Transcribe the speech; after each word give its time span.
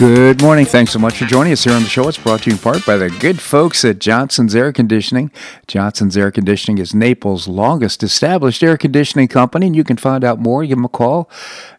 Good 0.00 0.40
morning. 0.40 0.64
Thanks 0.64 0.92
so 0.92 0.98
much 0.98 1.18
for 1.18 1.26
joining 1.26 1.52
us 1.52 1.64
here 1.64 1.74
on 1.74 1.82
the 1.82 1.88
show. 1.88 2.08
It's 2.08 2.16
brought 2.16 2.44
to 2.44 2.48
you 2.48 2.56
in 2.56 2.62
part 2.62 2.86
by 2.86 2.96
the 2.96 3.10
good 3.10 3.38
folks 3.38 3.84
at 3.84 3.98
Johnson's 3.98 4.54
Air 4.54 4.72
Conditioning. 4.72 5.30
Johnson's 5.66 6.16
Air 6.16 6.30
Conditioning 6.30 6.78
is 6.78 6.94
Naples' 6.94 7.46
longest 7.46 8.02
established 8.02 8.62
air 8.62 8.78
conditioning 8.78 9.28
company, 9.28 9.66
and 9.66 9.76
you 9.76 9.84
can 9.84 9.98
find 9.98 10.24
out 10.24 10.40
more. 10.40 10.64
Give 10.64 10.78
them 10.78 10.86
a 10.86 10.88
call. 10.88 11.28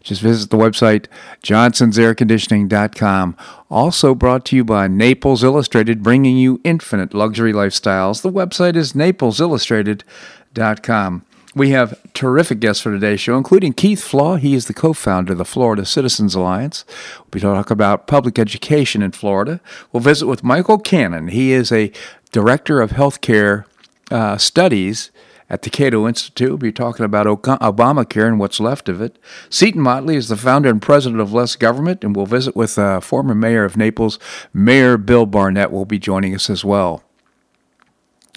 Just 0.04 0.22
visit 0.22 0.52
the 0.52 0.58
website 0.58 1.08
johnsonsairconditioning.com. 1.42 3.38
Also 3.72 4.14
brought 4.14 4.46
to 4.46 4.56
you 4.56 4.64
by 4.64 4.88
Naples 4.88 5.44
Illustrated, 5.44 6.04
bringing 6.04 6.38
you 6.38 6.62
infinite 6.64 7.16
luxury 7.16 7.54
lifestyles. 7.54 8.22
The 8.22 8.32
website 8.32 8.76
is 8.76 8.94
naplesillustrated.com. 8.94 11.26
We 11.54 11.72
have 11.72 12.00
terrific 12.14 12.62
guests 12.62 12.82
for 12.82 12.92
today's 12.92 13.20
show, 13.20 13.38
including 13.38 13.74
Keith 13.74 14.02
Flaugh. 14.02 14.38
He 14.38 14.54
is 14.54 14.66
the 14.66 14.74
co 14.74 14.94
founder 14.94 15.34
of 15.34 15.38
the 15.38 15.46
Florida 15.46 15.86
Citizens 15.86 16.34
Alliance. 16.34 16.86
We'll 17.34 17.42
talk 17.42 17.70
about 17.70 18.08
public 18.08 18.40
education 18.40 19.02
in 19.02 19.12
Florida. 19.12 19.60
We'll 19.92 20.02
visit 20.02 20.28
with 20.28 20.46
Michael 20.46 20.78
Cannon. 20.78 21.28
He 21.28 21.52
is 21.52 21.72
a 21.72 21.92
director 22.32 22.80
of 22.80 22.92
healthcare 22.92 23.66
uh, 24.10 24.38
studies 24.38 25.12
at 25.50 25.64
the 25.64 25.70
Cato 25.70 26.08
Institute. 26.08 26.50
We'll 26.50 26.58
be 26.58 26.72
talking 26.72 27.04
about 27.04 27.28
Obamacare 27.28 28.28
and 28.28 28.40
what's 28.40 28.62
left 28.62 28.88
of 28.88 29.02
it. 29.02 29.20
Seton 29.50 29.82
Motley 29.82 30.16
is 30.16 30.30
the 30.30 30.38
founder 30.38 30.70
and 30.70 30.82
president 30.82 31.20
of 31.20 31.34
Less 31.34 31.58
Government, 31.58 32.06
and 32.06 32.16
we'll 32.16 32.26
visit 32.26 32.56
with 32.56 32.80
uh, 32.80 33.02
former 33.02 33.36
mayor 33.36 33.66
of 33.66 33.76
Naples, 33.76 34.20
Mayor 34.54 34.98
Bill 34.98 35.26
Barnett, 35.26 35.74
will 35.74 35.84
be 35.84 36.00
joining 36.00 36.34
us 36.34 36.50
as 36.50 36.64
well. 36.64 37.04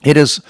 It 0.02 0.16
is 0.16 0.40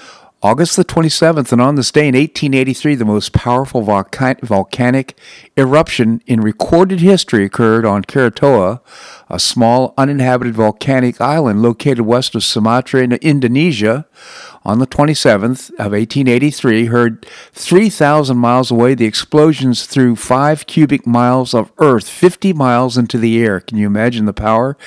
August 0.45 0.77
the 0.77 0.85
27th, 0.85 1.51
and 1.51 1.59
on 1.59 1.73
this 1.73 1.91
day 1.91 2.07
in 2.07 2.13
1883, 2.13 2.93
the 2.93 3.03
most 3.03 3.33
powerful 3.33 3.81
volcanic 3.81 5.17
eruption 5.57 6.21
in 6.27 6.39
recorded 6.39 6.99
history 6.99 7.45
occurred 7.45 7.83
on 7.83 8.03
Krakatoa, 8.03 8.79
a 9.27 9.39
small 9.39 9.95
uninhabited 9.97 10.53
volcanic 10.53 11.19
island 11.19 11.63
located 11.63 12.01
west 12.01 12.35
of 12.35 12.43
Sumatra 12.43 13.01
in 13.01 13.13
Indonesia. 13.13 14.05
On 14.63 14.77
the 14.77 14.85
27th 14.85 15.71
of 15.79 15.93
1883, 15.93 16.85
heard 16.85 17.25
3,000 17.53 18.37
miles 18.37 18.69
away, 18.69 18.93
the 18.93 19.05
explosions 19.05 19.87
threw 19.87 20.15
5 20.15 20.67
cubic 20.67 21.07
miles 21.07 21.55
of 21.55 21.71
earth 21.79 22.07
50 22.07 22.53
miles 22.53 22.99
into 22.99 23.17
the 23.17 23.43
air. 23.43 23.59
Can 23.59 23.79
you 23.79 23.87
imagine 23.87 24.25
the 24.25 24.33
power? 24.33 24.77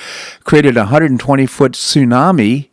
Created 0.45 0.77
a 0.77 0.87
120 0.87 1.45
foot 1.47 1.73
tsunami 1.73 2.68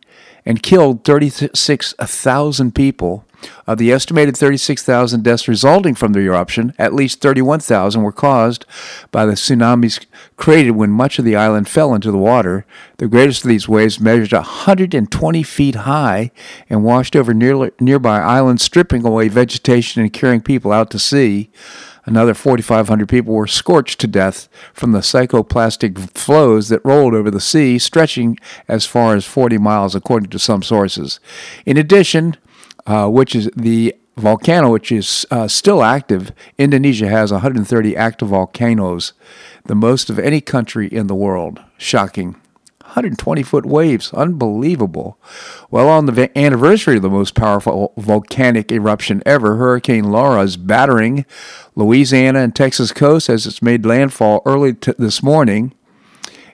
and 0.47 0.63
killed 0.63 1.03
36,000 1.03 2.73
people. 2.73 3.25
Of 3.67 3.77
the 3.77 3.91
estimated 3.91 4.35
36,000 4.35 5.23
deaths 5.23 5.47
resulting 5.47 5.93
from 5.93 6.13
the 6.13 6.21
eruption, 6.21 6.73
at 6.79 6.93
least 6.93 7.21
31,000 7.21 8.01
were 8.01 8.11
caused 8.11 8.65
by 9.11 9.27
the 9.27 9.33
tsunamis 9.33 10.03
created 10.37 10.71
when 10.71 10.89
much 10.89 11.19
of 11.19 11.25
the 11.25 11.35
island 11.35 11.69
fell 11.69 11.93
into 11.93 12.09
the 12.09 12.17
water. 12.17 12.65
The 12.97 13.07
greatest 13.07 13.43
of 13.43 13.49
these 13.49 13.69
waves 13.69 13.99
measured 13.99 14.31
120 14.31 15.43
feet 15.43 15.75
high 15.75 16.31
and 16.67 16.83
washed 16.83 17.15
over 17.15 17.31
near, 17.31 17.71
nearby 17.79 18.19
islands, 18.19 18.63
stripping 18.63 19.05
away 19.05 19.27
vegetation 19.27 20.01
and 20.01 20.11
carrying 20.11 20.41
people 20.41 20.71
out 20.71 20.89
to 20.91 20.99
sea. 20.99 21.51
Another 22.07 22.33
4,500 22.33 23.09
people 23.09 23.33
were 23.33 23.47
scorched 23.47 23.99
to 23.99 24.07
death 24.07 24.47
from 24.73 24.93
the 24.93 24.99
pyroclastic 24.99 26.17
flows 26.17 26.69
that 26.69 26.83
rolled 26.85 27.13
over 27.13 27.29
the 27.29 27.41
sea, 27.41 27.77
stretching 27.77 28.39
as 28.69 28.85
far 28.85 29.13
as 29.15 29.25
40 29.25 29.57
miles, 29.57 29.93
according 29.93 30.29
to 30.29 30.39
some 30.39 30.63
sources. 30.63 31.19
In 31.65 31.75
addition, 31.75 32.37
uh, 32.85 33.09
which 33.09 33.35
is 33.35 33.49
the 33.57 33.93
volcano, 34.15 34.71
which 34.71 34.89
is 34.89 35.25
uh, 35.31 35.49
still 35.49 35.83
active, 35.83 36.31
Indonesia 36.57 37.09
has 37.09 37.33
130 37.33 37.97
active 37.97 38.29
volcanoes, 38.29 39.11
the 39.65 39.75
most 39.75 40.09
of 40.09 40.17
any 40.17 40.39
country 40.39 40.87
in 40.87 41.07
the 41.07 41.15
world. 41.15 41.61
Shocking. 41.77 42.37
120 42.97 43.43
foot 43.43 43.65
waves. 43.67 44.11
Unbelievable. 44.11 45.19
Well, 45.69 45.87
on 45.87 46.07
the 46.07 46.35
anniversary 46.35 46.95
of 46.95 47.03
the 47.03 47.11
most 47.11 47.35
powerful 47.35 47.93
volcanic 47.95 48.71
eruption 48.71 49.21
ever, 49.23 49.57
Hurricane 49.57 50.05
Laura 50.05 50.41
is 50.41 50.57
battering 50.57 51.23
Louisiana 51.75 52.39
and 52.39 52.55
Texas 52.55 52.91
coast 52.91 53.29
as 53.29 53.45
it's 53.45 53.61
made 53.61 53.85
landfall 53.85 54.41
early 54.47 54.73
t- 54.73 54.95
this 54.97 55.21
morning. 55.21 55.75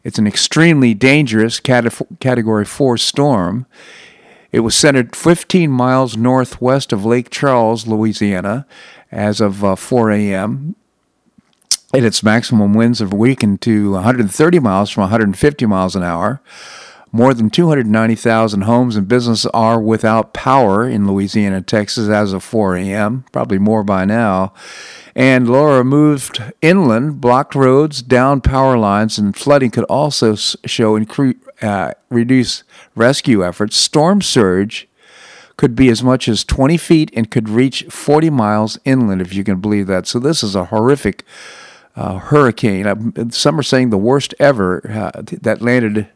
It's 0.04 0.20
an 0.20 0.28
extremely 0.28 0.94
dangerous 0.94 1.62
cat- 1.62 2.02
Category 2.20 2.66
4 2.66 2.98
storm. 2.98 3.66
It 4.52 4.60
was 4.60 4.76
centered 4.76 5.16
15 5.16 5.72
miles 5.72 6.18
northwest 6.18 6.92
of 6.92 7.06
Lake 7.06 7.30
Charles, 7.30 7.88
Louisiana, 7.88 8.68
as 9.14 9.40
of 9.40 9.64
uh, 9.64 9.78
4 9.78 10.12
a.m 10.12 10.76
and 11.94 12.06
its 12.06 12.24
maximum 12.24 12.74
winds 12.74 13.00
have 13.00 13.14
weakened 13.14 13.62
to 13.62 13.92
130 13.92 14.60
miles 14.60 14.90
from 14.90 15.02
150 15.02 15.66
miles 15.68 15.96
an 15.96 16.04
hour. 16.04 16.42
More 17.16 17.36
than 17.36 17.52
290,000 17.52 18.62
homes 18.62 18.96
and 18.96 19.08
businesses 19.08 19.46
are 19.54 19.80
without 19.80 20.34
power 20.34 20.90
in 20.90 21.08
Louisiana 21.08 21.62
Texas 21.62 22.10
as 22.10 22.34
of 22.34 22.44
4 22.44 22.76
a.m., 22.78 23.26
probably 23.32 23.60
more 23.60 23.84
by 23.84 24.04
now. 24.04 24.52
And 25.16 25.48
Laura 25.48 25.84
moved 25.84 26.42
inland, 26.64 27.22
blocked 27.22 27.54
roads, 27.54 28.02
down 28.02 28.42
power 28.42 28.80
lines, 28.80 29.20
and 29.20 29.38
flooding 29.38 29.70
could 29.70 29.84
also 29.84 30.34
show 30.34 31.00
incre- 31.00 31.38
uh, 31.62 31.94
reduce 32.10 32.64
rescue 32.96 33.46
efforts. 33.46 33.78
Storm 33.78 34.24
surge 34.24 34.88
could 35.56 35.76
be 35.76 35.90
as 35.90 36.02
much 36.02 36.28
as 36.28 36.44
20 36.44 36.78
feet 36.78 37.12
and 37.16 37.30
could 37.30 37.48
reach 37.48 37.84
40 37.84 38.32
miles 38.32 38.80
inland, 38.86 39.22
if 39.22 39.36
you 39.36 39.44
can 39.44 39.60
believe 39.60 39.86
that. 39.86 40.08
So 40.08 40.18
this 40.18 40.42
is 40.42 40.56
a 40.56 40.66
horrific 40.66 41.24
uh, 41.96 42.18
hurricane. 42.18 42.86
Uh, 42.88 43.30
some 43.30 43.60
are 43.60 43.64
saying 43.64 43.90
the 43.90 43.98
worst 43.98 44.34
ever 44.40 44.82
uh, 44.90 45.22
that 45.42 45.62
landed 45.62 46.08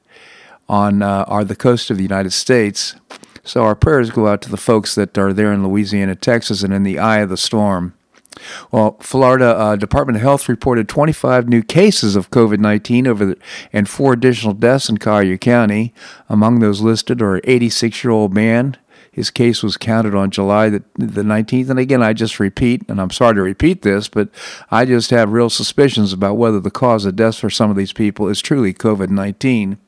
on 0.70 1.02
uh, 1.02 1.26
are 1.28 1.44
the 1.44 1.56
coast 1.56 1.90
of 1.90 1.98
the 1.98 2.04
United 2.04 2.32
States. 2.32 2.96
So 3.44 3.64
our 3.64 3.76
prayers 3.76 4.12
go 4.12 4.28
out 4.28 4.42
to 4.42 4.50
the 4.50 4.58
folks 4.58 4.96
that 4.96 5.18
are 5.18 5.32
there 5.32 5.54
in 5.54 5.66
Louisiana, 5.66 6.16
Texas, 6.16 6.64
and 6.64 6.74
in 6.74 6.84
the 6.84 7.00
eye 7.00 7.20
of 7.20 7.30
the 7.30 7.38
storm. 7.38 7.94
Well, 8.72 8.98
Florida 9.00 9.46
uh, 9.46 9.76
Department 9.78 10.18
of 10.18 10.22
Health 10.22 10.50
reported 10.50 10.88
25 10.88 11.48
new 11.48 11.64
cases 11.64 12.16
of 12.16 12.30
COVID-19 12.30 13.08
over 13.08 13.26
the, 13.26 13.38
and 13.74 13.90
four 13.90 14.14
additional 14.14 14.54
deaths 14.54 14.90
in 14.90 14.98
Collier 14.98 15.38
County. 15.38 15.94
Among 16.30 16.60
those 16.60 16.82
listed 16.82 17.22
are 17.22 17.36
an 17.36 17.42
86-year-old 17.42 18.34
man 18.34 18.78
his 19.18 19.32
case 19.32 19.64
was 19.64 19.78
counted 19.78 20.14
on 20.14 20.30
July 20.30 20.70
the, 20.70 20.84
the 20.94 21.24
19th. 21.24 21.72
And 21.72 21.80
again, 21.80 22.04
I 22.04 22.14
just 22.14 22.40
repeat, 22.40 22.84
and 22.88 23.02
I'm 23.02 23.10
sorry 23.10 23.34
to 23.34 23.42
repeat 23.42 23.82
this, 23.82 24.08
but 24.08 24.30
I 24.70 24.86
just 24.86 25.10
have 25.10 25.32
real 25.32 25.50
suspicions 25.50 26.14
about 26.14 26.36
whether 26.36 26.60
the 26.60 26.70
cause 26.70 27.04
of 27.04 27.16
death 27.16 27.40
for 27.40 27.50
some 27.50 27.72
of 27.72 27.78
these 27.78 27.94
people 27.94 28.28
is 28.28 28.44
truly 28.44 28.76
COVID 28.76 29.10
19. 29.10 29.80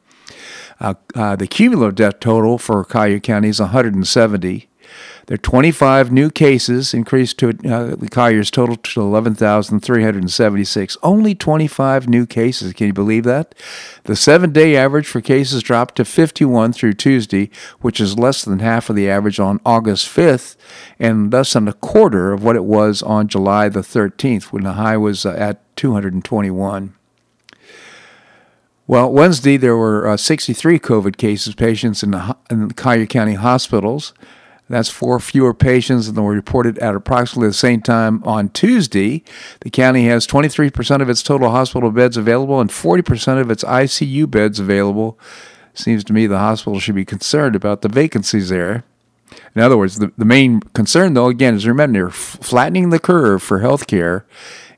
Uh, 0.80 0.94
uh, 1.14 1.36
the 1.36 1.46
cumulative 1.46 1.94
death 1.94 2.20
total 2.20 2.58
for 2.58 2.84
Collier 2.84 3.20
County 3.20 3.50
is 3.50 3.60
170. 3.60 4.69
There 5.30 5.36
are 5.36 5.38
25 5.38 6.12
new 6.12 6.32
cases, 6.32 6.92
increased 6.92 7.38
to 7.38 7.50
uh, 7.50 7.96
the 7.96 8.10
Collier's 8.10 8.50
total 8.50 8.76
to 8.76 9.02
11,376. 9.02 10.98
Only 11.04 11.36
25 11.36 12.10
new 12.10 12.26
cases. 12.26 12.74
Can 12.74 12.88
you 12.88 12.94
believe 12.94 13.26
that? 13.26 13.54
The 14.06 14.16
seven 14.16 14.52
day 14.52 14.76
average 14.76 15.08
for 15.08 15.22
cases 15.22 15.62
dropped 15.62 15.98
to 15.98 16.06
51 16.06 16.74
through 16.74 16.94
Tuesday, 16.94 17.52
which 17.80 18.00
is 18.00 18.18
less 18.18 18.44
than 18.44 18.58
half 18.58 18.90
of 18.90 18.96
the 18.96 19.08
average 19.08 19.40
on 19.40 19.62
August 19.64 20.08
5th, 20.08 20.56
and 20.98 21.32
less 21.32 21.54
than 21.54 21.68
a 21.68 21.74
quarter 21.74 22.34
of 22.34 22.44
what 22.44 22.56
it 22.56 22.66
was 22.66 23.04
on 23.04 23.28
July 23.28 23.70
the 23.70 23.82
13th, 23.82 24.46
when 24.46 24.64
the 24.64 24.74
high 24.74 24.98
was 24.98 25.28
uh, 25.28 25.36
at 25.38 25.62
221. 25.76 26.96
Well, 28.88 29.14
Wednesday 29.14 29.58
there 29.58 29.78
were 29.78 30.08
uh, 30.08 30.18
63 30.18 30.80
COVID 30.80 31.18
cases, 31.18 31.54
patients 31.54 32.02
in 32.02 32.10
the, 32.10 32.36
in 32.50 32.70
the 32.70 32.74
Collier 32.74 33.06
County 33.06 33.36
hospitals. 33.36 34.16
That's 34.70 34.90
four 34.90 35.20
fewer 35.20 35.54
patients 35.56 36.12
than 36.12 36.24
were 36.24 36.34
reported 36.34 36.78
at 36.78 36.96
approximately 36.96 37.48
the 37.48 37.54
same 37.54 37.82
time 37.82 38.24
on 38.24 38.50
Tuesday. 38.50 39.24
The 39.62 39.72
county 39.72 40.06
has 40.06 40.28
23% 40.28 41.02
of 41.02 41.10
its 41.10 41.24
total 41.24 41.50
hospital 41.50 41.90
beds 41.90 42.18
available 42.18 42.62
and 42.62 42.70
40% 42.70 43.42
of 43.42 43.50
its 43.50 43.64
ICU 43.64 44.30
beds 44.30 44.60
available. 44.60 45.20
Seems 45.74 46.04
to 46.06 46.14
me 46.14 46.28
the 46.28 46.38
hospital 46.38 46.80
should 46.80 46.96
be 46.96 47.06
concerned 47.06 47.56
about 47.56 47.82
the 47.82 47.90
vacancies 47.90 48.50
there. 48.50 48.84
In 49.56 49.62
other 49.62 49.78
words, 49.78 49.98
the, 49.98 50.12
the 50.18 50.26
main 50.26 50.60
concern, 50.74 51.14
though, 51.14 51.28
again, 51.28 51.56
is 51.56 51.68
remember, 51.68 52.10
flattening 52.10 52.90
the 52.90 53.00
curve 53.00 53.42
for 53.42 53.60
healthcare, 53.60 54.24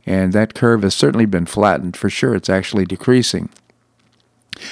and 0.06 0.34
that 0.34 0.54
curve 0.54 0.84
has 0.84 0.94
certainly 0.94 1.26
been 1.26 1.46
flattened. 1.46 1.98
For 1.98 2.10
sure, 2.10 2.36
it's 2.36 2.50
actually 2.50 2.86
decreasing. 2.86 3.50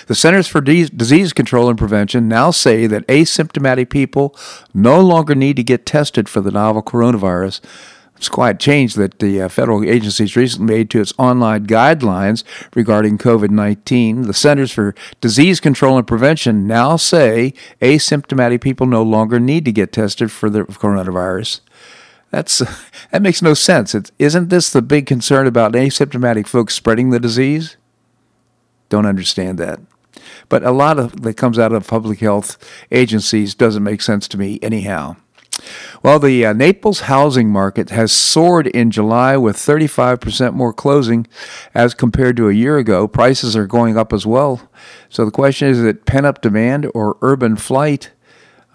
The 0.08 0.16
Centers 0.16 0.48
for 0.48 0.62
Disease 0.62 1.34
Control 1.34 1.70
and 1.70 1.78
Prevention 1.78 2.28
now 2.28 2.52
say 2.52 2.86
that 2.88 3.08
asymptomatic 3.08 3.90
people 3.90 4.36
no 4.74 5.00
longer 5.00 5.36
need 5.36 5.56
to 5.56 5.64
get 5.64 5.86
tested 5.86 6.28
for 6.28 6.42
the 6.42 6.52
novel 6.52 6.84
coronavirus. 6.84 7.62
It's 8.20 8.28
quite 8.28 8.56
a 8.56 8.60
change 8.60 8.96
that 8.96 9.20
the 9.20 9.44
uh, 9.44 9.48
federal 9.48 9.82
agencies 9.82 10.36
recently 10.36 10.76
made 10.76 10.90
to 10.90 11.00
its 11.00 11.14
online 11.18 11.68
guidelines 11.68 12.44
regarding 12.76 13.18
COVID 13.18 13.50
19. 13.50 14.24
The 14.24 14.34
Centers 14.34 14.74
for 14.74 14.94
Disease 15.22 15.62
Control 15.62 15.98
and 15.98 16.06
Prevention 16.06 16.68
now 16.68 16.98
say 16.98 17.54
asymptomatic 17.82 18.60
people 18.60 18.88
no 18.88 19.04
longer 19.04 19.40
need 19.40 19.64
to 19.64 19.72
get 19.72 19.94
tested 19.94 20.34
for 20.34 20.50
the 20.50 20.64
coronavirus. 20.64 21.62
That's 22.30 22.58
that 23.12 23.22
makes 23.22 23.42
no 23.42 23.54
sense. 23.54 23.96
It's, 23.96 24.12
isn't 24.20 24.50
this 24.50 24.70
the 24.70 24.82
big 24.82 25.06
concern 25.06 25.48
about 25.48 25.72
asymptomatic 25.72 26.46
folks 26.46 26.76
spreading 26.76 27.12
the 27.12 27.22
disease? 27.22 27.78
Don't 28.90 29.06
understand 29.06 29.58
that. 29.60 29.80
But 30.50 30.64
a 30.64 30.72
lot 30.72 31.00
of 31.00 31.22
that 31.22 31.36
comes 31.36 31.58
out 31.58 31.72
of 31.72 31.88
public 31.88 32.20
health 32.20 32.58
agencies 32.92 33.56
doesn't 33.56 33.84
make 33.84 34.02
sense 34.02 34.28
to 34.30 34.38
me 34.38 34.60
anyhow. 34.62 35.16
Well, 36.02 36.20
the 36.20 36.46
uh, 36.46 36.54
Naples 36.54 37.02
housing 37.02 37.50
market 37.50 37.90
has 37.90 38.12
soared 38.12 38.68
in 38.68 38.92
July 38.92 39.36
with 39.38 39.58
35% 39.58 40.54
more 40.54 40.74
closing 40.74 41.28
as 41.74 41.94
compared 41.94 42.38
to 42.38 42.48
a 42.48 42.54
year 42.54 42.78
ago. 42.78 43.08
Prices 43.08 43.56
are 43.56 43.68
going 43.68 43.98
up 43.98 44.14
as 44.14 44.26
well. 44.26 44.70
So 45.10 45.26
the 45.26 45.32
question 45.32 45.68
is, 45.68 45.80
is 45.80 45.86
it 45.86 46.06
pent 46.06 46.26
up 46.26 46.42
demand 46.42 46.90
or 46.94 47.18
urban 47.22 47.58
flight? 47.58 48.12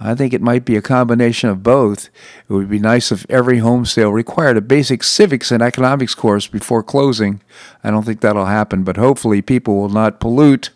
I 0.01 0.15
think 0.15 0.35
it 0.35 0.43
might 0.43 0.65
be 0.65 0.77
a 0.77 0.83
combination 0.83 1.51
of 1.51 1.63
both. 1.63 2.07
It 2.49 2.53
would 2.53 2.69
be 2.69 2.81
nice 2.81 3.13
if 3.13 3.25
every 3.31 3.59
home 3.59 3.87
sale 3.87 4.11
required 4.11 4.57
a 4.57 4.61
basic 4.61 5.03
civics 5.03 5.53
and 5.53 5.63
economics 5.63 6.15
course 6.15 6.47
before 6.49 6.83
closing. 6.83 7.41
I 7.83 7.91
don't 7.91 8.03
think 8.03 8.21
that'll 8.21 8.47
happen, 8.47 8.83
but 8.83 8.97
hopefully 8.97 9.41
people 9.41 9.77
will 9.77 9.89
not 9.89 10.21
pollute 10.21 10.71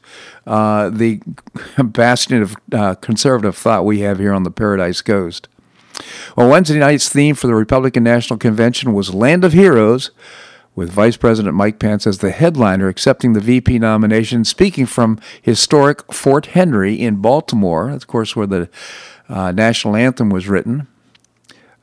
uh, 0.46 0.90
the 0.90 1.20
bastion 1.84 2.42
of 2.42 2.56
uh, 2.72 2.94
conservative 2.96 3.56
thought 3.56 3.84
we 3.84 4.00
have 4.00 4.18
here 4.18 4.32
on 4.32 4.44
the 4.44 4.50
Paradise 4.50 5.02
Coast. 5.02 5.48
Well, 6.36 6.48
Wednesday 6.48 6.78
night's 6.78 7.08
theme 7.08 7.34
for 7.34 7.48
the 7.48 7.54
Republican 7.54 8.04
National 8.04 8.38
Convention 8.38 8.94
was 8.94 9.12
Land 9.12 9.44
of 9.44 9.52
Heroes, 9.52 10.12
with 10.78 10.92
Vice 10.92 11.16
President 11.16 11.56
Mike 11.56 11.80
Pence 11.80 12.06
as 12.06 12.19
the 12.19 12.30
headliner 12.30 12.86
accepting 12.86 13.32
the 13.32 13.40
VP 13.40 13.80
nomination, 13.80 14.44
speaking 14.44 14.86
from 14.86 15.19
historic 15.42 16.12
Fort 16.12 16.46
Henry 16.46 16.94
in 16.94 17.16
Baltimore. 17.16 17.90
That's, 17.90 18.04
of 18.04 18.08
course, 18.08 18.36
where 18.36 18.46
the 18.46 18.70
uh, 19.28 19.50
national 19.50 19.96
anthem 19.96 20.30
was 20.30 20.48
written. 20.48 20.86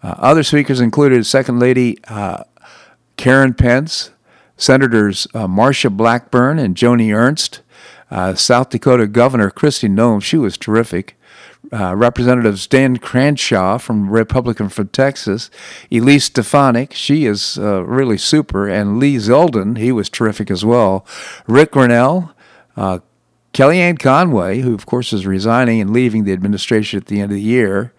Uh, 0.01 0.15
other 0.17 0.43
speakers 0.43 0.79
included 0.79 1.25
Second 1.25 1.59
Lady 1.59 1.97
uh, 2.07 2.45
Karen 3.17 3.53
Pence, 3.53 4.11
Senators 4.55 5.27
uh, 5.33 5.45
Marsha 5.45 5.91
Blackburn 5.91 6.57
and 6.57 6.77
Joni 6.77 7.13
Ernst, 7.13 7.59
uh, 8.09 8.33
South 8.33 8.69
Dakota 8.69 9.07
Governor 9.07 9.51
Kristi 9.51 9.89
Noem. 9.89 10.23
She 10.23 10.37
was 10.37 10.57
terrific 10.57 11.17
uh, 11.71 11.95
Representatives 11.95 12.67
Dan 12.67 12.97
Crenshaw 12.97 13.77
from 13.77 14.09
Republican 14.09 14.69
from 14.69 14.87
Texas, 14.89 15.49
Elise 15.91 16.25
Stefanik, 16.25 16.93
she 16.93 17.25
is 17.25 17.57
uh, 17.57 17.83
really 17.83 18.17
super, 18.17 18.67
and 18.67 18.99
Lee 18.99 19.17
Zeldin, 19.17 19.77
he 19.77 19.91
was 19.91 20.09
terrific 20.09 20.51
as 20.51 20.63
well. 20.63 21.05
Rick 21.47 21.71
Grenell, 21.71 22.33
uh, 22.77 22.99
Kellyanne 23.53 23.99
Conway, 23.99 24.59
who 24.59 24.73
of 24.73 24.85
course 24.85 25.13
is 25.13 25.25
resigning 25.25 25.79
and 25.79 25.91
leaving 25.91 26.25
the 26.25 26.33
administration 26.33 26.97
at 26.97 27.05
the 27.05 27.21
end 27.21 27.31
of 27.31 27.35
the 27.35 27.41
year. 27.41 27.93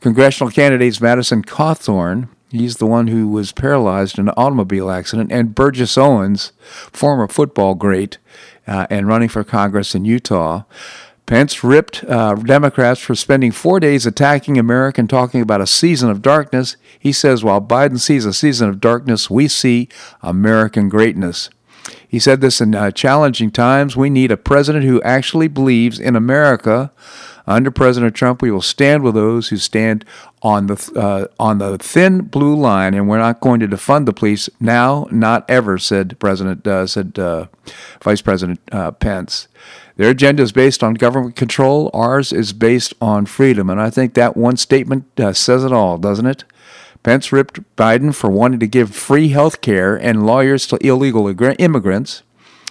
Congressional 0.00 0.50
candidates 0.50 1.00
Madison 1.00 1.42
Cawthorn, 1.42 2.28
he's 2.50 2.76
the 2.76 2.86
one 2.86 3.08
who 3.08 3.28
was 3.28 3.52
paralyzed 3.52 4.18
in 4.18 4.28
an 4.28 4.34
automobile 4.36 4.90
accident, 4.90 5.30
and 5.30 5.54
Burgess 5.54 5.98
Owens, 5.98 6.52
former 6.92 7.28
football 7.28 7.74
great 7.74 8.18
uh, 8.66 8.86
and 8.90 9.06
running 9.06 9.28
for 9.28 9.44
Congress 9.44 9.94
in 9.94 10.04
Utah. 10.04 10.62
Pence 11.32 11.64
ripped 11.64 12.04
uh, 12.04 12.34
Democrats 12.34 13.00
for 13.00 13.14
spending 13.14 13.52
four 13.52 13.80
days 13.80 14.04
attacking 14.04 14.58
America 14.58 15.00
and 15.00 15.08
talking 15.08 15.40
about 15.40 15.62
a 15.62 15.66
season 15.66 16.10
of 16.10 16.20
darkness. 16.20 16.76
He 16.98 17.10
says, 17.10 17.42
while 17.42 17.62
Biden 17.62 17.98
sees 17.98 18.26
a 18.26 18.34
season 18.34 18.68
of 18.68 18.82
darkness, 18.82 19.30
we 19.30 19.48
see 19.48 19.88
American 20.20 20.90
greatness. 20.90 21.48
He 22.06 22.18
said 22.18 22.42
this 22.42 22.60
in 22.60 22.74
uh, 22.74 22.90
challenging 22.90 23.50
times. 23.50 23.96
We 23.96 24.10
need 24.10 24.30
a 24.30 24.36
president 24.36 24.84
who 24.84 25.00
actually 25.00 25.48
believes 25.48 25.98
in 25.98 26.16
America. 26.16 26.92
Under 27.46 27.70
President 27.70 28.14
Trump, 28.14 28.42
we 28.42 28.50
will 28.50 28.60
stand 28.60 29.02
with 29.02 29.14
those 29.14 29.48
who 29.48 29.56
stand 29.56 30.04
on 30.42 30.66
the 30.66 30.92
uh, 30.94 31.32
on 31.42 31.58
the 31.58 31.78
thin 31.78 32.20
blue 32.20 32.54
line, 32.54 32.92
and 32.94 33.08
we're 33.08 33.18
not 33.18 33.40
going 33.40 33.58
to 33.60 33.68
defund 33.68 34.04
the 34.04 34.12
police 34.12 34.50
now, 34.60 35.08
not 35.10 35.48
ever," 35.48 35.78
said 35.78 36.18
President 36.20 36.66
uh, 36.66 36.86
said 36.86 37.18
uh, 37.18 37.46
Vice 38.02 38.20
President 38.20 38.60
uh, 38.70 38.92
Pence. 38.92 39.48
Their 39.96 40.10
agenda 40.10 40.42
is 40.42 40.52
based 40.52 40.82
on 40.82 40.94
government 40.94 41.36
control. 41.36 41.90
Ours 41.92 42.32
is 42.32 42.52
based 42.52 42.94
on 43.00 43.26
freedom. 43.26 43.68
And 43.68 43.80
I 43.80 43.90
think 43.90 44.14
that 44.14 44.36
one 44.36 44.56
statement 44.56 45.04
uh, 45.20 45.32
says 45.32 45.64
it 45.64 45.72
all, 45.72 45.98
doesn't 45.98 46.26
it? 46.26 46.44
Pence 47.02 47.32
ripped 47.32 47.60
Biden 47.76 48.14
for 48.14 48.30
wanting 48.30 48.60
to 48.60 48.66
give 48.66 48.94
free 48.94 49.28
health 49.28 49.60
care 49.60 49.96
and 49.96 50.24
lawyers 50.24 50.66
to 50.68 50.86
illegal 50.86 51.26
immigrants. 51.58 52.22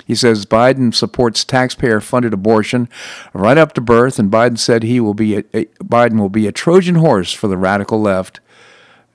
He 0.06 0.16
says 0.16 0.46
Biden 0.46 0.94
supports 0.94 1.44
taxpayer-funded 1.44 2.34
abortion 2.34 2.90
right 3.34 3.58
up 3.58 3.74
to 3.74 3.82
birth, 3.82 4.20
and 4.20 4.32
Biden 4.32 4.58
said 4.58 4.84
he 4.84 5.00
will 5.00 5.14
be 5.14 5.38
a, 5.38 5.44
a 5.54 5.66
Biden 5.84 6.20
will 6.20 6.30
be 6.30 6.48
a 6.48 6.52
Trojan 6.52 6.96
horse 6.96 7.32
for 7.34 7.48
the 7.48 7.58
radical 7.58 8.02
left. 8.02 8.40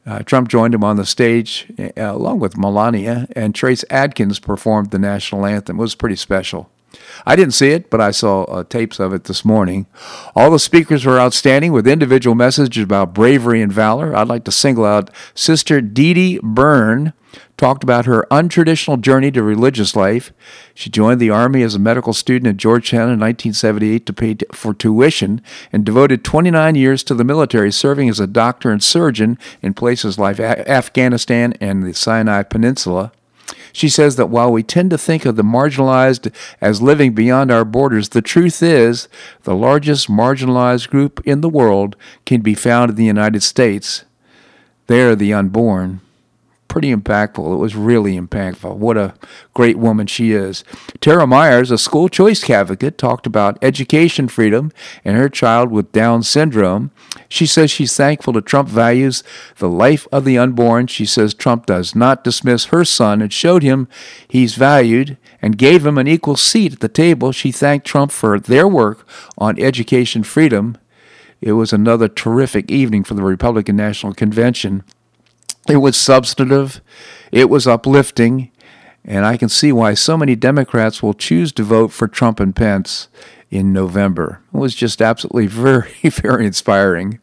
Uh, 0.06 0.20
Trump 0.20 0.48
joined 0.48 0.74
him 0.74 0.84
on 0.84 0.96
the 0.96 1.04
stage 1.04 1.66
uh, 1.78 1.90
along 1.96 2.38
with 2.38 2.56
Melania, 2.56 3.26
and 3.34 3.54
Trace 3.54 3.84
Adkins 3.90 4.38
performed 4.38 4.90
the 4.90 4.98
national 4.98 5.44
anthem. 5.44 5.78
It 5.78 5.82
was 5.82 5.94
pretty 5.94 6.16
special. 6.16 6.70
I 7.24 7.36
didn't 7.36 7.54
see 7.54 7.70
it, 7.70 7.90
but 7.90 8.00
I 8.00 8.10
saw 8.10 8.44
uh, 8.44 8.64
tapes 8.64 9.00
of 9.00 9.12
it 9.12 9.24
this 9.24 9.44
morning. 9.44 9.86
All 10.34 10.50
the 10.50 10.58
speakers 10.58 11.04
were 11.04 11.18
outstanding 11.20 11.72
with 11.72 11.86
individual 11.86 12.34
messages 12.34 12.84
about 12.84 13.14
bravery 13.14 13.62
and 13.62 13.72
valor. 13.72 14.14
I'd 14.14 14.28
like 14.28 14.44
to 14.44 14.52
single 14.52 14.84
out 14.84 15.10
Sister 15.34 15.80
Dede 15.80 16.40
Byrne, 16.42 17.12
talked 17.56 17.82
about 17.82 18.06
her 18.06 18.26
untraditional 18.30 19.00
journey 19.00 19.30
to 19.30 19.42
religious 19.42 19.96
life. 19.96 20.32
She 20.74 20.90
joined 20.90 21.20
the 21.20 21.30
Army 21.30 21.62
as 21.62 21.74
a 21.74 21.78
medical 21.78 22.12
student 22.12 22.48
at 22.48 22.56
Georgetown 22.56 23.08
in 23.10 23.18
1978 23.20 24.06
to 24.06 24.12
pay 24.12 24.34
t- 24.34 24.46
for 24.52 24.74
tuition 24.74 25.40
and 25.72 25.84
devoted 25.84 26.24
29 26.24 26.74
years 26.74 27.02
to 27.04 27.14
the 27.14 27.24
military, 27.24 27.72
serving 27.72 28.08
as 28.08 28.20
a 28.20 28.26
doctor 28.26 28.70
and 28.70 28.82
surgeon 28.82 29.38
in 29.62 29.74
places 29.74 30.18
like 30.18 30.38
a- 30.38 30.68
Afghanistan 30.70 31.54
and 31.60 31.82
the 31.82 31.94
Sinai 31.94 32.42
Peninsula. 32.42 33.12
She 33.76 33.90
says 33.90 34.16
that 34.16 34.30
while 34.30 34.50
we 34.50 34.62
tend 34.62 34.88
to 34.88 34.96
think 34.96 35.26
of 35.26 35.36
the 35.36 35.42
marginalized 35.42 36.34
as 36.62 36.80
living 36.80 37.12
beyond 37.12 37.50
our 37.50 37.62
borders, 37.62 38.08
the 38.08 38.22
truth 38.22 38.62
is 38.62 39.06
the 39.42 39.54
largest 39.54 40.08
marginalized 40.08 40.88
group 40.88 41.20
in 41.26 41.42
the 41.42 41.50
world 41.50 41.94
can 42.24 42.40
be 42.40 42.54
found 42.54 42.88
in 42.88 42.96
the 42.96 43.04
United 43.04 43.42
States. 43.42 44.06
They 44.86 45.02
are 45.02 45.14
the 45.14 45.34
unborn 45.34 46.00
pretty 46.68 46.94
impactful. 46.94 47.52
It 47.52 47.56
was 47.56 47.74
really 47.74 48.18
impactful. 48.18 48.76
What 48.76 48.96
a 48.96 49.14
great 49.54 49.78
woman 49.78 50.06
she 50.06 50.32
is. 50.32 50.64
Tera 51.00 51.26
Myers, 51.26 51.70
a 51.70 51.78
school 51.78 52.08
choice 52.08 52.48
advocate, 52.48 52.98
talked 52.98 53.26
about 53.26 53.58
education 53.62 54.28
freedom 54.28 54.72
and 55.04 55.16
her 55.16 55.28
child 55.28 55.70
with 55.70 55.92
Down 55.92 56.22
syndrome. 56.22 56.90
She 57.28 57.46
says 57.46 57.70
she's 57.70 57.96
thankful 57.96 58.32
to 58.34 58.40
Trump 58.40 58.68
values 58.68 59.22
the 59.58 59.68
life 59.68 60.06
of 60.12 60.24
the 60.24 60.38
unborn. 60.38 60.86
She 60.86 61.06
says 61.06 61.34
Trump 61.34 61.66
does 61.66 61.94
not 61.94 62.24
dismiss 62.24 62.66
her 62.66 62.84
son 62.84 63.22
and 63.22 63.32
showed 63.32 63.62
him 63.62 63.88
he's 64.28 64.54
valued 64.54 65.16
and 65.42 65.58
gave 65.58 65.86
him 65.86 65.98
an 65.98 66.06
equal 66.08 66.36
seat 66.36 66.74
at 66.74 66.80
the 66.80 66.88
table. 66.88 67.32
She 67.32 67.52
thanked 67.52 67.86
Trump 67.86 68.12
for 68.12 68.38
their 68.38 68.68
work 68.68 69.06
on 69.38 69.60
education 69.60 70.22
freedom. 70.22 70.78
It 71.40 71.52
was 71.52 71.72
another 71.72 72.08
terrific 72.08 72.70
evening 72.70 73.04
for 73.04 73.14
the 73.14 73.22
Republican 73.22 73.76
National 73.76 74.14
Convention. 74.14 74.84
It 75.68 75.78
was 75.78 75.96
substantive, 75.96 76.80
it 77.32 77.50
was 77.50 77.66
uplifting, 77.66 78.50
and 79.04 79.26
I 79.26 79.36
can 79.36 79.48
see 79.48 79.72
why 79.72 79.94
so 79.94 80.16
many 80.16 80.36
Democrats 80.36 81.02
will 81.02 81.14
choose 81.14 81.52
to 81.52 81.62
vote 81.64 81.88
for 81.88 82.06
Trump 82.06 82.38
and 82.40 82.54
Pence 82.54 83.08
in 83.50 83.72
November. 83.72 84.42
It 84.54 84.58
was 84.58 84.74
just 84.74 85.02
absolutely 85.02 85.46
very, 85.48 85.92
very 86.04 86.46
inspiring. 86.46 87.20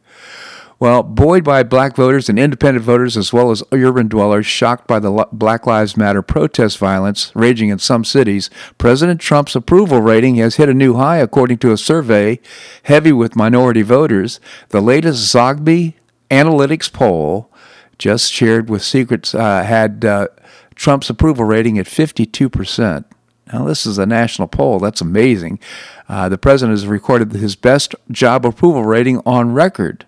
Well, 0.80 1.02
buoyed 1.02 1.44
by 1.44 1.62
black 1.62 1.96
voters 1.96 2.28
and 2.28 2.38
independent 2.38 2.84
voters, 2.84 3.16
as 3.16 3.32
well 3.32 3.50
as 3.50 3.62
urban 3.72 4.08
dwellers 4.08 4.44
shocked 4.44 4.86
by 4.86 4.98
the 4.98 5.26
Black 5.32 5.66
Lives 5.66 5.96
Matter 5.96 6.20
protest 6.20 6.78
violence 6.78 7.32
raging 7.34 7.68
in 7.70 7.78
some 7.78 8.04
cities, 8.04 8.50
President 8.76 9.20
Trump's 9.20 9.54
approval 9.56 10.02
rating 10.02 10.34
has 10.34 10.56
hit 10.56 10.68
a 10.68 10.74
new 10.74 10.94
high, 10.94 11.18
according 11.18 11.58
to 11.58 11.72
a 11.72 11.78
survey 11.78 12.40
heavy 12.82 13.12
with 13.12 13.36
minority 13.36 13.82
voters. 13.82 14.40
The 14.70 14.82
latest 14.82 15.32
Zogby 15.34 15.94
Analytics 16.30 16.92
poll 16.92 17.50
just 17.98 18.32
shared 18.32 18.68
with 18.68 18.82
Secrets 18.82 19.34
uh, 19.34 19.62
had 19.62 20.04
uh, 20.04 20.28
Trump's 20.74 21.10
approval 21.10 21.44
rating 21.44 21.78
at 21.78 21.86
52%. 21.86 23.04
Now, 23.52 23.64
this 23.64 23.84
is 23.84 23.98
a 23.98 24.06
national 24.06 24.48
poll. 24.48 24.78
That's 24.78 25.00
amazing. 25.00 25.58
Uh, 26.08 26.28
the 26.28 26.38
president 26.38 26.78
has 26.78 26.86
recorded 26.86 27.32
his 27.32 27.56
best 27.56 27.94
job 28.10 28.46
approval 28.46 28.84
rating 28.84 29.20
on 29.26 29.52
record. 29.52 30.06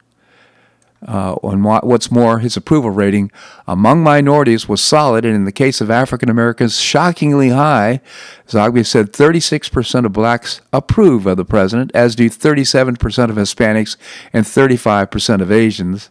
Uh, 1.07 1.37
and 1.43 1.63
what's 1.63 2.11
more, 2.11 2.39
his 2.39 2.57
approval 2.57 2.91
rating 2.91 3.31
among 3.69 4.03
minorities 4.03 4.69
was 4.69 4.81
solid, 4.81 5.25
and 5.25 5.35
in 5.35 5.45
the 5.45 5.53
case 5.53 5.81
of 5.81 5.91
African 5.91 6.31
Americans, 6.31 6.81
shockingly 6.81 7.51
high. 7.51 8.01
Zogby 8.49 8.85
said 8.85 9.13
36% 9.13 10.07
of 10.07 10.13
blacks 10.13 10.63
approve 10.73 11.27
of 11.27 11.37
the 11.37 11.45
president, 11.45 11.93
as 11.95 12.17
do 12.17 12.31
37% 12.31 12.97
of 13.31 13.37
Hispanics 13.37 13.97
and 14.33 14.47
35% 14.47 15.43
of 15.43 15.53
Asians. 15.53 16.11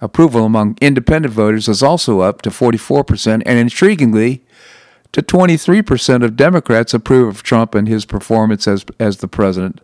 Approval 0.00 0.44
among 0.44 0.78
independent 0.80 1.34
voters 1.34 1.68
is 1.68 1.82
also 1.82 2.20
up 2.20 2.42
to 2.42 2.50
44%, 2.50 3.42
and 3.44 3.70
intriguingly, 3.70 4.40
to 5.12 5.22
23% 5.22 6.24
of 6.24 6.36
Democrats 6.36 6.94
approve 6.94 7.28
of 7.28 7.42
Trump 7.42 7.74
and 7.74 7.88
his 7.88 8.04
performance 8.04 8.66
as, 8.68 8.84
as 8.98 9.18
the 9.18 9.28
president. 9.28 9.80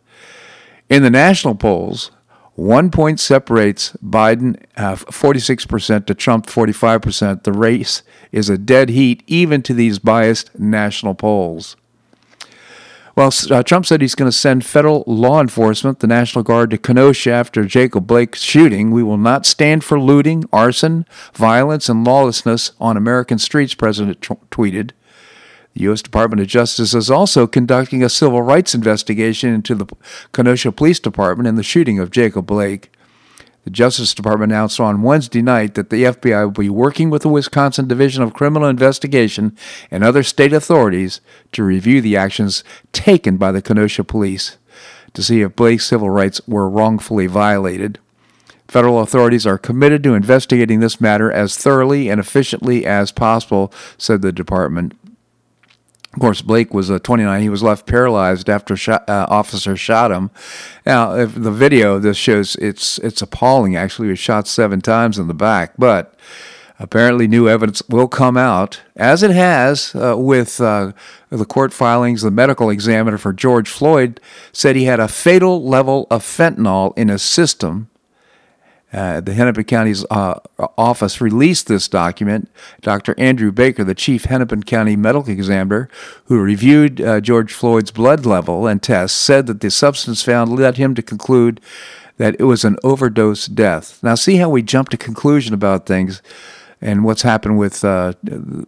In 0.89 1.03
the 1.03 1.11
national 1.11 1.57
polls, 1.57 2.13
one 2.55 2.91
point 2.91 3.21
separates 3.21 3.93
Biden 4.03 4.63
uh, 4.77 4.95
46% 4.95 6.07
to 6.07 6.15
Trump 6.15 6.47
45%. 6.47 7.43
The 7.43 7.53
race 7.53 8.03
is 8.33 8.49
a 8.49 8.57
dead 8.57 8.89
heat, 8.89 9.23
even 9.27 9.61
to 9.63 9.75
these 9.75 9.99
biased 9.99 10.59
national 10.59 11.15
polls. 11.15 11.77
Well, 13.17 13.33
uh, 13.51 13.63
Trump 13.63 13.87
said 13.87 14.03
he's 14.03 14.15
going 14.15 14.31
to 14.31 14.37
send 14.37 14.67
federal 14.67 15.03
law 15.07 15.41
enforcement, 15.41 16.01
the 16.01 16.07
National 16.07 16.45
Guard, 16.45 16.69
to 16.69 16.77
Kenosha 16.77 17.33
after 17.33 17.65
Jacob 17.65 18.07
Blake's 18.07 18.43
shooting. 18.43 18.91
We 18.91 19.03
will 19.03 19.17
not 19.17 19.47
stand 19.47 19.83
for 19.85 19.99
looting, 19.99 20.45
arson, 20.53 21.07
violence, 21.33 21.89
and 21.89 22.05
lawlessness 22.05 22.73
on 22.79 22.99
American 22.99 23.39
streets, 23.39 23.75
President 23.75 24.21
tweeted. 24.21 24.91
The 25.73 25.83
U.S. 25.85 26.03
Department 26.03 26.43
of 26.43 26.47
Justice 26.47 26.93
is 26.93 27.11
also 27.11 27.47
conducting 27.47 28.03
a 28.03 28.11
civil 28.11 28.43
rights 28.43 28.75
investigation 28.75 29.55
into 29.55 29.75
the 29.75 29.87
Kenosha 30.33 30.71
Police 30.71 31.01
Department 31.01 31.49
and 31.49 31.57
the 31.57 31.63
shooting 31.63 31.99
of 31.99 32.11
Jacob 32.11 32.45
Blake. 32.45 32.93
The 33.67 33.73
Justice 33.73 34.15
Department 34.15 34.53
announced 34.53 34.79
on 34.79 35.03
Wednesday 35.03 35.43
night 35.43 35.75
that 35.75 35.91
the 35.91 36.05
FBI 36.05 36.45
will 36.45 36.53
be 36.53 36.71
working 36.71 37.11
with 37.11 37.23
the 37.23 37.29
Wisconsin 37.29 37.89
Division 37.89 38.23
of 38.23 38.33
Criminal 38.33 38.69
Investigation 38.69 39.57
and 39.91 40.05
other 40.05 40.23
state 40.23 40.53
authorities 40.53 41.21
to 41.51 41.65
review 41.65 42.01
the 42.01 42.17
actions 42.17 42.63
taken 42.93 43.39
by 43.39 43.51
the 43.51 43.61
Kenosha 43.61 44.05
police 44.05 44.57
to 45.15 45.23
see 45.23 45.41
if 45.41 45.57
Blake's 45.57 45.85
civil 45.85 46.11
rights 46.11 46.41
were 46.47 46.69
wrongfully 46.69 47.27
violated. 47.27 47.99
Federal 48.69 49.01
authorities 49.01 49.49
are 49.49 49.59
committed 49.59 50.05
to 50.05 50.15
investigating 50.15 50.79
this 50.79 51.01
matter 51.01 51.33
as 51.33 51.57
thoroughly 51.57 52.09
and 52.09 52.21
efficiently 52.21 52.87
as 52.87 53.11
possible, 53.11 53.73
said 53.99 54.23
the 54.23 54.31
department. 54.31 54.97
Of 56.17 56.21
course, 56.21 56.41
Blake 56.41 56.73
was 56.73 56.91
uh, 56.91 56.99
29. 56.99 57.43
He 57.43 57.51
was 57.51 57.63
left 57.63 57.85
paralyzed 57.87 58.49
after 58.49 58.75
shot, 58.75 59.07
uh, 59.07 59.27
officer 59.29 59.77
shot 59.77 60.11
him. 60.11 60.31
Now, 60.87 61.15
if 61.15 61.35
the 61.35 61.53
video 61.53 61.99
this 61.99 62.17
shows 62.17 62.57
it's 62.57 62.97
it's 63.01 63.21
appalling. 63.21 63.77
Actually, 63.77 64.07
he 64.07 64.13
was 64.13 64.19
shot 64.19 64.49
seven 64.49 64.81
times 64.81 65.19
in 65.19 65.29
the 65.29 65.35
back, 65.35 65.75
but 65.77 66.15
apparently 66.79 67.29
new 67.29 67.51
evidence 67.51 67.83
will 67.91 68.09
come 68.09 68.39
out, 68.39 68.81
as 68.97 69.23
it 69.23 69.31
has 69.31 69.95
uh, 69.95 70.15
with 70.17 70.59
uh, 70.59 70.93
the 71.29 71.45
court 71.45 71.75
filings. 71.75 72.23
The 72.23 72.31
medical 72.31 72.71
examiner 72.71 73.19
for 73.19 73.35
George 73.35 73.69
Floyd 73.69 74.19
said 74.53 74.75
he 74.75 74.85
had 74.85 75.01
a 75.01 75.09
fatal 75.09 75.63
level 75.69 76.07
of 76.11 76.23
fentanyl 76.23 76.97
in 76.97 77.09
his 77.09 77.21
system 77.21 77.91
uh, 78.97 79.21
the 79.21 79.35
Hennepin 79.35 79.65
County's 79.65 80.07
uh, 80.11 80.41
office 80.79 81.21
released 81.21 81.67
this 81.67 81.87
document. 81.87 82.49
Dr. 82.81 83.15
Andrew 83.19 83.53
Baker, 83.53 83.85
the 83.85 83.95
chief 83.95 84.25
Hennepin 84.25 84.63
County 84.63 84.97
medical 84.97 85.31
examiner 85.31 85.91
who 86.25 86.41
reviewed 86.41 87.03
uh, 87.03 87.21
George 87.21 87.53
Floyd's 87.53 87.91
blood 87.91 88.25
level 88.25 88.67
and 88.67 88.83
tests, 88.83 89.19
said 89.19 89.47
that 89.49 89.61
the 89.61 89.71
substance 89.71 90.23
found 90.23 90.59
led 90.59 90.79
him 90.79 90.95
to 90.95 91.03
conclude 91.03 91.61
that 92.17 92.37
it 92.41 92.45
was 92.45 92.65
an 92.65 92.79
overdose 92.83 93.45
death. 93.45 94.03
Now, 94.03 94.15
see 94.15 94.37
how 94.37 94.49
we 94.49 94.63
jump 94.63 94.89
to 94.89 94.97
conclusion 94.97 95.53
about 95.53 95.85
things 95.85 96.23
and 96.81 97.05
what's 97.05 97.21
happened 97.21 97.59
with 97.59 97.85
uh, 97.85 98.15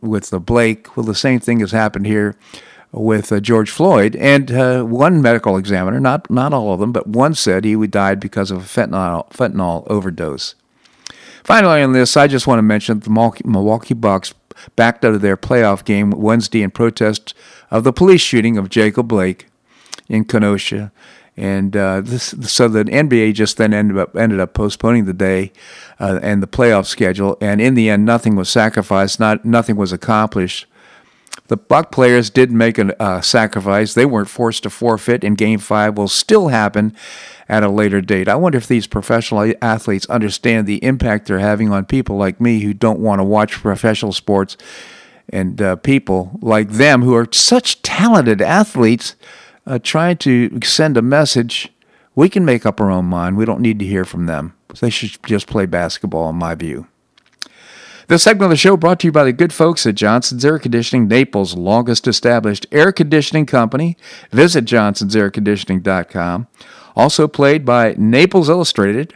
with 0.03 0.29
the 0.29 0.41
Blake. 0.41 0.95
Well, 0.95 1.07
the 1.07 1.15
same 1.15 1.41
thing 1.41 1.61
has 1.61 1.73
happened 1.73 2.07
here 2.07 2.37
with 2.93 3.31
uh, 3.31 3.41
George 3.41 3.71
Floyd, 3.71 4.17
and 4.17 4.51
uh, 4.51 4.83
one 4.83 5.21
medical 5.21 5.57
examiner, 5.57 6.01
not 6.01 6.31
not 6.31 6.53
all 6.53 6.73
of 6.73 6.81
them, 6.81 6.93
but 6.93 7.07
one 7.07 7.35
said 7.35 7.65
he 7.65 7.75
died 7.87 8.21
because 8.21 8.51
of 8.51 8.59
a 8.59 8.65
fentanyl 8.65 9.29
fentanyl 9.31 9.87
overdose. 9.89 10.55
Finally, 11.45 11.83
on 11.83 11.93
this, 11.93 12.17
I 12.17 12.27
just 12.27 12.47
want 12.47 12.59
to 12.59 12.63
mention 12.63 13.01
the 13.01 13.41
Milwaukee 13.45 13.95
Bucks 13.95 14.35
backed 14.77 15.05
out 15.05 15.15
of 15.15 15.21
their 15.21 15.37
playoff 15.37 15.85
game 15.85 16.11
Wednesday 16.11 16.63
in 16.63 16.71
protest 16.71 17.35
of 17.71 17.85
the 17.85 17.93
police 17.93 18.21
shooting 18.21 18.59
of 18.59 18.69
Jacob 18.69 19.09
Blake 19.09 19.47
in 20.09 20.25
Kenosha. 20.25 20.93
And 21.37 21.77
uh, 21.77 22.01
this, 22.01 22.35
so 22.43 22.67
the 22.67 22.85
NBA 22.85 23.35
just 23.35 23.59
then 23.59 23.73
ended 23.73 23.97
up 23.97 24.17
ended 24.17 24.41
up 24.41 24.55
postponing 24.55 25.05
the 25.05 25.13
day 25.13 25.53
uh, 26.01 26.19
and 26.21 26.43
the 26.43 26.49
playoff 26.49 26.87
schedule. 26.87 27.39
And 27.41 27.61
in 27.61 27.75
the 27.75 27.89
end, 27.89 28.05
nothing 28.05 28.35
was 28.35 28.49
sacrificed. 28.49 29.21
Not 29.21 29.45
nothing 29.45 29.77
was 29.77 29.93
accomplished. 29.93 30.67
The 31.47 31.57
Buck 31.57 31.91
players 31.91 32.29
did 32.29 32.51
make 32.51 32.79
a 32.79 33.01
uh, 33.01 33.21
sacrifice. 33.21 33.95
They 33.95 34.05
weren't 34.05 34.29
forced 34.29 34.65
to 34.65 34.71
forfeit, 34.71 35.25
and 35.25 35.39
Game 35.39 35.59
5 35.59 35.97
will 35.97 36.09
still 36.09 36.49
happen 36.49 36.95
at 37.49 37.63
a 37.63 37.71
later 37.71 38.01
date. 38.01 38.29
I 38.29 38.35
wonder 38.37 38.59
if 38.59 38.67
these 38.67 38.87
professional 38.87 39.55
athletes 39.63 40.07
understand 40.07 40.67
the 40.67 40.83
impact 40.85 41.27
they're 41.27 41.39
having 41.39 41.73
on 41.73 41.87
people 41.87 42.17
like 42.17 42.41
me 42.41 42.61
who 42.61 42.75
don't 42.75 43.01
want 43.01 43.21
to 43.21 43.25
watch 43.25 43.53
professional 43.53 44.13
sports 44.13 44.57
and 45.31 45.61
uh, 45.61 45.77
people 45.77 46.39
like 46.43 46.71
them 46.71 47.03
who 47.03 47.15
are 47.15 47.29
such 47.33 47.83
talented 47.83 48.43
athletes 48.43 49.15
uh, 49.67 49.79
trying 49.79 50.17
to 50.19 50.61
send 50.63 50.97
a 50.97 51.03
message. 51.03 51.73
We 52.15 52.29
can 52.29 52.45
make 52.45 52.67
up 52.67 52.81
our 52.81 52.91
own 52.91 53.05
mind. 53.05 53.37
We 53.37 53.45
don't 53.45 53.61
need 53.61 53.79
to 53.79 53.87
hear 53.87 54.05
from 54.05 54.27
them. 54.27 54.55
They 54.81 54.91
should 54.91 55.23
just 55.25 55.47
play 55.47 55.67
basketball, 55.67 56.29
in 56.31 56.37
my 56.37 56.55
view. 56.55 56.87
This 58.09 58.23
segment 58.23 58.45
of 58.45 58.51
the 58.51 58.57
show 58.57 58.75
brought 58.79 59.01
to 59.01 59.07
you 59.07 59.13
by 59.13 59.25
the 59.25 59.35
good 59.35 59.53
folks 59.53 59.87
at 59.87 59.95
Johnson's 59.95 60.43
Air 60.43 60.59
Conditioning, 60.59 61.09
Naples' 61.09 61.55
longest 61.55 62.09
established 62.09 62.67
air 62.73 62.91
conditioning 62.91 63.45
company. 63.45 63.99
Visit 64.31 64.65
johnsonsairconditioning.com. 64.65 66.47
Also 66.97 67.29
played 67.29 67.67
by 67.67 67.95
Naples 67.99 68.49
Illustrated, 68.49 69.15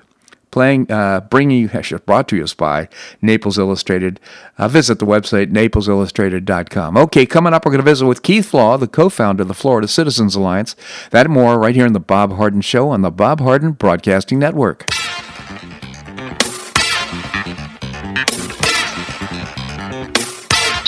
playing, 0.50 0.92
uh, 0.92 1.20
bringing 1.20 1.58
you, 1.58 1.70
actually 1.72 2.02
brought 2.04 2.28
to 2.28 2.36
you 2.36 2.46
by 2.58 2.86
Naples 3.22 3.56
Illustrated. 3.56 4.20
Uh, 4.58 4.68
visit 4.68 4.98
the 4.98 5.06
website, 5.06 5.50
naplesillustrated.com. 5.50 6.98
Okay, 6.98 7.24
coming 7.24 7.54
up, 7.54 7.64
we're 7.64 7.72
going 7.72 7.82
to 7.82 7.90
visit 7.90 8.04
with 8.04 8.22
Keith 8.22 8.50
Flaugh, 8.50 8.76
the 8.76 8.86
co-founder 8.86 9.40
of 9.40 9.48
the 9.48 9.54
Florida 9.54 9.88
Citizens 9.88 10.34
Alliance. 10.34 10.76
That 11.12 11.24
and 11.24 11.34
more 11.34 11.58
right 11.58 11.74
here 11.74 11.86
in 11.86 11.94
the 11.94 11.98
Bob 11.98 12.34
Harden 12.34 12.60
Show 12.60 12.90
on 12.90 13.00
the 13.00 13.10
Bob 13.10 13.40
Harden 13.40 13.72
Broadcasting 13.72 14.38
Network. 14.38 14.84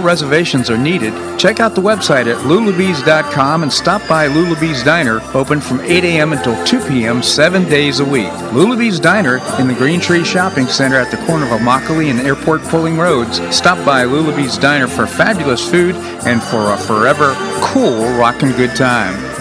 reservations 0.00 0.70
are 0.70 0.78
needed. 0.78 1.12
Check 1.38 1.60
out 1.60 1.74
the 1.74 1.80
website 1.80 2.26
at 2.26 2.38
lulabees.com 2.44 3.62
and 3.62 3.72
stop 3.72 4.06
by 4.08 4.28
Lulabee's 4.28 4.82
Diner, 4.82 5.20
open 5.34 5.60
from 5.60 5.80
8 5.80 6.04
a.m. 6.04 6.32
until 6.32 6.62
2 6.64 6.80
p.m. 6.88 7.22
seven 7.22 7.64
days 7.64 8.00
a 8.00 8.04
week. 8.04 8.32
Lulabee's 8.52 8.98
Diner 9.00 9.38
in 9.58 9.68
the 9.68 9.74
Green 9.74 10.00
Tree 10.00 10.24
Shopping 10.24 10.66
Center 10.66 10.96
at 10.96 11.10
the 11.10 11.24
corner 11.26 11.44
of 11.44 11.60
Immokalee 11.60 12.10
and 12.10 12.20
Airport 12.20 12.62
Pulling 12.62 12.96
Roads. 12.96 13.40
Stop 13.54 13.84
by 13.84 14.04
Lulabee's 14.04 14.58
Diner 14.58 14.88
for 14.88 15.06
fabulous 15.06 15.68
food 15.68 15.94
and 16.26 16.42
for 16.42 16.72
a 16.72 16.76
forever 16.76 17.34
cool 17.60 18.16
rockin' 18.18 18.52
good 18.52 18.74
time. 18.76 19.35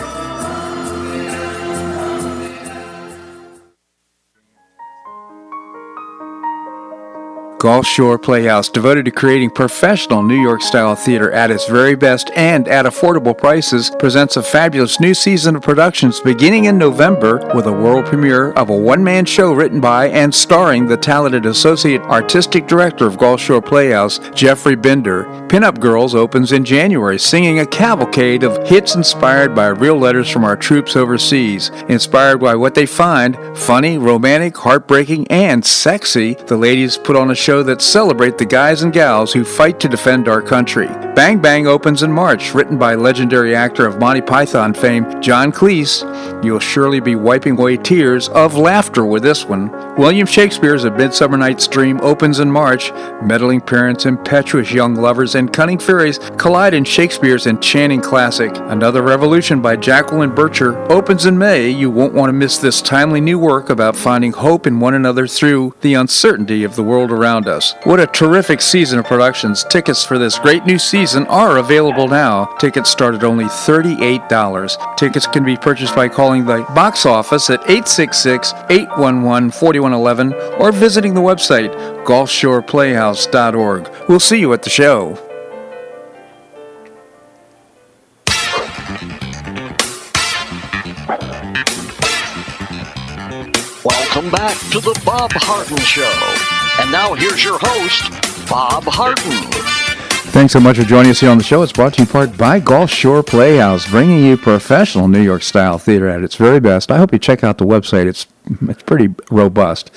Gulf 7.60 7.88
Shore 7.88 8.20
Playhouse, 8.20 8.68
devoted 8.68 9.06
to 9.06 9.12
creating 9.12 9.50
professional 9.50 10.22
New 10.22 10.40
York 10.40 10.62
style 10.62 10.94
theater 10.94 11.32
at 11.32 11.50
its 11.50 11.68
very 11.68 11.96
best 11.96 12.30
and 12.36 12.68
at 12.68 12.86
affordable 12.86 13.36
prices, 13.38 13.92
presents 13.98 14.36
a 14.36 14.44
fabulous 14.44 15.00
new 15.00 15.14
season 15.14 15.56
of 15.56 15.62
productions 15.62 16.20
beginning 16.20 16.66
in 16.66 16.78
November 16.78 17.40
with 17.56 17.66
a 17.66 17.72
world 17.72 18.06
premiere 18.06 18.52
of 18.54 18.70
a 18.70 18.76
one 18.76 19.04
man 19.04 19.24
show 19.24 19.54
written 19.54 19.80
by 19.80 20.10
and 20.10 20.36
starring 20.36 20.86
the 20.86 20.98
talented 20.98 21.46
Associate 21.46 22.02
Artistic 22.02 22.68
Director 22.68 23.08
of 23.08 23.18
Gulf 23.18 23.40
Shore 23.40 23.62
Playhouse, 23.62 24.20
Jeffrey 24.36 24.76
Bender. 24.76 25.24
Pinup 25.48 25.80
Girls 25.80 26.14
opens 26.14 26.52
in 26.52 26.66
January, 26.66 27.18
singing 27.18 27.60
a 27.60 27.66
cavalcade 27.66 28.44
of 28.44 28.68
hits 28.68 28.96
inspired 28.96 29.56
by 29.56 29.68
real 29.68 29.98
letters 29.98 30.30
from 30.30 30.44
our 30.44 30.58
troops 30.58 30.96
overseas. 30.96 31.70
Inspired 31.88 32.40
by 32.40 32.56
what 32.56 32.76
they 32.76 32.86
find 32.86 33.38
funny, 33.58 33.98
romantic, 33.98 34.58
heartbreaking, 34.58 35.28
and 35.30 35.66
sexy, 35.66 36.34
the 36.34 36.58
ladies 36.58 36.98
put 36.98 37.16
on 37.16 37.32
a 37.32 37.36
show 37.46 37.62
that 37.62 37.80
celebrate 37.80 38.40
the 38.40 38.46
guys 38.46 38.82
and 38.82 38.92
gals 38.92 39.32
who 39.32 39.46
fight 39.46 39.80
to 39.80 39.88
defend 39.88 40.28
our 40.28 40.42
country. 40.42 40.88
Bang 41.16 41.40
Bang 41.40 41.68
opens 41.68 42.02
in 42.02 42.12
March, 42.12 42.56
written 42.56 42.78
by 42.78 42.96
legendary 42.96 43.56
actor 43.56 43.86
of 43.86 44.00
Monty 44.00 44.20
Python 44.20 44.74
fame 44.74 45.22
John 45.22 45.52
Cleese. 45.52 46.04
You'll 46.44 46.60
surely 46.60 47.00
be 47.00 47.16
wiping 47.16 47.58
away 47.58 47.78
tears 47.78 48.30
of 48.30 48.56
laughter 48.56 49.06
with 49.06 49.22
this 49.22 49.46
one. 49.46 49.72
William 49.96 50.28
Shakespeare's 50.28 50.84
A 50.84 50.92
Midsummer 50.92 51.38
Night's 51.38 51.68
Dream 51.68 52.02
opens 52.02 52.40
in 52.40 52.52
March. 52.52 52.92
Meddling 53.22 53.62
parents, 53.62 54.06
impetuous 54.06 54.72
young 54.72 54.96
lovers, 54.96 55.36
and 55.36 55.54
cunning 55.54 55.80
fairies 55.80 56.20
collide 56.38 56.74
in 56.74 56.84
Shakespeare's 56.84 57.48
enchanting 57.48 58.02
classic. 58.02 58.52
Another 58.56 59.04
Revolution 59.04 59.62
by 59.62 59.78
Jacqueline 59.78 60.32
Bircher 60.32 60.76
opens 60.90 61.26
in 61.28 61.38
May. 61.38 61.70
You 61.70 61.90
won't 61.92 62.14
want 62.14 62.30
to 62.30 62.34
miss 62.34 62.58
this 62.58 62.82
timely 62.82 63.22
new 63.22 63.40
work 63.40 63.70
about 63.70 63.96
finding 63.96 64.34
hope 64.34 64.68
in 64.68 64.82
one 64.82 64.96
another 64.96 65.28
through 65.28 65.76
the 65.80 65.94
uncertainty 65.94 66.66
of 66.66 66.76
the 66.76 66.84
world 66.84 67.12
around 67.12 67.35
around 67.36 67.48
us. 67.48 67.76
What 67.84 68.00
a 68.00 68.08
terrific 68.08 68.62
season 68.62 69.00
of 69.00 69.06
productions. 69.06 69.64
Tickets 69.66 70.04
for 70.06 70.18
this 70.18 70.40
great 70.40 70.66
new 70.66 70.80
season 70.80 71.26
are 71.28 71.58
available 71.58 72.08
now. 72.08 72.46
Tickets 72.60 72.90
start 72.90 73.16
at 73.16 73.24
only 73.24 73.46
$38. 73.46 74.98
Tickets 74.98 75.28
can 75.28 75.44
be 75.44 75.58
purchased 75.58 75.96
by 75.96 76.08
calling 76.08 76.46
the 76.46 76.64
box 76.74 77.06
office 77.06 77.50
at 77.50 77.60
866 77.62 78.54
811 78.70 79.52
4111 79.52 80.34
or 80.60 80.72
visiting 80.72 81.14
the 81.14 81.22
website 81.22 81.74
gulfshoreplayhouse.org. 82.06 83.90
We'll 84.08 84.20
see 84.20 84.40
you 84.40 84.54
at 84.54 84.64
the 84.64 84.70
show. 84.70 85.22
Welcome 93.84 94.32
back 94.32 94.54
to 94.72 94.80
the 94.80 95.00
Bob 95.06 95.32
Harden 95.34 95.78
Show. 95.78 96.55
And 96.80 96.92
now 96.92 97.14
here's 97.14 97.44
your 97.44 97.58
host, 97.60 98.10
Bob 98.48 98.84
Harden. 98.86 99.32
Thanks 100.32 100.52
so 100.52 100.60
much 100.60 100.78
for 100.78 100.84
joining 100.84 101.12
us 101.12 101.22
here 101.22 101.30
on 101.30 101.38
the 101.38 101.44
show. 101.44 101.62
It's 101.62 101.72
brought 101.72 101.94
to 101.94 102.04
you 102.04 102.08
part 102.08 102.38
by 102.38 102.60
Gulf 102.60 102.90
Shore 102.90 103.24
Playhouse, 103.24 103.90
bringing 103.90 104.24
you 104.26 104.36
professional 104.36 105.08
New 105.08 105.22
York 105.22 105.42
style 105.44 105.78
theater 105.78 106.10
at 106.10 106.24
its 106.24 106.36
very 106.36 106.60
best. 106.60 106.92
I 106.92 106.98
hope 106.98 107.14
you 107.14 107.20
check 107.20 107.44
out 107.44 107.58
the 107.58 107.66
website. 107.66 108.06
It's 108.08 108.28
it's 108.70 108.84
pretty 108.84 109.16
robust. 109.32 109.92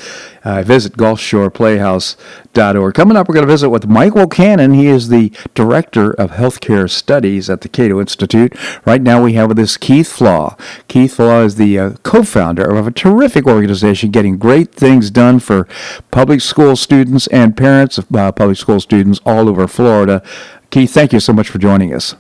Uh, 0.45 0.62
visit 0.62 0.95
GulfShorePlayhouse.org. 0.95 2.95
Coming 2.95 3.17
up, 3.17 3.28
we're 3.28 3.35
going 3.35 3.47
to 3.47 3.52
visit 3.52 3.71
with 3.71 3.87
Michael 3.87 4.26
Cannon. 4.26 4.75
He 4.75 4.87
is 4.87 5.09
the 5.09 5.33
Director 5.55 6.12
of 6.12 6.33
Healthcare 6.33 6.88
Studies 6.88 7.50
at 7.50 7.61
the 7.61 7.69
Cato 7.69 8.00
Institute. 8.00 8.55
Right 8.87 9.02
now, 9.02 9.23
we 9.23 9.35
have 9.35 9.49
with 9.49 9.59
us 9.59 9.76
Keith 9.76 10.11
Flaugh. 10.11 10.57
Keith 10.88 11.17
Flaugh 11.17 11.45
is 11.45 11.57
the 11.57 11.78
uh, 11.78 11.90
co-founder 12.02 12.64
of 12.64 12.87
a 12.87 12.90
terrific 12.90 13.47
organization 13.47 14.11
getting 14.11 14.38
great 14.38 14.75
things 14.75 15.11
done 15.11 15.40
for 15.40 15.69
public 16.11 16.40
school 16.40 16.76
students 16.76 17.26
and 17.28 17.57
parents 17.57 17.99
of 17.99 18.14
uh, 18.14 18.33
public 18.33 18.57
school 18.57 18.81
students 18.81 19.21
all 19.25 19.49
over 19.49 19.67
Florida. 19.67 20.23
Keith, 20.71 20.93
thank 20.93 21.12
you 21.12 21.21
so 21.21 21.33
much 21.33 21.49
for 21.49 21.59
joining 21.59 21.95
us. 21.95 22.14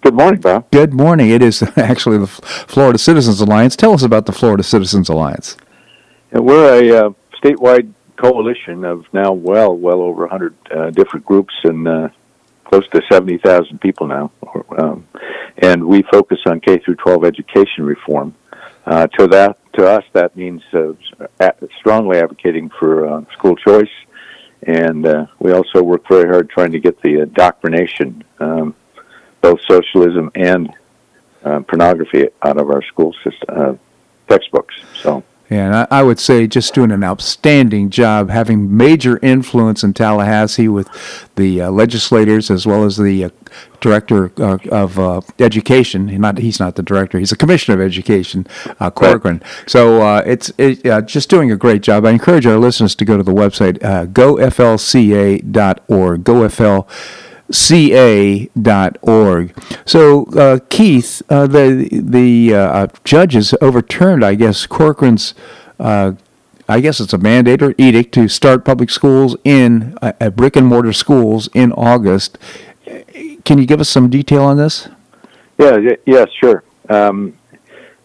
Good 0.00 0.14
morning, 0.14 0.40
Bob. 0.40 0.70
Good 0.70 0.92
morning. 0.92 1.30
It 1.30 1.42
is 1.42 1.60
actually 1.76 2.18
the 2.18 2.28
Florida 2.28 2.98
Citizens 2.98 3.40
Alliance. 3.40 3.74
Tell 3.74 3.92
us 3.92 4.02
about 4.02 4.26
the 4.26 4.32
Florida 4.32 4.62
Citizens 4.62 5.08
Alliance. 5.08 5.56
Yeah, 6.32 6.38
we're 6.38 6.82
a 6.82 7.06
uh, 7.06 7.10
statewide 7.42 7.92
coalition 8.16 8.84
of 8.84 9.12
now 9.12 9.32
well, 9.32 9.76
well 9.76 10.00
over 10.00 10.22
100 10.22 10.54
uh, 10.70 10.90
different 10.90 11.26
groups 11.26 11.52
and 11.64 11.88
uh, 11.88 12.08
close 12.64 12.86
to 12.90 13.02
70,000 13.10 13.80
people 13.80 14.06
now. 14.06 14.30
Um, 14.78 15.06
and 15.58 15.84
we 15.84 16.02
focus 16.02 16.38
on 16.46 16.60
K 16.60 16.78
through 16.78 16.96
12 16.96 17.24
education 17.24 17.84
reform. 17.84 18.34
Uh, 18.86 19.08
to 19.18 19.26
that, 19.26 19.58
to 19.72 19.86
us, 19.86 20.04
that 20.12 20.36
means 20.36 20.62
uh, 20.72 20.92
strongly 21.78 22.18
advocating 22.18 22.70
for 22.70 23.06
uh, 23.06 23.24
school 23.32 23.56
choice, 23.56 23.90
and 24.62 25.04
we 25.40 25.52
also 25.52 25.82
work 25.82 26.06
very 26.08 26.28
hard 26.28 26.48
trying 26.48 26.72
to 26.72 26.80
get 26.80 27.00
the 27.02 27.20
indoctrination 27.20 28.24
um, 28.38 28.74
both 29.40 29.60
socialism 29.68 30.30
and 30.34 30.72
uh, 31.44 31.60
pornography 31.60 32.28
out 32.42 32.58
of 32.58 32.70
our 32.70 32.82
school 32.82 33.14
system 33.24 33.48
uh, 33.48 33.74
textbooks. 34.28 34.74
So. 34.94 35.22
Yeah, 35.50 35.66
and 35.66 35.74
I, 35.74 35.86
I, 35.90 36.02
would 36.02 36.18
say 36.18 36.46
just 36.46 36.74
doing 36.74 36.90
an 36.90 37.02
outstanding 37.02 37.88
job, 37.88 38.28
having 38.28 38.76
major 38.76 39.18
influence 39.22 39.82
in 39.82 39.94
Tallahassee 39.94 40.68
with 40.68 40.90
the 41.36 41.62
uh, 41.62 41.70
legislators 41.70 42.50
as 42.50 42.66
well 42.66 42.84
as 42.84 42.98
the 42.98 43.24
uh, 43.24 43.30
director 43.80 44.30
uh, 44.42 44.58
of 44.70 44.98
uh, 44.98 45.22
education. 45.38 46.14
Not 46.20 46.36
he's 46.36 46.60
not 46.60 46.74
the 46.74 46.82
director; 46.82 47.18
he's 47.18 47.30
the 47.30 47.36
commissioner 47.36 47.76
of 47.76 47.80
education, 47.80 48.46
uh, 48.78 48.90
Corcoran. 48.90 49.38
Right. 49.38 49.70
So 49.70 50.02
uh, 50.02 50.22
it's 50.26 50.52
it, 50.58 50.82
just 51.06 51.30
doing 51.30 51.50
a 51.50 51.56
great 51.56 51.80
job. 51.80 52.04
I 52.04 52.10
encourage 52.10 52.44
our 52.44 52.58
listeners 52.58 52.94
to 52.96 53.06
go 53.06 53.16
to 53.16 53.22
the 53.22 53.32
website 53.32 53.78
goflca.org. 54.12 55.44
Gofl 56.24 56.86
ca.org. 57.50 58.50
So, 59.84 60.24
uh, 60.26 60.58
Keith, 60.68 61.22
uh, 61.28 61.46
the 61.46 61.88
the 61.90 62.54
uh, 62.54 62.86
judges 63.04 63.54
overturned, 63.60 64.24
I 64.24 64.34
guess, 64.34 64.66
Corcoran's. 64.66 65.34
Uh, 65.78 66.12
I 66.70 66.80
guess 66.80 67.00
it's 67.00 67.14
a 67.14 67.18
mandate 67.18 67.62
or 67.62 67.74
edict 67.78 68.12
to 68.12 68.28
start 68.28 68.62
public 68.62 68.90
schools 68.90 69.34
in 69.42 69.96
uh, 70.02 70.28
brick 70.28 70.54
and 70.54 70.66
mortar 70.66 70.92
schools 70.92 71.48
in 71.54 71.72
August. 71.72 72.36
Can 73.46 73.56
you 73.56 73.64
give 73.64 73.80
us 73.80 73.88
some 73.88 74.10
detail 74.10 74.42
on 74.42 74.58
this? 74.58 74.86
Yeah, 75.56 75.78
yes, 76.04 76.28
sure. 76.38 76.62
Um, 76.90 77.37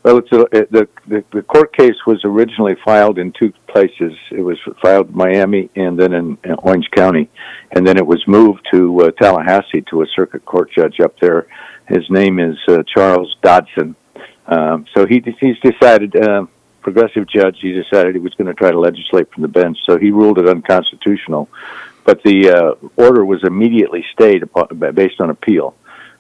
well, 0.03 0.17
it's 0.17 0.31
a, 0.33 0.41
it, 0.51 0.71
the, 0.71 0.87
the 1.07 1.23
the 1.31 1.41
court 1.41 1.73
case 1.73 1.95
was 2.05 2.23
originally 2.25 2.75
filed 2.75 3.17
in 3.17 3.31
two 3.31 3.53
places. 3.67 4.13
It 4.31 4.41
was 4.41 4.59
filed 4.81 5.09
in 5.09 5.15
Miami 5.15 5.69
and 5.75 5.97
then 5.97 6.13
in, 6.13 6.37
in 6.43 6.53
Orange 6.55 6.91
County, 6.91 7.29
and 7.71 7.87
then 7.87 7.97
it 7.97 8.05
was 8.05 8.27
moved 8.27 8.67
to 8.71 9.03
uh, 9.03 9.11
Tallahassee 9.11 9.81
to 9.89 10.01
a 10.01 10.07
circuit 10.07 10.43
court 10.43 10.71
judge 10.71 10.99
up 10.99 11.17
there. 11.19 11.47
His 11.87 12.09
name 12.09 12.39
is 12.39 12.57
uh, 12.67 12.83
Charles 12.83 13.35
Dodson. 13.41 13.95
Um, 14.45 14.85
so 14.93 15.05
he 15.05 15.23
he's 15.39 15.59
decided, 15.59 16.15
uh, 16.17 16.47
progressive 16.81 17.25
judge. 17.25 17.59
He 17.61 17.71
decided 17.71 18.13
he 18.13 18.19
was 18.19 18.33
going 18.33 18.47
to 18.47 18.53
try 18.53 18.71
to 18.71 18.79
legislate 18.79 19.31
from 19.31 19.41
the 19.41 19.47
bench. 19.47 19.77
So 19.85 19.97
he 19.97 20.11
ruled 20.11 20.37
it 20.37 20.49
unconstitutional, 20.49 21.49
but 22.03 22.21
the 22.23 22.49
uh, 22.49 22.87
order 22.97 23.23
was 23.23 23.45
immediately 23.45 24.05
stayed 24.11 24.43
upon, 24.43 24.67
based 24.93 25.21
on 25.21 25.29
appeal 25.29 25.75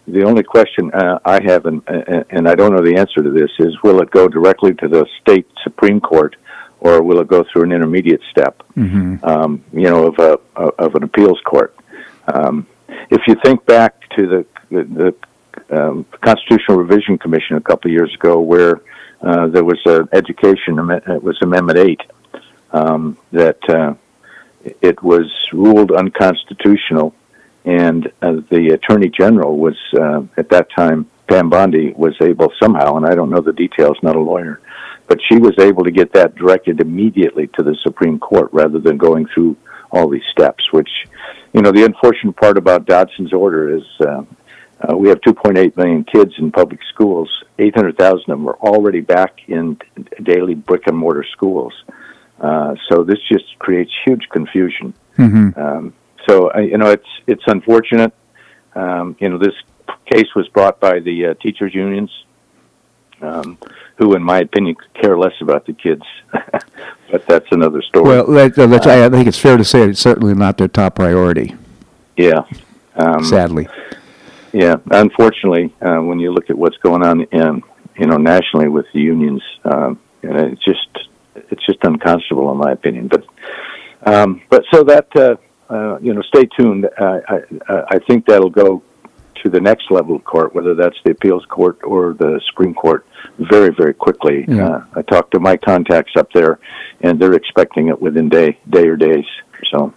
the 0.07 0.23
only 0.23 0.43
question 0.43 0.91
uh, 0.93 1.19
I 1.23 1.41
have, 1.43 1.65
and, 1.65 1.81
and 1.87 2.47
I 2.47 2.55
don't 2.55 2.73
know 2.73 2.83
the 2.83 2.97
answer 2.97 3.23
to 3.23 3.29
this, 3.29 3.51
is 3.59 3.81
will 3.83 4.01
it 4.01 4.11
go 4.11 4.27
directly 4.27 4.73
to 4.75 4.87
the 4.87 5.05
state 5.21 5.47
supreme 5.63 6.01
court, 6.01 6.35
or 6.79 7.01
will 7.01 7.19
it 7.19 7.27
go 7.27 7.45
through 7.51 7.63
an 7.63 7.71
intermediate 7.71 8.21
step, 8.29 8.61
mm-hmm. 8.75 9.23
um, 9.23 9.63
you 9.71 9.89
know, 9.89 10.07
of 10.07 10.19
a 10.19 10.61
of 10.61 10.95
an 10.95 11.03
appeals 11.03 11.39
court? 11.45 11.75
Um, 12.33 12.67
if 13.09 13.21
you 13.27 13.35
think 13.43 13.65
back 13.65 14.09
to 14.17 14.27
the 14.27 14.45
the, 14.69 14.83
the 14.83 15.15
um, 15.69 16.05
Constitutional 16.21 16.77
Revision 16.77 17.17
Commission 17.17 17.55
a 17.55 17.61
couple 17.61 17.89
of 17.89 17.93
years 17.93 18.13
ago, 18.13 18.39
where 18.39 18.81
uh, 19.21 19.47
there 19.47 19.63
was 19.63 19.79
an 19.85 20.09
education 20.11 20.79
it 21.07 21.23
was 21.23 21.37
Amendment 21.41 21.79
Eight 21.79 22.01
um, 22.71 23.17
that 23.31 23.69
uh, 23.69 23.93
it 24.81 25.01
was 25.01 25.31
ruled 25.53 25.91
unconstitutional 25.91 27.15
and 27.65 28.11
uh, 28.21 28.41
the 28.49 28.69
attorney 28.73 29.09
general 29.09 29.57
was 29.57 29.77
uh, 29.97 30.23
at 30.37 30.49
that 30.49 30.67
time 30.75 31.09
Pam 31.27 31.49
Bondi 31.49 31.93
was 31.93 32.15
able 32.21 32.51
somehow, 32.61 32.97
and 32.97 33.05
I 33.05 33.15
don't 33.15 33.29
know 33.29 33.41
the 33.41 33.53
details, 33.53 33.97
not 34.03 34.15
a 34.15 34.19
lawyer, 34.19 34.59
but 35.07 35.19
she 35.29 35.37
was 35.37 35.57
able 35.59 35.83
to 35.83 35.91
get 35.91 36.13
that 36.13 36.35
directed 36.35 36.81
immediately 36.81 37.47
to 37.55 37.63
the 37.63 37.75
Supreme 37.81 38.19
Court 38.19 38.49
rather 38.51 38.79
than 38.79 38.97
going 38.97 39.27
through 39.27 39.55
all 39.91 40.09
these 40.09 40.25
steps. 40.31 40.71
Which, 40.71 40.89
you 41.53 41.61
know, 41.61 41.71
the 41.71 41.85
unfortunate 41.85 42.35
part 42.35 42.57
about 42.57 42.85
Dodson's 42.85 43.33
order 43.33 43.75
is 43.77 43.85
uh, 44.01 44.23
uh, 44.81 44.97
we 44.97 45.07
have 45.09 45.21
2.8 45.21 45.77
million 45.77 46.03
kids 46.03 46.33
in 46.37 46.51
public 46.51 46.81
schools. 46.93 47.29
800,000 47.57 48.19
of 48.19 48.25
them 48.25 48.47
are 48.47 48.55
already 48.55 48.99
back 48.99 49.47
in 49.47 49.77
daily 50.21 50.55
brick 50.55 50.87
and 50.87 50.97
mortar 50.97 51.25
schools. 51.31 51.73
Uh, 52.39 52.75
so 52.89 53.03
this 53.03 53.19
just 53.29 53.57
creates 53.59 53.91
huge 54.03 54.27
confusion. 54.29 54.93
Mm-hmm. 55.17 55.59
Um, 55.59 55.93
so 56.27 56.55
you 56.59 56.77
know 56.77 56.91
it's 56.91 57.07
it's 57.27 57.43
unfortunate. 57.47 58.13
Um, 58.75 59.15
you 59.19 59.29
know 59.29 59.37
this 59.37 59.55
case 60.11 60.27
was 60.35 60.47
brought 60.49 60.79
by 60.79 60.99
the 60.99 61.27
uh, 61.27 61.33
teachers 61.35 61.73
unions. 61.73 62.11
Um, 63.21 63.57
who, 63.97 64.15
in 64.15 64.23
my 64.23 64.39
opinion, 64.39 64.75
could 64.75 64.93
care 64.95 65.17
less 65.17 65.33
about 65.39 65.65
the 65.65 65.73
kids. 65.73 66.03
but 67.11 67.25
that's 67.27 67.45
another 67.51 67.81
story. 67.81 68.05
Well, 68.05 68.25
that, 68.25 68.55
that's, 68.55 68.87
I 68.87 69.07
think 69.09 69.27
it's 69.27 69.37
fair 69.37 69.55
to 69.55 69.63
say 69.63 69.83
it's 69.83 69.99
certainly 69.99 70.33
not 70.33 70.57
their 70.57 70.67
top 70.67 70.95
priority. 70.95 71.55
Yeah. 72.17 72.43
Um, 72.95 73.23
sadly. 73.23 73.67
Yeah. 74.51 74.77
Unfortunately, 74.91 75.73
uh, 75.81 75.99
when 75.99 76.19
you 76.19 76.31
look 76.31 76.49
at 76.49 76.57
what's 76.57 76.77
going 76.77 77.03
on 77.03 77.21
in 77.21 77.61
you 77.97 78.07
know 78.07 78.17
nationally 78.17 78.67
with 78.67 78.85
the 78.93 78.99
unions, 78.99 79.43
um, 79.63 79.99
it's 80.21 80.63
just 80.63 80.87
it's 81.35 81.65
just 81.65 81.83
unconscionable 81.83 82.51
in 82.51 82.57
my 82.57 82.71
opinion. 82.71 83.07
But 83.07 83.25
um, 84.05 84.41
but 84.49 84.63
so 84.71 84.83
that 84.83 85.15
uh, 85.15 85.35
uh, 85.69 85.97
you 85.99 86.13
know, 86.13 86.21
stay 86.21 86.45
tuned. 86.57 86.89
Uh, 86.97 87.19
I 87.27 87.83
I 87.95 87.99
think 87.99 88.25
that'll 88.25 88.49
go 88.49 88.83
to 89.43 89.49
the 89.49 89.59
next 89.59 89.91
level 89.91 90.15
of 90.15 90.23
court, 90.23 90.55
whether 90.55 90.73
that's 90.73 90.97
the 91.03 91.11
appeals 91.11 91.45
court 91.45 91.77
or 91.83 92.13
the 92.13 92.39
Supreme 92.49 92.73
Court, 92.73 93.05
very, 93.37 93.73
very 93.73 93.93
quickly. 93.93 94.45
Yeah. 94.47 94.67
Uh, 94.67 94.85
I 94.95 95.01
talked 95.01 95.31
to 95.31 95.39
my 95.39 95.57
contacts 95.57 96.13
up 96.15 96.31
there, 96.33 96.59
and 97.01 97.19
they're 97.19 97.33
expecting 97.33 97.89
it 97.89 98.01
within 98.01 98.29
day, 98.29 98.57
day 98.69 98.87
or 98.87 98.95
days. 98.95 99.25
So. 99.71 99.93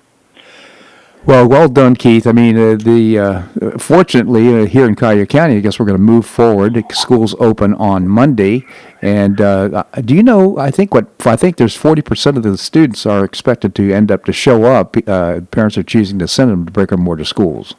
Well, 1.27 1.49
well 1.49 1.69
done, 1.69 1.97
Keith. 1.97 2.25
I 2.25 2.31
mean, 2.31 2.57
uh, 2.57 2.77
the 2.77 3.19
uh, 3.19 3.79
fortunately 3.79 4.63
uh, 4.63 4.67
here 4.67 4.87
in 4.87 4.95
Collier 4.95 5.27
County, 5.27 5.57
I 5.57 5.61
guess 5.61 5.81
we're 5.81 5.87
going 5.87 5.99
to 5.99 6.03
move 6.03 6.25
forward. 6.25 6.81
Schools 6.93 7.35
open 7.41 7.75
on 7.75 8.07
Monday, 8.07 8.65
and 9.03 9.41
uh, 9.41 9.83
do 10.05 10.15
you 10.15 10.23
know? 10.23 10.57
I 10.57 10.71
think 10.71 10.95
what 10.95 11.09
I 11.27 11.35
think 11.35 11.57
there's 11.57 11.75
40 11.75 12.03
percent 12.03 12.37
of 12.37 12.45
the 12.45 12.57
students 12.57 13.07
are 13.07 13.25
expected 13.25 13.75
to 13.75 13.93
end 13.93 14.13
up 14.13 14.25
to 14.27 14.33
show 14.33 14.67
up. 14.67 14.97
Uh, 15.09 15.41
parents 15.51 15.77
are 15.77 15.83
choosing 15.83 16.21
to 16.21 16.29
send 16.29 16.53
them 16.53 16.65
to 16.65 16.71
brick 16.71 16.93
and 16.93 17.03
mortar 17.03 17.25
schools. 17.25 17.75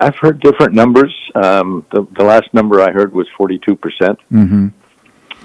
I've 0.00 0.16
heard 0.16 0.40
different 0.40 0.72
numbers. 0.72 1.14
Um, 1.34 1.84
the, 1.92 2.06
the 2.16 2.24
last 2.24 2.54
number 2.54 2.80
I 2.80 2.92
heard 2.92 3.12
was 3.12 3.28
42 3.36 3.76
percent. 3.76 4.18
Mm-hmm. 4.32 4.68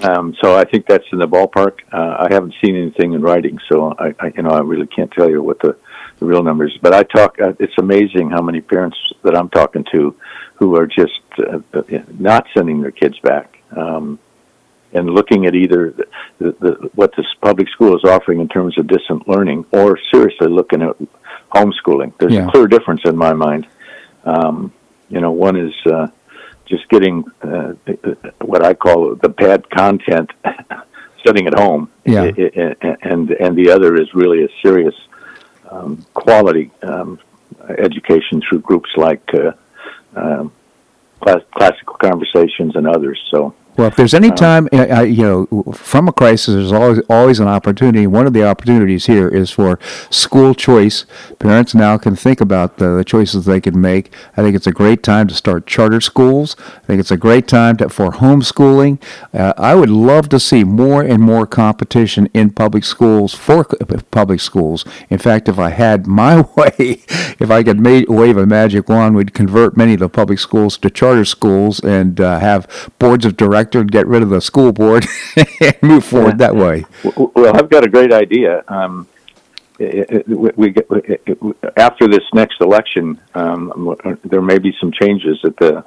Um, 0.04 0.36
so 0.42 0.56
I 0.56 0.64
think 0.64 0.86
that's 0.88 1.06
in 1.12 1.20
the 1.20 1.28
ballpark. 1.28 1.80
Uh, 1.92 2.16
I 2.20 2.28
haven't 2.32 2.54
seen 2.64 2.78
anything 2.78 3.12
in 3.12 3.22
writing, 3.22 3.60
so 3.68 3.94
I, 4.00 4.14
I, 4.20 4.32
you 4.36 4.44
know, 4.44 4.52
I 4.52 4.62
really 4.62 4.88
can't 4.88 5.12
tell 5.12 5.30
you 5.30 5.42
what 5.42 5.60
the, 5.60 5.76
the 6.20 6.26
real 6.26 6.44
numbers. 6.44 6.78
But 6.82 6.94
I 6.94 7.04
talk. 7.04 7.40
Uh, 7.40 7.54
it's 7.60 7.78
amazing 7.78 8.30
how 8.30 8.42
many 8.42 8.62
parents 8.62 8.98
that 9.24 9.36
I'm 9.36 9.50
talking 9.50 9.86
to 9.92 10.16
who 10.56 10.76
are 10.76 10.88
just 10.88 11.22
uh, 11.40 11.60
uh 11.74 11.84
not 12.20 12.48
sending 12.54 12.82
their 12.82 12.92
kids 12.92 13.20
back. 13.20 13.60
Um, 13.76 14.20
and 14.94 15.10
looking 15.10 15.46
at 15.46 15.54
either 15.54 15.92
the, 15.92 16.08
the, 16.40 16.52
the, 16.60 16.90
what 16.96 17.14
this 17.16 17.26
public 17.42 17.70
school 17.70 17.96
is 17.96 18.04
offering 18.04 18.40
in 18.40 18.48
terms 18.48 18.78
of 18.78 18.88
distant 18.88 19.28
learning, 19.28 19.66
or 19.72 20.00
seriously 20.12 20.48
looking 20.48 20.82
at 20.82 20.96
homeschooling. 21.52 22.18
There's 22.18 22.34
yeah. 22.34 22.48
a 22.48 22.52
clear 22.52 22.68
difference 22.68 23.02
in 23.06 23.18
my 23.18 23.34
mind. 23.34 23.68
Um, 24.24 24.72
you 25.10 25.20
know, 25.20 25.32
one 25.32 25.58
is 25.58 25.74
uh, 25.86 26.08
just 26.66 26.88
getting 26.90 27.26
uh, 27.42 27.74
what 28.40 28.66
I 28.66 28.74
call 28.74 29.16
the 29.16 29.30
bad 29.30 29.70
content, 29.70 30.32
studying 31.20 31.48
at 31.48 31.58
home, 31.58 31.90
yeah. 32.06 32.24
and 33.02 33.32
and 33.32 33.56
the 33.56 33.72
other 33.72 33.96
is 33.96 34.14
really 34.14 34.44
a 34.44 34.50
serious 34.62 34.96
um, 35.72 36.06
quality 36.14 36.72
um, 36.84 37.20
education 37.78 38.42
through 38.42 38.60
groups 38.60 38.90
like 38.96 39.24
uh, 39.34 39.52
um, 40.16 40.52
class, 41.22 41.42
classical 41.52 41.96
conversations 41.96 42.76
and 42.76 42.88
others. 42.88 43.20
So 43.32 43.54
well, 43.78 43.88
if 43.88 43.96
there's 43.96 44.16
any 44.16 44.32
time, 44.32 44.68
uh, 44.74 45.02
you 45.02 45.22
know, 45.22 45.64
from 45.72 46.08
a 46.08 46.12
crisis, 46.12 46.56
there's 46.56 46.72
always 46.72 47.00
always 47.10 47.40
an 47.40 47.48
opportunity. 47.48 48.08
One 48.08 48.26
of 48.26 48.34
the 48.34 48.44
opportunities 48.44 49.06
here 49.06 49.28
is 49.28 49.52
for 49.52 49.78
school 50.10 50.56
choice. 50.56 51.06
Parents 51.38 51.76
now 51.76 52.00
can 52.00 52.16
think 52.16 52.42
about 52.42 52.78
the, 52.78 52.96
the 52.98 53.04
choices 53.04 53.46
they 53.46 53.62
can 53.62 53.80
make. 53.80 54.12
I 54.36 54.42
think 54.42 54.56
it's 54.56 54.66
a 54.66 54.72
great 54.72 55.04
time 55.04 55.28
to 55.28 55.36
start 55.36 55.68
charter 55.68 56.02
schools. 56.02 56.56
I 56.60 56.88
think 56.88 57.00
it's 57.00 57.12
a 57.12 57.18
great 57.18 57.48
time 57.48 57.78
to, 57.78 57.90
for 57.90 58.10
homeschooling. 58.14 59.00
Uh, 59.32 59.54
I 59.58 59.76
would 59.76 59.92
love 59.92 60.28
to 60.30 60.40
see 60.40 60.64
more 60.64 61.04
and 61.04 61.22
more 61.22 61.46
competition 61.46 62.32
in 62.34 62.50
public 62.50 62.84
schools 62.84 63.36
for 63.36 63.64
public 64.10 64.40
schools. 64.40 64.86
In 65.12 65.20
fact, 65.20 65.48
if 65.48 65.60
I 65.60 65.70
had 65.70 66.08
my 66.08 66.42
way, 66.56 67.04
if 67.40 67.52
I 67.52 67.62
could 67.62 67.80
ma- 67.80 68.02
wave 68.08 68.38
a 68.38 68.48
magic 68.48 68.90
wand, 68.90 69.16
we'd 69.16 69.36
convert 69.36 69.78
many 69.78 69.94
of 69.94 70.00
the 70.00 70.10
public 70.10 70.40
schools 70.40 70.80
to 70.80 70.90
charter 70.90 71.26
schools 71.26 71.80
and 71.80 72.20
uh, 72.20 72.40
have 72.40 72.92
boards 72.98 73.24
of 73.24 73.38
directors 73.38 73.67
and 73.76 73.92
get 73.92 74.08
rid 74.08 74.22
of 74.22 74.30
the 74.30 74.42
school 74.42 74.72
board 74.72 75.06
and 75.36 75.76
move 75.82 76.06
forward 76.06 76.38
that 76.40 76.56
way. 76.56 76.86
Well, 77.04 77.56
I've 77.56 77.70
got 77.70 77.86
a 77.86 77.90
great 77.90 78.14
idea. 78.14 78.64
Um, 78.68 79.08
it, 79.80 80.26
it, 80.28 80.58
we 80.58 80.72
get, 80.72 80.88
it, 80.90 81.38
after 81.78 82.08
this 82.08 82.24
next 82.34 82.62
election, 82.62 83.22
um, 83.36 83.96
there 84.24 84.42
may 84.42 84.58
be 84.58 84.76
some 84.80 84.92
changes 84.92 85.40
at 85.44 85.56
the 85.58 85.86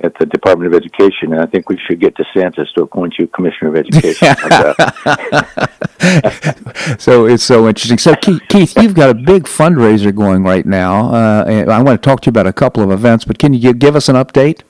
at 0.00 0.16
the 0.18 0.26
Department 0.26 0.72
of 0.72 0.76
Education, 0.76 1.32
and 1.32 1.40
I 1.40 1.46
think 1.46 1.68
we 1.68 1.78
should 1.86 2.00
get 2.00 2.16
DeSantis 2.16 2.72
to 2.74 2.82
appoint 2.82 3.14
you 3.18 3.28
Commissioner 3.28 3.70
of 3.70 3.76
Education. 3.76 4.26
so 6.98 7.26
it's 7.26 7.44
so 7.44 7.68
interesting. 7.68 7.98
So 7.98 8.14
Keith, 8.16 8.76
you've 8.76 8.94
got 8.94 9.10
a 9.10 9.14
big 9.14 9.44
fundraiser 9.44 10.14
going 10.14 10.42
right 10.42 10.66
now, 10.66 11.12
uh, 11.12 11.44
and 11.46 11.70
I 11.70 11.80
want 11.82 12.02
to 12.02 12.04
talk 12.04 12.22
to 12.22 12.26
you 12.26 12.30
about 12.30 12.46
a 12.46 12.52
couple 12.52 12.82
of 12.82 12.90
events. 12.90 13.24
But 13.24 13.38
can 13.38 13.54
you 13.54 13.72
give 13.72 13.94
us 13.94 14.08
an 14.08 14.16
update? 14.16 14.62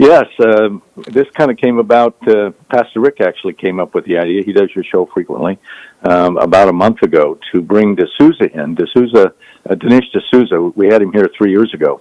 Yes, 0.00 0.28
uh, 0.40 0.70
this 0.96 1.28
kind 1.32 1.50
of 1.50 1.58
came 1.58 1.78
about. 1.78 2.16
Uh, 2.26 2.52
Pastor 2.70 3.00
Rick 3.00 3.20
actually 3.20 3.52
came 3.52 3.78
up 3.78 3.94
with 3.94 4.06
the 4.06 4.16
idea. 4.16 4.42
He 4.42 4.54
does 4.54 4.74
your 4.74 4.82
show 4.82 5.04
frequently. 5.04 5.58
Um, 6.02 6.38
about 6.38 6.70
a 6.70 6.72
month 6.72 7.02
ago, 7.02 7.38
to 7.52 7.60
bring 7.60 7.96
D'Souza 7.96 8.50
in. 8.50 8.74
D'Souza, 8.76 9.34
uh, 9.68 9.74
Dinesh 9.74 10.10
D'Souza. 10.10 10.58
We 10.74 10.86
had 10.86 11.02
him 11.02 11.12
here 11.12 11.28
three 11.36 11.50
years 11.50 11.74
ago, 11.74 12.00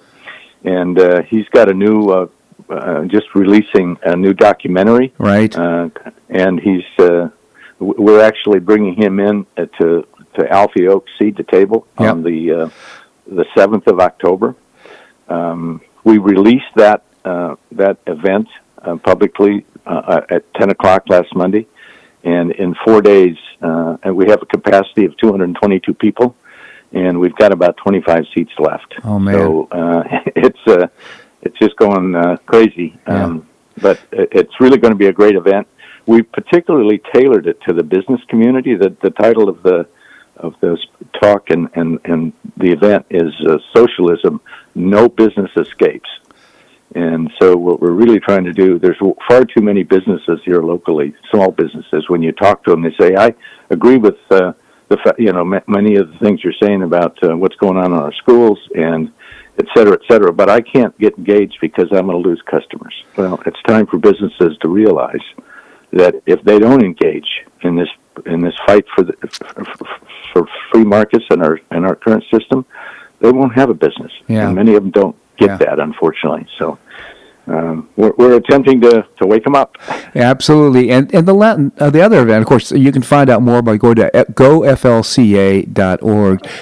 and 0.64 0.98
uh, 0.98 1.24
he's 1.24 1.50
got 1.50 1.70
a 1.70 1.74
new, 1.74 2.10
uh, 2.10 2.28
uh, 2.70 3.04
just 3.04 3.36
releasing 3.36 3.98
a 4.02 4.16
new 4.16 4.34
documentary. 4.34 5.12
Right. 5.18 5.54
Uh, 5.54 5.90
and 6.30 6.58
he's. 6.58 6.86
Uh, 6.98 7.32
we're 7.80 8.22
actually 8.22 8.60
bringing 8.60 8.96
him 8.96 9.20
in 9.20 9.46
to 9.58 10.08
to 10.36 10.50
Alfie 10.50 10.88
Oakes 10.88 11.12
Seed 11.20 11.36
to 11.36 11.44
Table 11.44 11.86
yep. 12.00 12.12
on 12.12 12.24
the 12.24 12.52
uh, 12.52 12.70
the 13.28 13.46
seventh 13.58 13.88
of 13.88 14.00
October. 14.00 14.56
Um, 15.28 15.82
we 16.06 16.18
released 16.18 16.74
that 16.76 17.04
uh, 17.26 17.56
that 17.74 17.98
event 18.08 18.48
uh, 18.82 18.96
publicly 18.98 19.66
uh, 19.86 20.22
at 20.30 20.54
10 20.56 20.70
o'clock 20.70 21.10
last 21.10 21.34
Monday. 21.36 21.68
And 22.24 22.52
in 22.52 22.76
four 22.86 23.02
days, 23.02 23.38
uh, 23.62 23.98
and 24.04 24.16
we 24.16 24.28
have 24.30 24.42
a 24.42 24.46
capacity 24.46 25.06
of 25.06 25.16
222 25.18 25.94
people, 25.94 26.36
and 26.92 27.20
we've 27.20 27.36
got 27.36 27.52
about 27.52 27.78
25 27.78 28.26
seats 28.34 28.52
left. 28.60 28.96
Oh 29.04 29.20
man! 29.20 29.36
So 29.36 29.68
uh, 29.72 30.04
it's 30.36 30.68
uh, 30.68 30.88
it's 31.42 31.58
just 31.60 31.78
going 31.78 32.16
uh, 32.16 32.38
crazy. 32.46 33.00
Yeah. 33.08 33.24
Um, 33.24 33.48
but 33.82 34.02
it's 34.12 34.60
really 34.60 34.78
going 34.78 34.92
to 34.92 34.98
be 34.98 35.06
a 35.06 35.14
great 35.14 35.36
event. 35.36 35.66
We 36.06 36.22
particularly 36.24 37.02
tailored 37.14 37.48
it 37.48 37.62
to 37.62 37.74
the 37.74 37.84
business 37.84 38.22
community. 38.28 38.76
The 38.76 38.90
the 39.02 39.12
title 39.12 39.48
of 39.48 39.64
the 39.64 39.88
of 40.36 40.60
this 40.60 40.80
talk 41.14 41.50
and 41.50 41.70
and 41.76 42.00
and 42.04 42.34
the 42.58 42.72
event 42.72 43.06
is 43.10 43.34
uh, 43.46 43.60
socialism. 43.74 44.42
No 44.76 45.08
business 45.08 45.52
escapes. 45.56 46.10
And 46.95 47.32
so 47.39 47.56
what 47.56 47.82
we're 47.82 47.91
really 47.91 48.19
trying 48.19 48.45
to 48.45 48.54
do, 48.54 48.80
there's 48.80 48.97
far 49.28 49.45
too 49.45 49.62
many 49.62 49.84
businesses 49.84 50.39
here 50.43 50.62
locally, 50.62 51.13
small 51.30 51.52
businesses. 51.52 52.10
When 52.10 52.21
you 52.23 52.32
talk 52.32 52.63
to 52.63 52.71
them, 52.71 52.82
they 52.82 52.95
say, 52.99 53.15
I 53.15 53.36
agree 53.69 53.97
with 53.97 54.17
uh, 54.32 54.54
the, 54.88 54.97
fa- 54.97 55.15
you 55.19 55.32
know, 55.32 55.41
m- 55.41 55.63
many 55.67 55.97
of 55.97 56.12
the 56.12 56.17
things 56.17 56.43
you're 56.43 56.54
saying 56.62 56.82
about 56.82 57.21
uh, 57.23 57.38
what's 57.38 57.56
going 57.58 57.78
on 57.78 57.93
in 57.93 57.99
our 57.99 58.13
schools 58.13 58.60
and 58.75 59.12
et 59.60 59.67
cetera, 59.75 59.93
et 59.93 60.02
cetera, 60.10 60.34
but 60.34 60.49
I 60.49 60.62
can't 60.62 60.97
get 60.97 61.17
engaged 61.17 61.58
because 61.62 61.89
I'm 61.91 62.08
going 62.08 62.23
to 62.23 62.30
lose 62.30 62.41
customers. 62.41 62.95
Well, 63.15 63.39
it's 63.45 63.62
time 63.63 63.86
for 63.86 63.97
businesses 63.99 64.58
to 64.62 64.69
realize 64.69 65.25
that 65.91 66.15
if 66.25 66.41
they 66.43 66.60
don't 66.60 66.84
engage 66.84 67.45
in 67.62 67.75
this, 67.75 67.89
in 68.25 68.41
this 68.41 68.56
fight 68.65 68.86
for 68.95 69.04
the, 69.04 69.13
for 70.34 70.47
free 70.71 70.86
markets 70.86 71.25
in 71.30 71.41
our, 71.43 71.60
in 71.71 71.84
our 71.84 71.95
current 71.95 72.23
system, 72.34 72.65
they 73.19 73.32
won't 73.32 73.54
have 73.54 73.69
a 73.69 73.73
business. 73.73 74.12
Yeah. 74.28 74.47
And 74.47 74.56
many 74.56 74.75
of 74.75 74.84
them 74.84 74.91
don't 74.91 75.15
get 75.39 75.49
yeah. 75.49 75.58
that, 75.58 75.80
unfortunately. 75.80 76.47
So 76.58 76.78
um, 77.49 77.89
we're, 77.95 78.13
we're, 78.17 78.36
attempting 78.36 78.80
to, 78.82 79.08
to 79.17 79.25
wake 79.25 79.43
them 79.43 79.56
up. 79.56 79.75
Absolutely. 80.13 80.91
And 80.91 81.12
and 81.15 81.28
the 81.28 81.34
Latin, 81.34 81.71
uh, 81.80 81.89
the 81.89 82.02
other 82.02 82.21
event, 82.21 82.43
of 82.43 82.47
course, 82.47 82.71
you 82.71 82.91
can 82.91 83.02
find 83.02 83.28
out 83.30 83.41
more 83.41 83.63
by 83.63 83.75
going 83.78 83.95
to 83.95 84.12
goflca.org. 84.34 85.67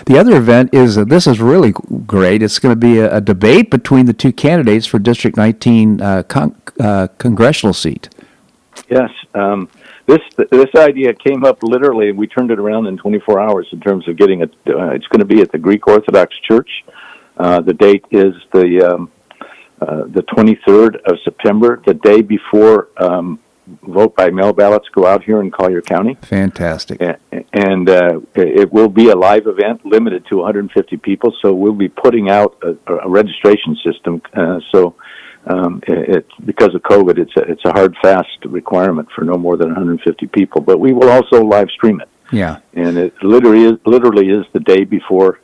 The 0.06 0.18
other 0.18 0.38
event 0.38 0.74
is 0.74 0.98
uh, 0.98 1.04
this 1.04 1.28
is 1.28 1.42
really 1.42 1.74
great. 2.06 2.42
It's 2.42 2.58
going 2.60 2.72
to 2.72 2.80
be 2.80 3.00
a, 3.00 3.18
a, 3.18 3.22
debate 3.22 3.70
between 3.70 4.06
the 4.06 4.14
two 4.14 4.32
candidates 4.32 4.86
for 4.86 4.98
District 4.98 5.36
19 5.36 6.02
uh, 6.02 6.24
con- 6.24 6.56
uh, 6.80 7.08
congressional 7.18 7.74
seat. 7.74 8.08
Yes. 8.90 9.12
Um, 9.34 9.68
this 10.06 10.22
this 10.52 10.74
idea 10.76 11.14
came 11.14 11.44
up 11.44 11.64
literally. 11.64 12.14
We 12.14 12.28
turned 12.28 12.50
it 12.50 12.60
around 12.60 12.88
in 12.88 12.98
24 12.98 13.42
hours 13.42 13.68
in 13.74 13.82
terms 13.82 14.08
of 14.08 14.16
getting 14.16 14.42
it. 14.42 14.54
Uh, 14.66 14.92
it's 14.92 15.08
going 15.08 15.20
to 15.20 15.26
be 15.26 15.42
at 15.42 15.52
the 15.52 15.58
Greek 15.58 15.86
Orthodox 15.86 16.38
Church 16.40 16.86
uh, 17.38 17.62
the 17.62 17.74
date 17.74 18.06
is 18.12 18.34
the 18.52 18.94
um, 18.94 19.12
uh, 19.80 20.06
the 20.08 20.24
23rd 20.24 21.02
of 21.06 21.20
September, 21.24 21.82
the 21.86 21.94
day 21.94 22.22
before 22.22 22.90
um, 22.98 23.40
vote 23.84 24.16
by 24.16 24.30
mail 24.30 24.54
ballots 24.54 24.88
go 24.90 25.06
out 25.06 25.24
here 25.24 25.42
in 25.42 25.52
Collier 25.52 25.82
County. 25.82 26.16
Fantastic. 26.22 27.00
And 27.54 27.90
uh, 27.90 28.22
it 28.34 28.72
will 28.72 28.90
be 28.90 29.10
a 29.10 29.16
live 29.16 29.46
event 29.48 29.86
limited 29.86 30.26
to 30.28 30.38
150 30.38 30.98
people, 30.98 31.34
so 31.42 31.54
we'll 31.54 31.74
be 31.74 31.90
putting 31.90 32.30
out 32.30 32.58
a, 32.64 32.78
a 32.94 33.10
registration 33.10 33.76
system. 33.84 34.22
Uh, 34.34 34.60
so 34.72 34.96
um, 35.46 35.82
it, 35.88 36.26
because 36.46 36.74
of 36.74 36.82
COVID, 36.82 37.18
it's 37.18 37.36
a, 37.38 37.42
it's 37.42 37.66
a 37.66 37.72
hard 37.72 37.96
fast 38.02 38.46
requirement 38.46 39.10
for 39.12 39.24
no 39.24 39.36
more 39.36 39.58
than 39.58 39.68
150 39.70 40.28
people. 40.28 40.62
But 40.62 40.80
we 40.80 40.94
will 40.94 41.10
also 41.10 41.44
live 41.44 41.70
stream 41.70 42.02
it. 42.02 42.10
Yeah, 42.32 42.60
and 42.74 42.98
it 42.98 43.24
literally 43.24 43.64
is 43.64 43.80
literally 43.86 44.30
is 44.30 44.46
the 44.52 44.60
day 44.60 44.84
before, 44.84 45.40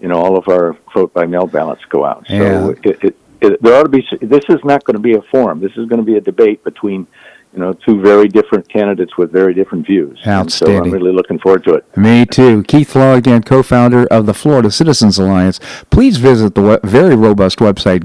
you 0.00 0.08
know, 0.08 0.16
all 0.16 0.36
of 0.36 0.48
our 0.48 0.76
vote 0.94 1.12
by 1.12 1.26
mail 1.26 1.46
ballots 1.46 1.84
go 1.86 2.04
out. 2.04 2.26
So 2.26 2.34
Yeah. 2.34 2.68
it, 2.84 3.04
it, 3.04 3.16
it, 3.40 3.62
there 3.62 3.74
ought 3.74 3.84
to 3.84 3.88
be. 3.88 4.06
This 4.20 4.44
is 4.48 4.62
not 4.64 4.84
going 4.84 4.94
to 4.94 5.00
be 5.00 5.14
a 5.14 5.22
forum. 5.22 5.60
This 5.60 5.72
is 5.72 5.88
going 5.88 5.98
to 6.00 6.04
be 6.04 6.16
a 6.16 6.20
debate 6.20 6.62
between, 6.62 7.06
you 7.54 7.58
know, 7.58 7.72
two 7.72 8.00
very 8.00 8.28
different 8.28 8.68
candidates 8.68 9.16
with 9.16 9.32
very 9.32 9.54
different 9.54 9.86
views. 9.86 10.20
And 10.24 10.52
so 10.52 10.66
I'm 10.76 10.90
really 10.90 11.12
looking 11.12 11.38
forward 11.38 11.64
to 11.64 11.74
it. 11.74 11.96
Me 11.96 12.26
too. 12.26 12.62
Keith 12.64 12.90
Flaugh, 12.92 13.14
again, 13.14 13.42
co 13.42 13.62
founder 13.62 14.06
of 14.08 14.26
the 14.26 14.34
Florida 14.34 14.70
Citizens 14.70 15.18
Alliance. 15.18 15.58
Please 15.90 16.18
visit 16.18 16.54
the 16.54 16.80
very 16.84 17.16
robust 17.16 17.58
website, 17.60 18.00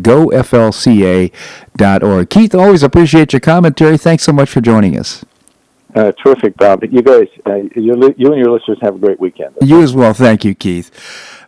goflca.org. 1.75 2.29
Keith, 2.29 2.55
always 2.55 2.84
appreciate 2.84 3.34
your 3.34 3.39
commentary. 3.41 3.97
Thanks 3.97 4.23
so 4.23 4.31
much 4.31 4.49
for 4.49 4.62
joining 4.62 4.97
us. 4.97 5.25
Uh, 5.93 6.12
terrific, 6.13 6.58
Bob. 6.58 6.84
You 6.84 7.01
guys, 7.01 7.27
uh, 7.45 7.55
you, 7.55 8.13
you 8.17 8.34
and 8.34 8.38
your 8.38 8.51
listeners 8.51 8.77
have 8.81 8.95
a 8.95 8.99
great 8.99 9.19
weekend. 9.19 9.55
You 9.62 9.81
as 9.81 9.93
well. 9.93 10.13
Thank 10.13 10.43
you, 10.43 10.53
Keith. 10.53 10.91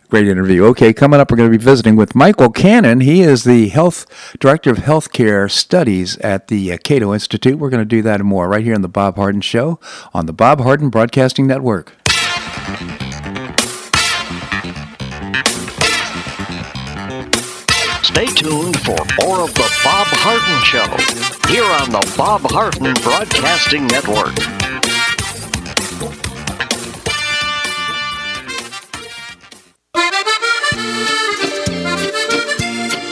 Great 0.08 0.26
interview. 0.26 0.64
Okay, 0.64 0.94
coming 0.94 1.20
up, 1.20 1.30
we're 1.30 1.36
going 1.36 1.52
to 1.52 1.58
be 1.58 1.62
visiting 1.62 1.94
with 1.94 2.14
Michael 2.14 2.48
Cannon. 2.48 3.00
He 3.00 3.20
is 3.20 3.44
the 3.44 3.68
health 3.68 4.06
director 4.38 4.70
of 4.70 4.78
healthcare 4.78 5.50
studies 5.50 6.16
at 6.18 6.48
the 6.48 6.72
uh, 6.72 6.78
Cato 6.78 7.12
Institute. 7.12 7.58
We're 7.58 7.68
going 7.68 7.82
to 7.82 7.84
do 7.84 8.00
that 8.00 8.20
and 8.20 8.28
more 8.28 8.48
right 8.48 8.64
here 8.64 8.74
on 8.74 8.80
the 8.80 8.88
Bob 8.88 9.16
Harden 9.16 9.42
Show 9.42 9.78
on 10.14 10.24
the 10.24 10.32
Bob 10.32 10.62
Harden 10.62 10.88
Broadcasting 10.88 11.46
Network. 11.46 11.92
Stay 18.02 18.26
tuned 18.34 18.80
for 18.80 18.96
more 19.20 19.40
of 19.42 19.52
the 19.52 19.70
Bob 19.84 20.06
Harden 20.08 20.64
Show 20.64 21.52
here 21.52 21.64
on 21.64 21.90
the 21.90 22.14
Bob 22.16 22.40
Harden 22.44 22.94
Broadcasting 23.02 23.86
Network. 23.86 24.77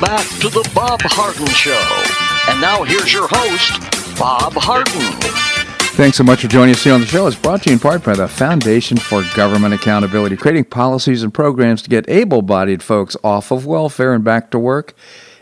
Back 0.00 0.26
to 0.40 0.48
the 0.48 0.68
Bob 0.74 1.00
Harden 1.02 1.46
Show. 1.48 2.50
And 2.50 2.60
now 2.60 2.82
here's 2.84 3.12
your 3.12 3.28
host, 3.28 4.18
Bob 4.18 4.54
Harden. 4.54 5.00
Thanks 5.96 6.16
so 6.16 6.24
much 6.24 6.40
for 6.40 6.48
joining 6.48 6.74
us 6.74 6.82
here 6.82 6.94
on 6.94 7.00
the 7.00 7.06
show. 7.06 7.26
It's 7.26 7.36
brought 7.36 7.62
to 7.64 7.68
you 7.68 7.74
in 7.74 7.78
part 7.78 8.02
by 8.02 8.14
the 8.14 8.26
Foundation 8.26 8.96
for 8.96 9.22
Government 9.34 9.74
Accountability, 9.74 10.36
creating 10.36 10.64
policies 10.64 11.22
and 11.22 11.34
programs 11.34 11.82
to 11.82 11.90
get 11.90 12.08
able 12.08 12.40
bodied 12.40 12.82
folks 12.82 13.16
off 13.22 13.50
of 13.50 13.66
welfare 13.66 14.14
and 14.14 14.24
back 14.24 14.50
to 14.52 14.58
work. 14.58 14.94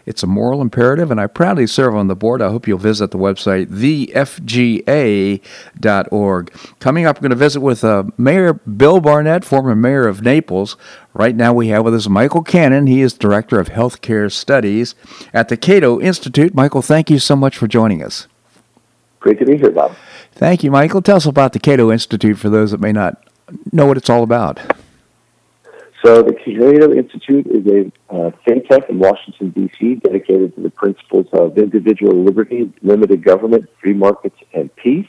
It's 0.09 0.23
a 0.23 0.27
moral 0.27 0.62
imperative, 0.62 1.11
and 1.11 1.21
I 1.21 1.27
proudly 1.27 1.66
serve 1.66 1.94
on 1.94 2.07
the 2.09 2.16
board. 2.16 2.40
I 2.40 2.49
hope 2.49 2.66
you'll 2.66 2.79
visit 2.79 3.11
the 3.11 3.18
website, 3.18 3.66
thefga.org. 3.66 4.12
Coming 6.81 7.05
up, 7.05 7.18
we're 7.18 7.21
going 7.21 7.29
to 7.29 7.37
visit 7.37 7.61
with 7.61 7.85
uh, 7.85 8.05
Mayor 8.16 8.55
Bill 8.55 9.01
Barnett, 9.01 9.44
former 9.44 9.77
mayor 9.77 10.09
of 10.09 10.23
Naples. 10.23 10.79
Right 11.12 11.37
now, 11.37 11.53
we 11.53 11.68
have 11.68 11.85
with 11.85 11.94
us 11.94 12.09
Michael 12.09 12.42
Cannon. 12.42 12.87
He 12.87 13.03
is 13.03 13.12
Director 13.12 13.61
of 13.61 13.68
Healthcare 13.68 14.33
Studies 14.33 14.94
at 15.35 15.51
the 15.51 15.59
Cato 15.59 16.01
Institute. 16.01 16.55
Michael, 16.55 16.81
thank 16.81 17.11
you 17.11 17.18
so 17.18 17.37
much 17.37 17.59
for 17.59 17.68
joining 17.68 18.03
us. 18.03 18.27
Great 19.21 19.38
to 19.40 19.44
be 19.44 19.59
here, 19.59 19.71
Bob. 19.71 19.94
Thank 20.33 20.64
you, 20.64 20.71
Michael. 20.71 21.03
Tell 21.03 21.16
us 21.16 21.27
about 21.27 21.53
the 21.53 21.59
Cato 21.59 21.92
Institute 21.92 22.38
for 22.38 22.49
those 22.49 22.71
that 22.71 22.81
may 22.81 22.92
not 22.92 23.23
know 23.73 23.85
what 23.85 23.99
it's 23.99 24.09
all 24.09 24.23
about. 24.23 24.59
So, 26.04 26.22
the 26.22 26.32
Cato 26.32 26.92
Institute 26.92 27.46
is 27.48 27.66
a 27.66 28.14
uh, 28.14 28.30
think 28.44 28.68
tank 28.68 28.84
in 28.88 29.00
Washington, 29.00 29.50
D.C., 29.50 29.96
dedicated 29.96 30.54
to 30.54 30.62
the 30.62 30.70
principles 30.70 31.26
of 31.32 31.58
individual 31.58 32.22
liberty, 32.22 32.72
limited 32.82 33.24
government, 33.24 33.68
free 33.80 33.94
markets, 33.94 34.37
and 34.54 34.74
peace. 34.76 35.08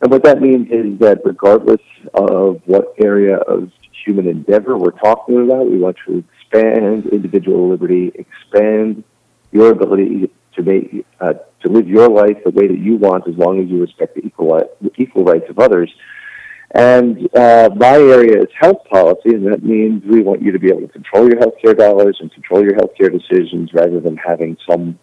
And 0.00 0.10
what 0.12 0.22
that 0.22 0.40
means 0.40 0.70
is 0.70 1.00
that 1.00 1.22
regardless 1.24 1.80
of 2.14 2.62
what 2.66 2.94
area 2.98 3.38
of 3.38 3.72
human 4.04 4.28
endeavor 4.28 4.78
we're 4.78 4.92
talking 4.92 5.42
about, 5.42 5.68
we 5.68 5.78
want 5.78 5.96
to 6.06 6.22
expand 6.40 7.06
individual 7.06 7.68
liberty, 7.68 8.12
expand 8.14 9.02
your 9.50 9.72
ability 9.72 10.30
to 10.54 10.62
make 10.62 11.06
uh, 11.20 11.34
to 11.62 11.68
live 11.68 11.88
your 11.88 12.08
life 12.08 12.36
the 12.44 12.50
way 12.50 12.68
that 12.68 12.78
you 12.78 12.96
want, 12.96 13.26
as 13.26 13.36
long 13.36 13.60
as 13.60 13.68
you 13.68 13.80
respect 13.80 14.14
the 14.14 14.24
equal 14.24 14.62
the 14.80 14.92
equal 14.96 15.24
rights 15.24 15.50
of 15.50 15.58
others. 15.58 15.92
And 16.72 17.34
uh, 17.34 17.70
my 17.76 17.94
area 17.94 18.42
is 18.42 18.48
health 18.58 18.84
policy, 18.90 19.30
and 19.30 19.46
that 19.50 19.62
means 19.62 20.04
we 20.04 20.22
want 20.22 20.42
you 20.42 20.52
to 20.52 20.58
be 20.58 20.68
able 20.68 20.82
to 20.82 20.88
control 20.88 21.26
your 21.26 21.40
healthcare 21.40 21.76
dollars 21.76 22.18
and 22.20 22.32
control 22.32 22.62
your 22.62 22.74
healthcare 22.74 23.10
decisions 23.10 23.72
rather 23.72 24.00
than 24.00 24.16
having 24.16 24.56
some 24.68 24.98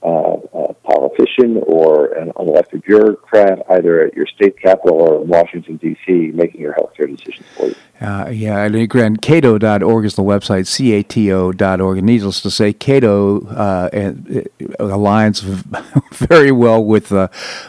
uh, 0.00 0.36
a 0.54 0.74
politician 0.74 1.60
or 1.66 2.12
an 2.12 2.30
unelected 2.36 2.84
bureaucrat, 2.84 3.64
either 3.70 4.06
at 4.06 4.14
your 4.14 4.26
state 4.26 4.60
capital 4.60 5.00
or 5.00 5.22
in 5.22 5.28
Washington, 5.28 5.76
D.C., 5.76 6.30
making 6.34 6.60
your 6.60 6.74
healthcare 6.74 7.08
decisions 7.08 7.46
for 7.56 7.66
you. 7.66 7.74
Uh, 8.00 8.28
yeah, 8.30 8.62
and 8.62 8.76
again, 8.76 9.16
cato.org 9.16 10.04
is 10.04 10.14
the 10.14 10.22
website, 10.22 10.68
C-A-T-O.org. 10.68 11.98
And 11.98 12.06
needless 12.06 12.40
to 12.42 12.50
say, 12.50 12.72
Cato 12.72 13.44
uh, 13.48 13.90
aligns 13.90 15.42
very 16.12 16.52
well 16.52 16.84
with 16.84 17.10
uh, 17.10 17.26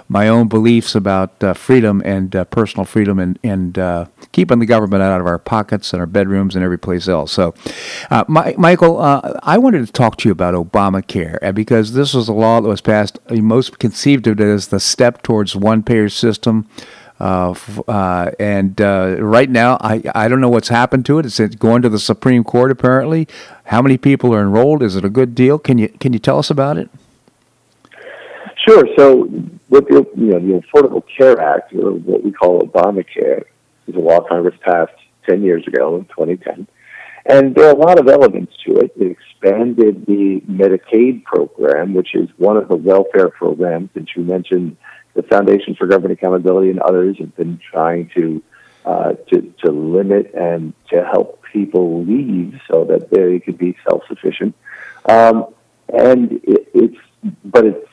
my 0.08 0.28
own 0.28 0.48
beliefs 0.48 0.94
about 0.94 1.44
uh, 1.44 1.54
freedom 1.54 2.04
and 2.06 2.36
uh, 2.36 2.46
personal 2.46 2.86
freedom 2.86 3.18
and, 3.18 3.40
and 3.44 3.80
uh, 3.80 4.06
keeping 4.32 4.60
the 4.60 4.68
government 4.68 5.02
out 5.02 5.20
of 5.20 5.26
our 5.26 5.40
pockets 5.40 5.94
and 5.94 6.00
our 6.00 6.06
bedrooms 6.06 6.56
and 6.56 6.64
every 6.64 6.78
place 6.78 7.08
else. 7.08 7.32
So, 7.32 7.56
my, 8.28 8.54
Michael, 8.58 9.00
I 9.00 9.58
wanted 9.58 9.86
to 9.88 9.92
talk 9.92 10.18
to 10.18 10.30
you 10.30 10.32
about 10.32 10.54
Obamacare 10.54 11.54
because 11.56 11.94
this 11.94 12.14
was 12.14 12.28
a 12.28 12.34
law 12.34 12.62
that 12.62 12.68
was 12.68 12.82
passed, 12.82 13.18
most 13.32 13.80
conceived 13.80 14.28
of 14.28 14.40
it 14.40 14.44
as 14.44 14.68
the 14.68 14.80
step 14.80 15.24
towards 15.24 15.56
one-payer 15.56 16.10
system 16.10 16.68
uh, 17.20 17.54
uh, 17.88 18.32
and 18.40 18.80
uh, 18.80 19.18
right 19.20 19.50
now, 19.50 19.78
I, 19.82 20.02
I 20.16 20.28
don't 20.28 20.40
know 20.40 20.50
what's 20.50 20.70
happened 20.70 21.06
to 21.08 21.20
it. 21.20 21.26
It's 21.26 21.56
going 21.56 21.82
to 21.82 21.90
the 21.90 22.00
Supreme 22.00 22.44
Court 22.44 22.72
apparently. 22.72 23.28
How 23.66 23.82
many 23.82 23.98
people 23.98 24.34
are 24.34 24.42
enrolled? 24.42 24.82
Is 24.82 24.96
it 24.96 25.04
a 25.04 25.10
good 25.10 25.36
deal? 25.36 25.60
Can 25.60 25.78
you 25.78 25.90
can 25.90 26.14
you 26.14 26.20
tell 26.20 26.40
us 26.40 26.50
about 26.50 26.78
it? 26.78 26.90
Sure. 28.68 28.84
So, 28.98 29.24
with 29.70 29.88
the 29.88 30.06
you 30.16 30.28
know 30.28 30.40
the 30.40 30.62
Affordable 30.62 31.04
Care 31.18 31.40
Act, 31.40 31.74
or 31.74 31.92
what 31.92 32.24
we 32.24 32.32
call 32.32 32.62
Obamacare, 32.62 33.44
is 33.88 33.96
a 33.96 34.00
law 34.00 34.22
Congress 34.22 34.56
passed 34.62 34.94
ten 35.28 35.44
years 35.44 35.68
ago 35.68 35.98
in 35.98 36.06
2010, 36.06 36.68
and 37.26 37.54
there 37.54 37.68
are 37.68 37.74
a 37.74 37.78
lot 37.78 38.00
of 38.00 38.08
elements 38.08 38.54
to 38.66 38.78
it. 38.78 38.94
It 38.96 39.18
expanded 39.18 40.06
the 40.06 40.42
Medicaid 40.50 41.24
program, 41.26 41.94
which 41.94 42.16
is 42.16 42.30
one 42.38 42.56
of 42.56 42.70
the 42.70 42.76
welfare 42.76 43.30
programs 43.30 43.90
that 43.94 44.08
you 44.16 44.24
mentioned 44.24 44.78
the 45.14 45.24
Foundation 45.24 45.76
for 45.76 45.88
Government 45.88 46.14
Accountability 46.14 46.70
and 46.70 46.80
others 46.80 47.18
have 47.20 47.36
been 47.36 47.60
trying 47.72 48.10
to 48.16 48.44
uh, 48.86 49.14
to, 49.30 49.54
to 49.64 49.72
limit 49.72 50.34
and 50.34 50.74
to 50.90 51.04
help 51.04 51.44
people 51.52 52.04
leave 52.06 52.60
so 52.72 52.86
that 52.86 53.10
they 53.10 53.40
could 53.40 53.58
be 53.58 53.76
self 53.88 54.02
sufficient. 54.08 54.56
Um, 55.06 55.54
and 55.90 56.34
it, 56.44 56.70
it's 56.74 56.98
but 57.44 57.66
it's 57.66 57.90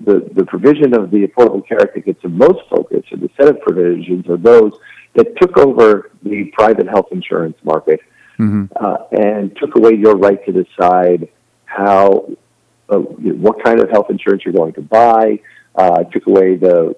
the, 0.00 0.28
the 0.32 0.44
provision 0.44 0.94
of 0.94 1.10
the 1.10 1.26
Affordable 1.26 1.66
Care 1.66 1.80
Act 1.80 1.94
that 1.94 2.06
gets 2.06 2.22
the 2.22 2.28
most 2.28 2.68
focus, 2.68 3.04
and 3.10 3.20
the 3.20 3.30
set 3.36 3.48
of 3.48 3.60
provisions 3.60 4.28
are 4.28 4.36
those 4.36 4.72
that 5.14 5.36
took 5.40 5.56
over 5.58 6.10
the 6.22 6.44
private 6.52 6.86
health 6.86 7.08
insurance 7.10 7.56
market 7.62 8.00
mm-hmm. 8.38 8.64
uh, 8.76 8.96
and 9.12 9.56
took 9.56 9.76
away 9.76 9.92
your 9.94 10.16
right 10.16 10.44
to 10.46 10.52
decide 10.52 11.28
how 11.64 12.28
uh, 12.88 12.98
what 12.98 13.62
kind 13.64 13.80
of 13.80 13.90
health 13.90 14.06
insurance 14.10 14.44
you're 14.44 14.54
going 14.54 14.72
to 14.74 14.82
buy, 14.82 15.40
uh, 15.76 16.04
took 16.04 16.26
away 16.26 16.56
the 16.56 16.96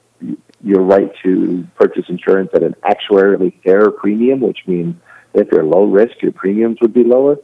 your 0.62 0.82
right 0.82 1.12
to 1.22 1.66
purchase 1.76 2.04
insurance 2.08 2.50
at 2.52 2.62
an 2.62 2.74
actuarially 2.82 3.62
fair 3.62 3.90
premium, 3.90 4.40
which 4.40 4.58
means 4.66 4.96
if 5.34 5.48
you're 5.52 5.64
low 5.64 5.84
risk, 5.84 6.20
your 6.20 6.32
premiums 6.32 6.78
would 6.80 6.92
be 6.92 7.04
lower. 7.04 7.36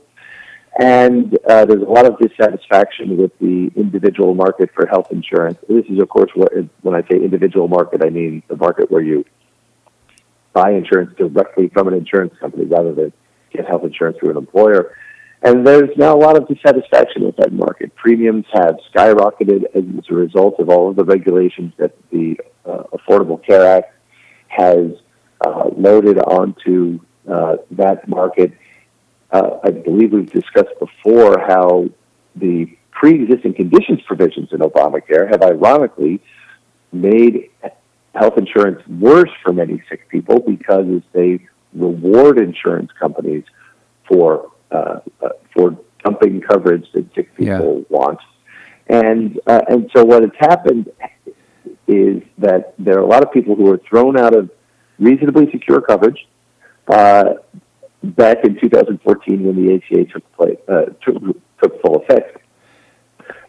And 0.80 1.38
uh, 1.48 1.64
there's 1.66 1.82
a 1.82 1.84
lot 1.84 2.06
of 2.06 2.18
dissatisfaction 2.18 3.16
with 3.16 3.30
the 3.38 3.70
individual 3.76 4.34
market 4.34 4.70
for 4.74 4.86
health 4.86 5.12
insurance. 5.12 5.58
This 5.68 5.86
is, 5.86 6.00
of 6.00 6.08
course, 6.08 6.32
what, 6.34 6.52
when 6.82 6.96
I 6.96 7.02
say 7.02 7.16
individual 7.16 7.68
market, 7.68 8.02
I 8.04 8.10
mean 8.10 8.42
the 8.48 8.56
market 8.56 8.90
where 8.90 9.02
you 9.02 9.24
buy 10.52 10.72
insurance 10.72 11.14
directly 11.16 11.68
from 11.68 11.86
an 11.88 11.94
insurance 11.94 12.34
company 12.40 12.64
rather 12.64 12.92
than 12.92 13.12
get 13.52 13.68
health 13.68 13.84
insurance 13.84 14.18
through 14.18 14.30
an 14.30 14.36
employer. 14.36 14.96
And 15.44 15.66
there's 15.66 15.94
now 15.98 16.16
a 16.16 16.18
lot 16.18 16.38
of 16.38 16.48
dissatisfaction 16.48 17.22
with 17.26 17.36
that 17.36 17.52
market. 17.52 17.94
Premiums 17.94 18.46
have 18.54 18.78
skyrocketed 18.90 19.64
as 19.74 19.84
a 20.10 20.14
result 20.14 20.58
of 20.58 20.70
all 20.70 20.88
of 20.88 20.96
the 20.96 21.04
regulations 21.04 21.74
that 21.76 21.94
the 22.10 22.38
uh, 22.64 22.84
Affordable 22.94 23.44
Care 23.44 23.66
Act 23.66 23.92
has 24.48 24.92
uh, 25.44 25.68
loaded 25.76 26.18
onto 26.18 26.98
uh, 27.30 27.56
that 27.72 28.08
market. 28.08 28.52
Uh, 29.30 29.58
I 29.62 29.70
believe 29.70 30.14
we've 30.14 30.32
discussed 30.32 30.78
before 30.80 31.38
how 31.38 31.90
the 32.36 32.78
pre-existing 32.92 33.52
conditions 33.52 34.00
provisions 34.06 34.48
in 34.50 34.60
Obamacare 34.60 35.28
have 35.30 35.42
ironically 35.42 36.22
made 36.90 37.50
health 38.14 38.38
insurance 38.38 38.80
worse 38.88 39.30
for 39.42 39.52
many 39.52 39.82
sick 39.90 40.08
people 40.08 40.40
because 40.40 41.02
they 41.12 41.40
reward 41.74 42.38
insurance 42.38 42.90
companies 42.98 43.44
for 44.08 44.50
uh, 44.74 45.00
uh, 45.22 45.28
for 45.54 45.78
dumping 46.04 46.40
coverage 46.40 46.86
that 46.92 47.06
sick 47.14 47.34
people 47.36 47.78
yeah. 47.78 47.96
want. 47.96 48.20
And 48.88 49.40
uh, 49.46 49.62
and 49.68 49.90
so 49.94 50.04
what 50.04 50.22
has 50.22 50.32
happened 50.38 50.90
is 51.86 52.22
that 52.38 52.74
there 52.78 52.98
are 52.98 53.02
a 53.02 53.06
lot 53.06 53.22
of 53.22 53.32
people 53.32 53.54
who 53.54 53.70
are 53.70 53.80
thrown 53.88 54.18
out 54.18 54.34
of 54.34 54.50
reasonably 54.98 55.50
secure 55.50 55.80
coverage 55.80 56.26
uh, 56.88 57.34
back 58.02 58.44
in 58.44 58.58
2014 58.60 59.44
when 59.44 59.56
the 59.56 59.74
ACA 59.74 60.04
took 60.12 60.32
place 60.36 60.58
uh, 60.68 60.86
took, 61.02 61.16
took 61.62 61.82
full 61.82 62.02
effect, 62.02 62.38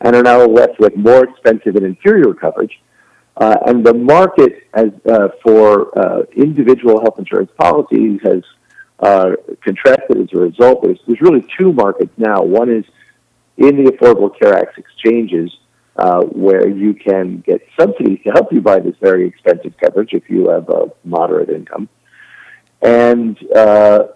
and 0.01 0.15
are 0.15 0.23
now 0.23 0.45
left 0.45 0.79
with 0.79 0.95
more 0.95 1.25
expensive 1.25 1.75
and 1.75 1.85
inferior 1.85 2.33
coverage. 2.33 2.79
Uh, 3.37 3.57
and 3.67 3.85
the 3.85 3.93
market 3.93 4.65
as, 4.73 4.91
uh, 5.11 5.27
for 5.43 5.97
uh, 5.99 6.23
individual 6.37 7.01
health 7.01 7.19
insurance 7.19 7.51
policies 7.57 8.17
has 8.23 8.41
uh, 8.99 9.31
contracted 9.63 10.17
as 10.17 10.27
a 10.33 10.37
result. 10.37 10.83
There's, 10.83 10.99
there's 11.07 11.21
really 11.21 11.45
two 11.57 11.73
markets 11.73 12.13
now. 12.17 12.41
One 12.41 12.71
is 12.71 12.85
in 13.57 13.83
the 13.83 13.91
Affordable 13.91 14.37
Care 14.37 14.53
Act 14.55 14.77
exchanges, 14.77 15.55
uh, 15.97 16.21
where 16.23 16.67
you 16.67 16.93
can 16.93 17.39
get 17.39 17.61
subsidies 17.79 18.19
to 18.25 18.31
help 18.31 18.51
you 18.51 18.61
buy 18.61 18.79
this 18.79 18.95
very 19.01 19.27
expensive 19.27 19.73
coverage 19.77 20.13
if 20.13 20.29
you 20.29 20.49
have 20.49 20.69
a 20.69 20.91
moderate 21.03 21.49
income, 21.49 21.87
and 22.81 23.37
uh, 23.53 24.07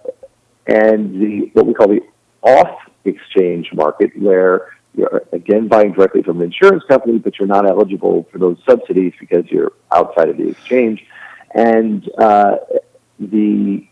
and 0.67 1.21
the 1.21 1.49
what 1.53 1.65
we 1.65 1.73
call 1.73 1.87
the 1.87 2.01
off 2.41 2.79
exchange 3.05 3.71
market, 3.73 4.11
where 4.17 4.73
you're 4.93 5.23
again 5.31 5.67
buying 5.69 5.93
directly 5.93 6.21
from 6.21 6.41
an 6.41 6.47
insurance 6.47 6.83
company, 6.89 7.17
but 7.17 7.39
you're 7.39 7.47
not 7.47 7.65
eligible 7.65 8.27
for 8.31 8.39
those 8.39 8.57
subsidies 8.67 9.13
because 9.19 9.45
you're 9.47 9.71
outside 9.91 10.27
of 10.27 10.37
the 10.37 10.49
exchange, 10.49 11.05
and 11.53 12.09
uh, 12.17 12.57
the 13.19 13.87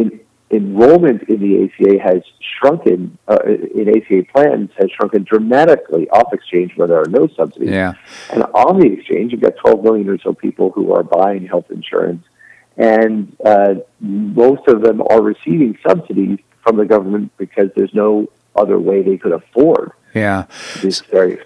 in, 0.00 0.20
enrollment 0.50 1.22
in 1.24 1.40
the 1.40 1.64
ACA 1.64 2.02
has 2.02 2.22
shrunken, 2.40 3.16
uh, 3.28 3.38
in 3.74 3.88
ACA 3.88 4.24
plans 4.32 4.70
has 4.78 4.90
shrunken 4.90 5.22
dramatically 5.24 6.08
off 6.10 6.32
exchange 6.32 6.72
where 6.76 6.88
there 6.88 7.00
are 7.00 7.08
no 7.08 7.28
subsidies. 7.28 7.70
Yeah. 7.70 7.94
And 8.32 8.42
on 8.54 8.80
the 8.80 8.92
exchange, 8.92 9.32
you've 9.32 9.40
got 9.40 9.56
12 9.56 9.82
million 9.84 10.08
or 10.08 10.18
so 10.18 10.32
people 10.32 10.70
who 10.70 10.92
are 10.92 11.02
buying 11.02 11.46
health 11.46 11.70
insurance, 11.70 12.24
and 12.76 13.36
uh, 13.44 13.74
most 14.00 14.66
of 14.68 14.82
them 14.82 15.02
are 15.02 15.22
receiving 15.22 15.78
subsidies 15.86 16.38
from 16.62 16.76
the 16.76 16.84
government 16.84 17.32
because 17.36 17.70
there's 17.76 17.94
no 17.94 18.28
other 18.56 18.78
way 18.78 19.02
they 19.02 19.16
could 19.16 19.32
afford 19.32 19.92
yeah. 20.14 20.46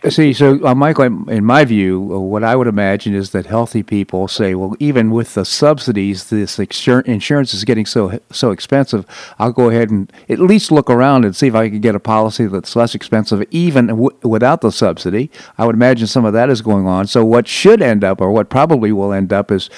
See, 0.08 0.32
so 0.32 0.64
uh, 0.64 0.74
Michael, 0.74 1.28
in 1.28 1.44
my 1.44 1.64
view, 1.64 2.10
uh, 2.12 2.18
what 2.18 2.42
I 2.42 2.56
would 2.56 2.66
imagine 2.66 3.14
is 3.14 3.30
that 3.30 3.46
healthy 3.46 3.82
people 3.82 4.26
say, 4.28 4.54
well, 4.54 4.74
even 4.78 5.10
with 5.10 5.34
the 5.34 5.44
subsidies, 5.44 6.30
this 6.30 6.58
insurance 6.58 7.54
is 7.54 7.64
getting 7.64 7.86
so 7.86 8.18
so 8.30 8.50
expensive. 8.50 9.04
I'll 9.38 9.52
go 9.52 9.68
ahead 9.68 9.90
and 9.90 10.12
at 10.28 10.38
least 10.38 10.72
look 10.72 10.88
around 10.88 11.24
and 11.24 11.36
see 11.36 11.48
if 11.48 11.54
I 11.54 11.68
can 11.68 11.80
get 11.80 11.94
a 11.94 12.00
policy 12.00 12.46
that's 12.46 12.74
less 12.74 12.94
expensive, 12.94 13.44
even 13.50 13.88
w- 13.88 14.16
without 14.22 14.60
the 14.62 14.72
subsidy. 14.72 15.30
I 15.58 15.66
would 15.66 15.74
imagine 15.74 16.06
some 16.06 16.24
of 16.24 16.32
that 16.32 16.48
is 16.48 16.62
going 16.62 16.86
on. 16.86 17.06
So 17.06 17.24
what 17.24 17.46
should 17.46 17.82
end 17.82 18.02
up, 18.02 18.20
or 18.20 18.30
what 18.30 18.48
probably 18.48 18.92
will 18.92 19.12
end 19.12 19.32
up, 19.32 19.50
is 19.50 19.68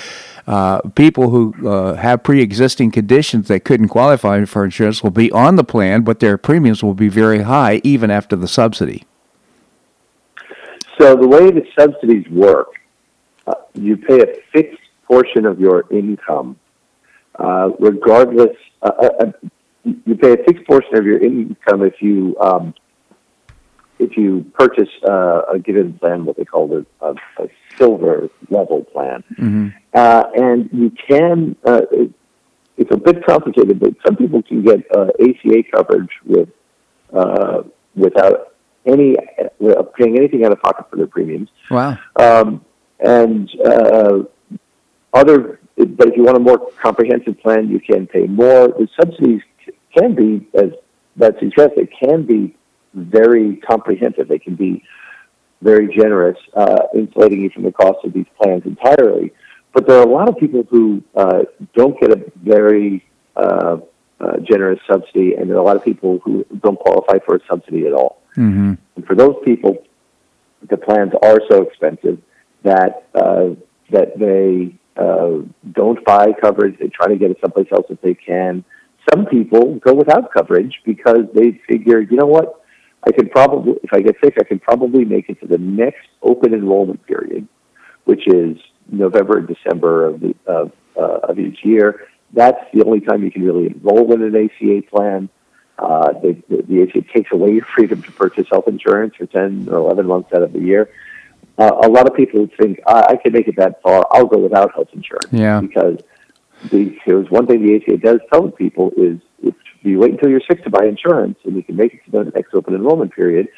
uh, 0.47 0.81
people 0.91 1.31
who 1.31 1.69
uh, 1.69 1.95
have 1.95 2.23
pre-existing 2.23 2.93
conditions 2.93 3.49
that 3.49 3.65
couldn't 3.65 3.89
qualify 3.89 4.45
for 4.45 4.65
insurance 4.65 5.03
will 5.03 5.11
be 5.11 5.31
on 5.33 5.57
the 5.57 5.65
plan, 5.65 6.03
but 6.03 6.21
their 6.21 6.39
premiums 6.39 6.85
will 6.85 6.95
be 6.95 7.09
very 7.09 7.43
high 7.43 7.81
even 7.83 8.11
after 8.11 8.37
the 8.37 8.47
subsidy. 8.47 9.05
So 10.99 11.17
the 11.17 11.27
way 11.27 11.51
the 11.51 11.67
subsidies 11.79 12.29
work, 12.31 12.69
uh, 13.47 13.55
you 13.75 13.97
pay 13.97 14.21
a 14.21 14.35
fixed 14.53 14.81
portion 15.05 15.47
of 15.47 15.59
your 15.59 15.85
income, 15.91 16.57
uh, 17.39 17.71
regardless. 17.79 18.57
Uh, 18.83 19.33
you 19.85 20.15
pay 20.15 20.33
a 20.33 20.37
fixed 20.37 20.67
portion 20.67 20.97
of 20.97 21.05
your 21.05 21.19
income 21.19 21.83
if 21.83 22.01
you 22.01 22.37
um, 22.41 22.75
if 23.99 24.17
you 24.17 24.45
purchase 24.55 24.89
a 25.03 25.59
given 25.63 25.95
plan, 25.95 26.25
what 26.25 26.37
they 26.37 26.45
call 26.45 26.85
a, 27.01 27.15
a 27.39 27.49
silver 27.77 28.29
level 28.51 28.85
plan, 28.85 29.25
mm-hmm. 29.33 29.69
uh, 29.95 30.25
and 30.35 30.69
you 30.73 30.93
can. 31.09 31.57
Uh, 31.65 31.83
it, 31.91 32.11
it's 32.77 32.91
a 32.93 32.97
bit 32.97 33.25
complicated, 33.25 33.81
but 33.81 33.95
some 34.05 34.17
people 34.17 34.43
can 34.43 34.63
get 34.63 34.85
uh, 34.95 35.09
ACA 35.19 35.63
coverage 35.75 36.11
with 36.27 36.51
uh, 37.13 37.63
without 37.95 38.55
any 38.85 39.17
uh, 39.19 39.83
paying 39.99 40.19
anything 40.19 40.45
out 40.45 40.53
of 40.53 40.61
pocket 40.61 40.87
for 40.91 40.97
their 40.97 41.07
premiums. 41.07 41.49
Wow. 41.71 41.99
Um, 42.17 42.65
and 43.01 43.51
uh, 43.65 44.21
other, 45.13 45.61
but 45.77 46.09
if 46.09 46.17
you 46.17 46.25
want 46.25 46.37
a 46.37 46.41
more 46.41 46.71
comprehensive 46.81 47.41
plan, 47.41 47.69
you 47.69 47.81
can 47.81 48.07
pay 48.07 48.27
more. 48.27 48.69
The 48.69 48.89
subsidies 48.99 49.43
can 49.97 50.15
be, 50.15 50.47
as 50.55 50.71
that 51.17 51.39
suggests, 51.39 51.75
it 51.77 51.91
can 51.99 52.25
be 52.25 52.55
very 52.95 53.57
comprehensive. 53.57 54.29
They 54.29 54.39
can 54.39 54.55
be 54.55 54.83
very 55.63 55.95
generous, 55.97 56.37
uh, 56.55 56.83
insulating 56.95 57.41
you 57.41 57.51
from 57.51 57.65
the 57.65 57.73
cost 57.73 57.99
of 58.05 58.13
these 58.13 58.27
plans 58.41 58.63
entirely. 58.65 59.33
But 59.73 59.87
there 59.87 59.99
are 59.99 60.07
a 60.07 60.11
lot 60.11 60.29
of 60.29 60.39
people 60.39 60.65
who 60.71 61.03
uh, 61.15 61.43
don't 61.75 62.01
get 62.01 62.11
a 62.11 62.33
very 62.43 63.07
uh, 63.37 63.79
uh, 64.21 64.39
generous 64.39 64.81
subsidy, 64.91 65.35
and 65.35 65.51
there 65.51 65.57
are 65.57 65.61
a 65.61 65.65
lot 65.65 65.77
of 65.77 65.85
people 65.85 66.19
who 66.25 66.45
don't 66.63 66.79
qualify 66.79 67.19
for 67.25 67.37
a 67.37 67.41
subsidy 67.49 67.87
at 67.87 67.93
all. 67.93 68.23
Mm-hmm. 68.37 68.75
And 68.97 69.07
for 69.07 69.15
those 69.15 69.37
people, 69.45 69.85
the 70.69 70.77
plans 70.77 71.13
are 71.23 71.41
so 71.51 71.63
expensive 71.63 72.19
that 72.63 73.09
uh, 73.15 73.51
that 73.91 74.19
they 74.19 74.75
uh, 74.97 75.43
don't 75.73 76.05
buy 76.05 76.33
coverage. 76.41 76.79
They 76.79 76.89
try 76.89 77.09
to 77.09 77.17
get 77.17 77.31
it 77.31 77.39
someplace 77.41 77.69
else 77.71 77.87
if 77.91 78.01
they 78.01 78.15
can. 78.15 78.65
Some 79.11 79.27
people 79.27 79.77
go 79.77 79.95
without 79.95 80.33
coverage 80.33 80.81
because 80.85 81.27
they 81.35 81.61
figure, 81.69 82.01
you 82.01 82.17
know 82.17 82.27
what, 82.27 82.61
I 83.07 83.13
can 83.13 83.29
probably, 83.29 83.75
if 83.83 83.93
I 83.93 84.01
get 84.01 84.17
sick, 84.23 84.35
I 84.39 84.45
can 84.45 84.59
probably 84.59 85.05
make 85.05 85.29
it 85.29 85.41
to 85.41 85.47
the 85.47 85.59
next 85.59 86.09
open 86.23 86.53
enrollment 86.53 87.07
period, 87.07 87.47
which 88.05 88.27
is 88.27 88.59
November 88.91 89.39
and 89.39 89.49
December 89.49 90.07
of 90.07 90.21
the 90.21 90.35
of, 90.47 90.73
uh, 90.97 91.29
of 91.29 91.39
each 91.39 91.65
year. 91.65 92.09
That's 92.33 92.59
the 92.75 92.85
only 92.85 93.01
time 93.01 93.23
you 93.23 93.31
can 93.31 93.45
really 93.45 93.67
enroll 93.67 94.13
in 94.13 94.23
an 94.23 94.35
ACA 94.35 94.83
plan. 94.91 95.29
Uh, 95.79 96.13
the, 96.15 96.43
the, 96.49 96.63
the 96.63 96.83
ACA 96.83 97.03
takes 97.15 97.31
away 97.33 97.53
your 97.53 97.65
freedom 97.65 98.03
to 98.03 98.13
purchase 98.13 98.47
health 98.51 98.67
insurance 98.67 99.15
for 99.15 99.27
10 99.27 99.69
or 99.71 99.77
11 99.77 100.07
months 100.07 100.33
out 100.33 100.43
of 100.43 100.53
the 100.53 100.61
year. 100.61 100.91
Uh, 101.59 101.71
a 101.85 101.89
lot 101.89 102.09
of 102.09 102.15
people 102.15 102.41
would 102.41 102.57
think, 102.57 102.81
I, 102.87 103.01
I 103.11 103.17
can 103.17 103.33
make 103.33 103.47
it 103.47 103.57
that 103.57 103.81
far, 103.83 104.07
I'll 104.11 104.27
go 104.27 104.39
without 104.39 104.75
health 104.75 104.89
insurance. 104.93 105.29
Yeah. 105.31 105.61
Because 105.61 106.01
because 106.71 107.31
one 107.31 107.47
thing 107.47 107.65
the 107.65 107.77
ACA 107.77 107.99
does 107.99 108.21
tell 108.33 108.51
people 108.51 108.91
is 108.97 109.21
you 109.87 109.99
wait 109.99 110.13
until 110.13 110.29
you're 110.31 110.41
sick 110.49 110.63
to 110.65 110.71
buy 110.71 110.87
insurance 110.87 111.39
and 111.45 111.57
you 111.57 111.63
can 111.63 111.77
make 111.77 111.95
it 111.95 112.01
to 112.07 112.11
the 112.11 112.31
next 112.35 112.55
open 112.55 112.75
enrollment 112.75 113.13
period, 113.13 113.49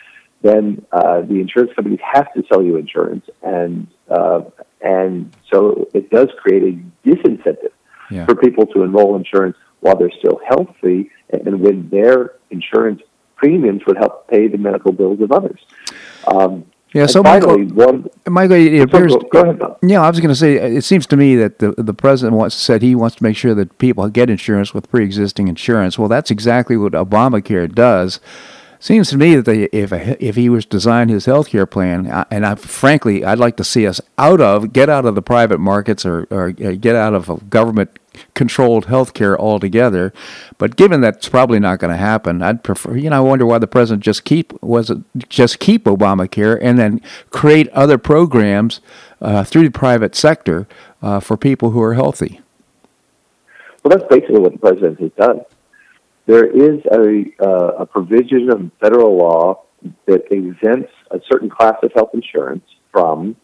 then 0.42 0.84
uh, 0.92 1.20
the 1.22 1.40
insurance 1.40 1.72
companies 1.74 2.00
have 2.12 2.32
to 2.34 2.44
sell 2.48 2.62
you 2.62 2.76
insurance, 2.76 3.26
and 3.42 3.88
uh, 4.08 4.42
and 4.80 5.34
so 5.52 5.88
it 5.94 6.10
does 6.10 6.28
create 6.40 6.62
a 6.62 7.08
disincentive 7.08 7.72
Yeah. 8.10 8.24
for 8.26 8.34
people 8.36 8.64
to 8.66 8.82
enroll 8.82 9.16
insurance 9.16 9.56
while 9.80 9.96
they're 9.96 10.18
still 10.18 10.40
healthy, 10.48 11.10
and, 11.30 11.46
and 11.46 11.60
when 11.60 11.88
their 11.90 12.34
insurance 12.50 13.02
premiums 13.36 13.82
would 13.86 13.96
help 13.96 14.28
pay 14.28 14.48
the 14.48 14.58
medical 14.58 14.92
bills 14.92 15.20
of 15.20 15.30
others. 15.32 15.60
Um, 16.26 16.64
Yeah, 16.94 17.02
and 17.02 17.10
so 17.10 17.22
finally, 17.22 17.64
Michael, 17.66 17.86
one 17.86 18.10
Michael, 18.26 18.56
it 18.56 18.80
appears. 18.80 19.12
go, 19.12 19.20
go 19.30 19.40
ahead. 19.42 19.58
Bob. 19.58 19.78
Yeah, 19.82 20.02
I 20.02 20.08
was 20.08 20.20
going 20.20 20.30
to 20.30 20.34
say, 20.34 20.54
it 20.56 20.84
seems 20.84 21.06
to 21.08 21.16
me 21.16 21.36
that 21.36 21.58
the 21.58 21.72
the 21.72 21.92
president 21.92 22.36
wants 22.36 22.56
said 22.56 22.80
he 22.80 22.94
wants 22.94 23.16
to 23.16 23.22
make 23.22 23.36
sure 23.36 23.54
that 23.54 23.76
people 23.78 24.08
get 24.08 24.30
insurance 24.30 24.72
with 24.72 24.90
pre-existing 24.90 25.48
insurance. 25.48 25.98
Well, 25.98 26.08
that's 26.08 26.30
exactly 26.30 26.76
what 26.76 26.92
Obamacare 26.92 27.72
does. 27.72 28.20
Seems 28.80 29.10
to 29.10 29.16
me 29.16 29.34
that 29.34 29.44
they, 29.44 29.64
if 29.64 29.92
if 29.92 30.36
he 30.36 30.48
was 30.48 30.64
to 30.64 30.70
design 30.70 31.08
his 31.08 31.26
health 31.26 31.48
care 31.48 31.66
plan, 31.66 32.06
and 32.30 32.46
I, 32.46 32.54
frankly, 32.54 33.24
I'd 33.24 33.38
like 33.38 33.56
to 33.56 33.64
see 33.64 33.86
us 33.86 34.00
out 34.16 34.40
of 34.40 34.72
get 34.72 34.88
out 34.88 35.04
of 35.04 35.14
the 35.14 35.22
private 35.22 35.58
markets 35.58 36.06
or, 36.06 36.26
or 36.30 36.48
uh, 36.48 36.72
get 36.72 36.94
out 36.94 37.12
of 37.12 37.28
a 37.28 37.36
government 37.36 37.98
controlled 38.34 38.86
health 38.86 39.14
care 39.14 39.38
altogether. 39.38 40.12
But 40.58 40.76
given 40.76 41.00
that's 41.00 41.28
probably 41.28 41.58
not 41.58 41.78
going 41.78 41.92
to 41.92 41.96
happen, 41.96 42.42
I'd 42.42 42.62
prefer. 42.64 42.96
You 42.96 43.10
know, 43.10 43.16
I 43.16 43.20
wonder 43.20 43.46
why 43.46 43.58
the 43.58 43.66
president 43.66 44.02
just 44.04 44.24
keep 44.24 44.60
was 44.62 44.90
it 44.90 44.98
just 45.28 45.58
keep 45.58 45.84
Obamacare 45.84 46.58
and 46.60 46.78
then 46.78 47.00
create 47.30 47.68
other 47.70 47.98
programs 47.98 48.80
uh, 49.20 49.44
through 49.44 49.64
the 49.64 49.70
private 49.70 50.14
sector 50.14 50.68
uh, 51.02 51.20
for 51.20 51.36
people 51.36 51.70
who 51.70 51.82
are 51.82 51.94
healthy. 51.94 52.40
Well, 53.82 53.96
that's 53.96 54.08
basically 54.10 54.40
what 54.40 54.52
the 54.52 54.58
president 54.58 55.00
has 55.00 55.12
done. 55.12 55.40
There 56.26 56.44
is 56.44 56.80
a, 56.92 57.24
uh, 57.42 57.82
a 57.82 57.86
provision 57.86 58.50
of 58.50 58.70
federal 58.80 59.16
law 59.16 59.62
that 60.06 60.30
exempts 60.30 60.92
a 61.10 61.20
certain 61.30 61.48
class 61.48 61.76
of 61.82 61.92
health 61.94 62.10
insurance 62.12 62.64
from 62.92 63.36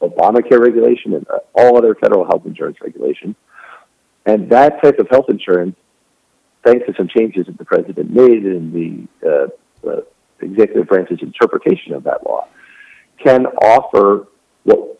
Obamacare 0.00 0.60
regulation 0.60 1.14
and 1.14 1.26
uh, 1.28 1.38
all 1.54 1.76
other 1.76 1.94
federal 1.94 2.24
health 2.24 2.46
insurance 2.46 2.78
regulation. 2.80 3.36
And 4.26 4.50
that 4.50 4.82
type 4.82 4.98
of 4.98 5.08
health 5.08 5.26
insurance, 5.28 5.76
thanks 6.64 6.86
to 6.86 6.94
some 6.94 7.08
changes 7.08 7.46
that 7.46 7.58
the 7.58 7.64
president 7.64 8.10
made 8.10 8.44
in 8.44 9.08
the 9.22 9.28
uh, 9.28 9.88
uh, 9.88 10.00
executive 10.40 10.86
branch's 10.86 11.18
interpretation 11.22 11.94
of 11.94 12.04
that 12.04 12.24
law, 12.26 12.46
can 13.18 13.46
offer 13.46 14.26
what 14.64 14.98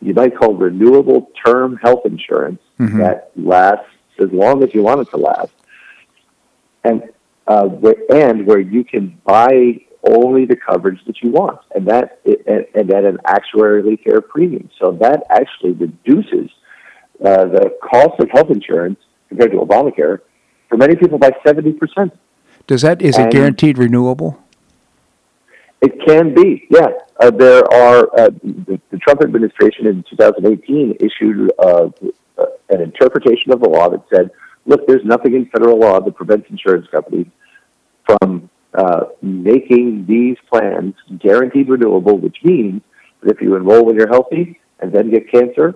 you 0.00 0.14
might 0.14 0.36
call 0.36 0.54
renewable 0.54 1.30
term 1.44 1.76
health 1.76 2.04
insurance 2.04 2.60
Mhm. 2.78 2.98
that 2.98 3.30
lasts 3.36 3.88
as 4.18 4.30
long 4.32 4.62
as 4.62 4.74
you 4.74 4.82
want 4.82 5.00
it 5.00 5.10
to 5.10 5.16
last, 5.16 5.52
and 6.84 7.02
uh, 7.46 7.64
where, 7.66 7.96
and 8.12 8.46
where 8.46 8.58
you 8.58 8.84
can 8.84 9.18
buy 9.24 9.80
only 10.04 10.44
the 10.44 10.56
coverage 10.56 11.02
that 11.06 11.22
you 11.22 11.30
want, 11.30 11.58
and 11.74 11.86
that 11.86 12.20
and, 12.24 12.66
and 12.74 12.92
at 12.92 13.04
an 13.04 13.18
actuarially 13.26 14.02
fair 14.02 14.20
premium. 14.20 14.68
So 14.78 14.92
that 15.00 15.24
actually 15.30 15.72
reduces 15.72 16.50
uh, 17.24 17.44
the 17.46 17.76
cost 17.82 18.20
of 18.20 18.30
health 18.30 18.50
insurance 18.50 18.98
compared 19.28 19.52
to 19.52 19.58
Obamacare 19.58 20.20
for 20.68 20.76
many 20.76 20.96
people 20.96 21.18
by 21.18 21.30
seventy 21.44 21.72
percent. 21.72 22.16
Does 22.66 22.82
that 22.82 23.00
is 23.00 23.16
it 23.18 23.30
guaranteed 23.30 23.78
renewable? 23.78 24.42
It 25.82 26.00
can 26.06 26.34
be, 26.34 26.66
yeah. 26.70 26.88
Uh, 27.20 27.30
there 27.30 27.62
are 27.72 28.08
uh, 28.18 28.30
the, 28.42 28.80
the 28.90 28.98
Trump 28.98 29.22
administration 29.22 29.86
in 29.86 30.04
2018 30.08 30.96
issued 31.00 31.52
uh, 31.58 31.90
uh, 32.38 32.44
an 32.70 32.80
interpretation 32.80 33.52
of 33.52 33.60
the 33.60 33.68
law 33.68 33.90
that 33.90 34.02
said, 34.12 34.30
"Look, 34.64 34.86
there's 34.86 35.04
nothing 35.04 35.34
in 35.34 35.46
federal 35.46 35.78
law 35.78 36.00
that 36.00 36.14
prevents 36.14 36.48
insurance 36.50 36.86
companies 36.90 37.26
from 38.06 38.48
uh, 38.74 39.04
making 39.22 40.06
these 40.06 40.36
plans 40.50 40.94
guaranteed 41.18 41.68
renewable, 41.68 42.18
which 42.18 42.38
means 42.42 42.82
that 43.22 43.30
if 43.34 43.40
you 43.40 43.54
enroll 43.54 43.84
when 43.84 43.96
you're 43.96 44.08
healthy 44.08 44.58
and 44.80 44.92
then 44.92 45.10
get 45.10 45.30
cancer, 45.30 45.74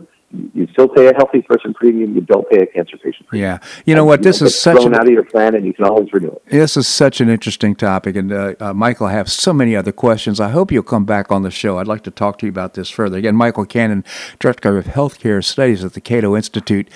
you 0.54 0.68
still 0.72 0.88
pay 0.88 1.08
a 1.08 1.14
healthy 1.14 1.42
person 1.42 1.74
premium. 1.74 2.14
You 2.14 2.20
don't 2.20 2.48
pay 2.48 2.62
a 2.62 2.66
cancer 2.66 2.96
patient 2.96 3.26
premium. 3.26 3.58
Yeah. 3.60 3.68
You 3.84 3.94
know 3.94 4.04
what? 4.04 4.22
This 4.22 4.40
It's 4.40 4.54
is 4.54 4.58
such 4.60 4.76
thrown 4.76 4.94
an 4.94 5.00
out 5.00 5.06
of 5.06 5.12
your 5.12 5.24
plan, 5.24 5.54
and 5.54 5.66
you 5.66 5.72
can 5.72 5.84
always 5.84 6.12
renew 6.12 6.28
it. 6.28 6.42
This 6.48 6.76
is 6.76 6.86
such 6.86 7.20
an 7.20 7.28
interesting 7.28 7.74
topic, 7.74 8.14
and 8.14 8.32
uh, 8.32 8.54
uh, 8.60 8.72
Michael, 8.72 9.06
I 9.06 9.12
have 9.12 9.30
so 9.30 9.52
many 9.52 9.74
other 9.74 9.92
questions. 9.92 10.38
I 10.38 10.50
hope 10.50 10.70
you'll 10.70 10.82
come 10.84 11.04
back 11.04 11.32
on 11.32 11.42
the 11.42 11.50
show. 11.50 11.78
I'd 11.78 11.88
like 11.88 12.02
to 12.04 12.10
talk 12.10 12.38
to 12.38 12.46
you 12.46 12.50
about 12.50 12.74
this 12.74 12.90
further. 12.90 13.18
Again, 13.18 13.34
Michael 13.34 13.66
Cannon, 13.66 14.04
Director 14.38 14.78
of 14.78 14.86
Healthcare 14.86 15.42
Studies 15.42 15.84
at 15.84 15.94
the 15.94 16.00
Cato 16.00 16.36
Institute, 16.36 16.88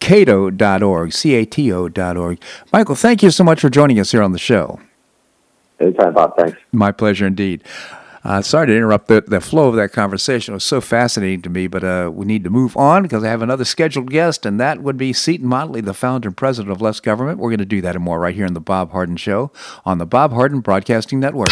cato.org, 0.00 1.12
C-A-T-O.org. 1.12 2.42
Michael, 2.72 2.94
thank 2.96 3.22
you 3.22 3.30
so 3.30 3.44
much 3.44 3.60
for 3.60 3.70
joining 3.70 4.00
us 4.00 4.10
here 4.10 4.22
on 4.22 4.32
the 4.32 4.38
show. 4.38 4.80
Anytime, 5.78 6.12
Bob. 6.12 6.36
Thanks. 6.36 6.58
My 6.72 6.92
pleasure 6.92 7.26
indeed. 7.26 7.62
Uh, 8.22 8.42
sorry 8.42 8.66
to 8.66 8.76
interrupt 8.76 9.08
the, 9.08 9.22
the 9.22 9.40
flow 9.40 9.68
of 9.68 9.76
that 9.76 9.92
conversation. 9.92 10.52
It 10.52 10.56
was 10.56 10.64
so 10.64 10.80
fascinating 10.80 11.40
to 11.42 11.50
me, 11.50 11.66
but 11.66 11.82
uh, 11.82 12.10
we 12.12 12.26
need 12.26 12.44
to 12.44 12.50
move 12.50 12.76
on 12.76 13.02
because 13.02 13.24
I 13.24 13.28
have 13.28 13.40
another 13.40 13.64
scheduled 13.64 14.10
guest, 14.10 14.44
and 14.44 14.60
that 14.60 14.82
would 14.82 14.98
be 14.98 15.12
Seton 15.12 15.46
Motley, 15.46 15.80
the 15.80 15.94
founder 15.94 16.28
and 16.28 16.36
president 16.36 16.70
of 16.70 16.82
Less 16.82 17.00
Government. 17.00 17.38
We're 17.38 17.48
going 17.48 17.58
to 17.60 17.64
do 17.64 17.80
that 17.80 17.94
and 17.94 18.04
more 18.04 18.20
right 18.20 18.34
here 18.34 18.44
on 18.44 18.52
The 18.52 18.60
Bob 18.60 18.92
Harden 18.92 19.16
Show 19.16 19.52
on 19.86 19.98
the 19.98 20.06
Bob 20.06 20.32
Harden 20.32 20.60
Broadcasting 20.60 21.18
Network. 21.18 21.50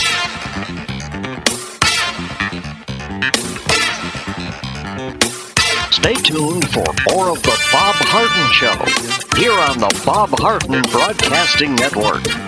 Stay 5.90 6.14
tuned 6.14 6.68
for 6.70 6.84
more 7.12 7.30
of 7.30 7.42
The 7.42 7.58
Bob 7.72 7.96
Harden 7.96 8.52
Show 8.52 9.38
here 9.38 9.52
on 9.52 9.78
the 9.78 10.02
Bob 10.04 10.30
Harden 10.38 10.82
Broadcasting 10.90 11.74
Network. 11.74 12.47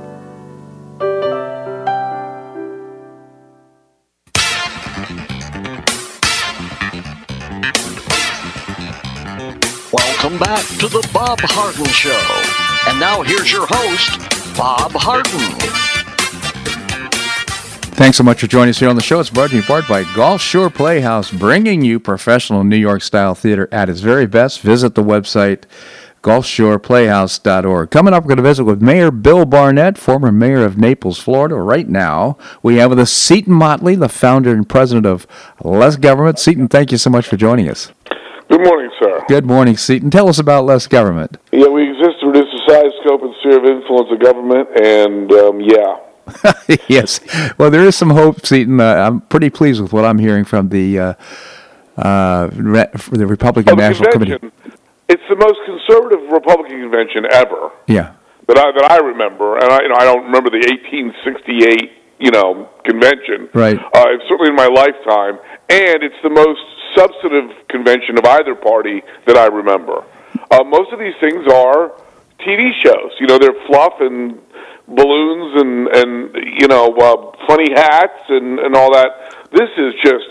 Back 10.41 10.65
to 10.79 10.87
the 10.87 11.07
Bob 11.13 11.39
Harden 11.39 11.85
Show. 11.85 12.89
And 12.89 12.99
now 12.99 13.21
here's 13.21 13.51
your 13.51 13.67
host, 13.69 14.17
Bob 14.57 14.91
Harden. 14.95 15.39
Thanks 17.93 18.17
so 18.17 18.23
much 18.23 18.39
for 18.39 18.47
joining 18.47 18.71
us 18.71 18.79
here 18.79 18.89
on 18.89 18.95
the 18.95 19.03
show. 19.03 19.19
It's 19.19 19.29
brought 19.29 19.51
to 19.51 19.57
you 19.57 19.61
part 19.61 19.87
by 19.87 20.03
Gulf 20.15 20.41
Shore 20.41 20.71
Playhouse, 20.71 21.29
bringing 21.29 21.83
you 21.83 21.99
professional 21.99 22.63
New 22.63 22.75
York 22.75 23.03
style 23.03 23.35
theater 23.35 23.69
at 23.71 23.87
its 23.87 23.99
very 23.99 24.25
best. 24.25 24.61
Visit 24.61 24.95
the 24.95 25.03
website 25.03 25.65
gulfshoreplayhouse.org. 26.23 27.91
Coming 27.91 28.13
up, 28.15 28.23
we're 28.23 28.29
going 28.29 28.37
to 28.37 28.43
visit 28.43 28.63
with 28.63 28.81
Mayor 28.81 29.11
Bill 29.11 29.45
Barnett, 29.45 29.95
former 29.99 30.31
mayor 30.31 30.65
of 30.65 30.75
Naples, 30.75 31.19
Florida. 31.19 31.55
Right 31.55 31.87
now, 31.87 32.39
we 32.63 32.77
have 32.77 32.89
with 32.89 32.99
us 32.99 33.11
Seton 33.11 33.53
Motley, 33.53 33.93
the 33.93 34.09
founder 34.09 34.51
and 34.51 34.67
president 34.67 35.05
of 35.05 35.27
Less 35.63 35.97
Government. 35.97 36.39
Seton, 36.39 36.67
thank 36.67 36.91
you 36.91 36.97
so 36.97 37.11
much 37.11 37.27
for 37.27 37.37
joining 37.37 37.69
us. 37.69 37.91
Good 38.51 38.65
morning, 38.65 38.91
sir. 39.01 39.23
Good 39.29 39.45
morning, 39.45 39.77
Seton. 39.77 40.11
Tell 40.11 40.27
us 40.27 40.37
about 40.37 40.65
Less 40.65 40.85
Government. 40.85 41.37
Yeah, 41.53 41.67
we 41.67 41.89
exist 41.89 42.19
to 42.19 42.27
reduce 42.27 42.51
the 42.51 42.61
size, 42.67 42.91
scope, 43.01 43.21
and 43.23 43.33
sphere 43.39 43.59
of 43.59 43.65
influence 43.65 44.09
of 44.11 44.19
government, 44.19 44.67
and 44.75 45.31
um, 45.31 45.61
yeah. 45.61 46.75
yes. 46.89 47.19
Well, 47.57 47.71
there 47.71 47.85
is 47.85 47.95
some 47.95 48.09
hope, 48.09 48.45
Seton. 48.45 48.79
Uh, 48.81 48.93
I'm 48.95 49.21
pretty 49.21 49.49
pleased 49.49 49.81
with 49.81 49.93
what 49.93 50.03
I'm 50.05 50.19
hearing 50.19 50.43
from 50.43 50.67
the 50.69 50.99
uh, 50.99 51.13
uh, 51.97 52.49
re- 52.53 52.91
the 53.11 53.25
Republican 53.25 53.73
Oh, 53.73 53.75
the 53.77 53.81
National 53.89 54.11
convention. 54.11 54.39
Committee. 54.39 54.77
It's 55.09 55.23
the 55.29 55.35
most 55.35 55.59
conservative 55.65 56.29
Republican 56.31 56.81
convention 56.81 57.25
ever 57.31 57.71
Yeah. 57.87 58.13
that 58.47 58.57
I 58.57 58.71
that 58.71 58.91
I 58.91 58.97
remember, 58.97 59.57
and 59.57 59.71
I 59.71 59.81
you 59.81 59.89
know 59.89 59.95
I 59.95 60.03
don't 60.05 60.23
remember 60.25 60.49
the 60.49 60.59
1868 60.67 61.91
you 62.19 62.31
know 62.31 62.69
convention. 62.85 63.49
Right. 63.53 63.79
Uh, 63.79 64.05
certainly 64.29 64.49
in 64.49 64.55
my 64.55 64.67
lifetime, 64.67 65.39
and 65.71 66.03
it's 66.03 66.21
the 66.21 66.29
most 66.29 66.59
substantive 66.95 67.67
convention 67.69 68.17
of 68.17 68.25
either 68.25 68.55
party 68.55 69.01
that 69.25 69.37
I 69.37 69.47
remember. 69.47 70.03
Uh, 70.51 70.63
most 70.65 70.91
of 70.91 70.99
these 70.99 71.15
things 71.21 71.47
are 71.47 71.95
TV 72.39 72.71
shows. 72.83 73.11
You 73.19 73.27
know, 73.27 73.37
they're 73.37 73.55
fluff 73.67 73.93
and 73.99 74.39
balloons 74.87 75.61
and 75.61 75.87
and 75.87 76.35
you 76.59 76.67
know 76.67 76.91
uh, 76.91 77.47
funny 77.47 77.71
hats 77.73 78.27
and 78.27 78.59
and 78.59 78.75
all 78.75 78.91
that. 78.91 79.37
This 79.51 79.69
is 79.77 79.93
just 80.03 80.27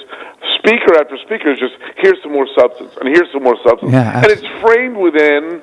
speaker 0.58 1.00
after 1.00 1.16
speaker 1.24 1.52
is 1.52 1.58
just 1.58 1.74
here's 1.96 2.20
some 2.22 2.32
more 2.32 2.48
substance 2.58 2.92
and 3.00 3.08
here's 3.08 3.32
some 3.32 3.42
more 3.42 3.56
substance, 3.64 3.92
Yeah, 3.92 4.20
and 4.20 4.26
it's 4.26 4.46
framed 4.60 4.96
within 4.96 5.62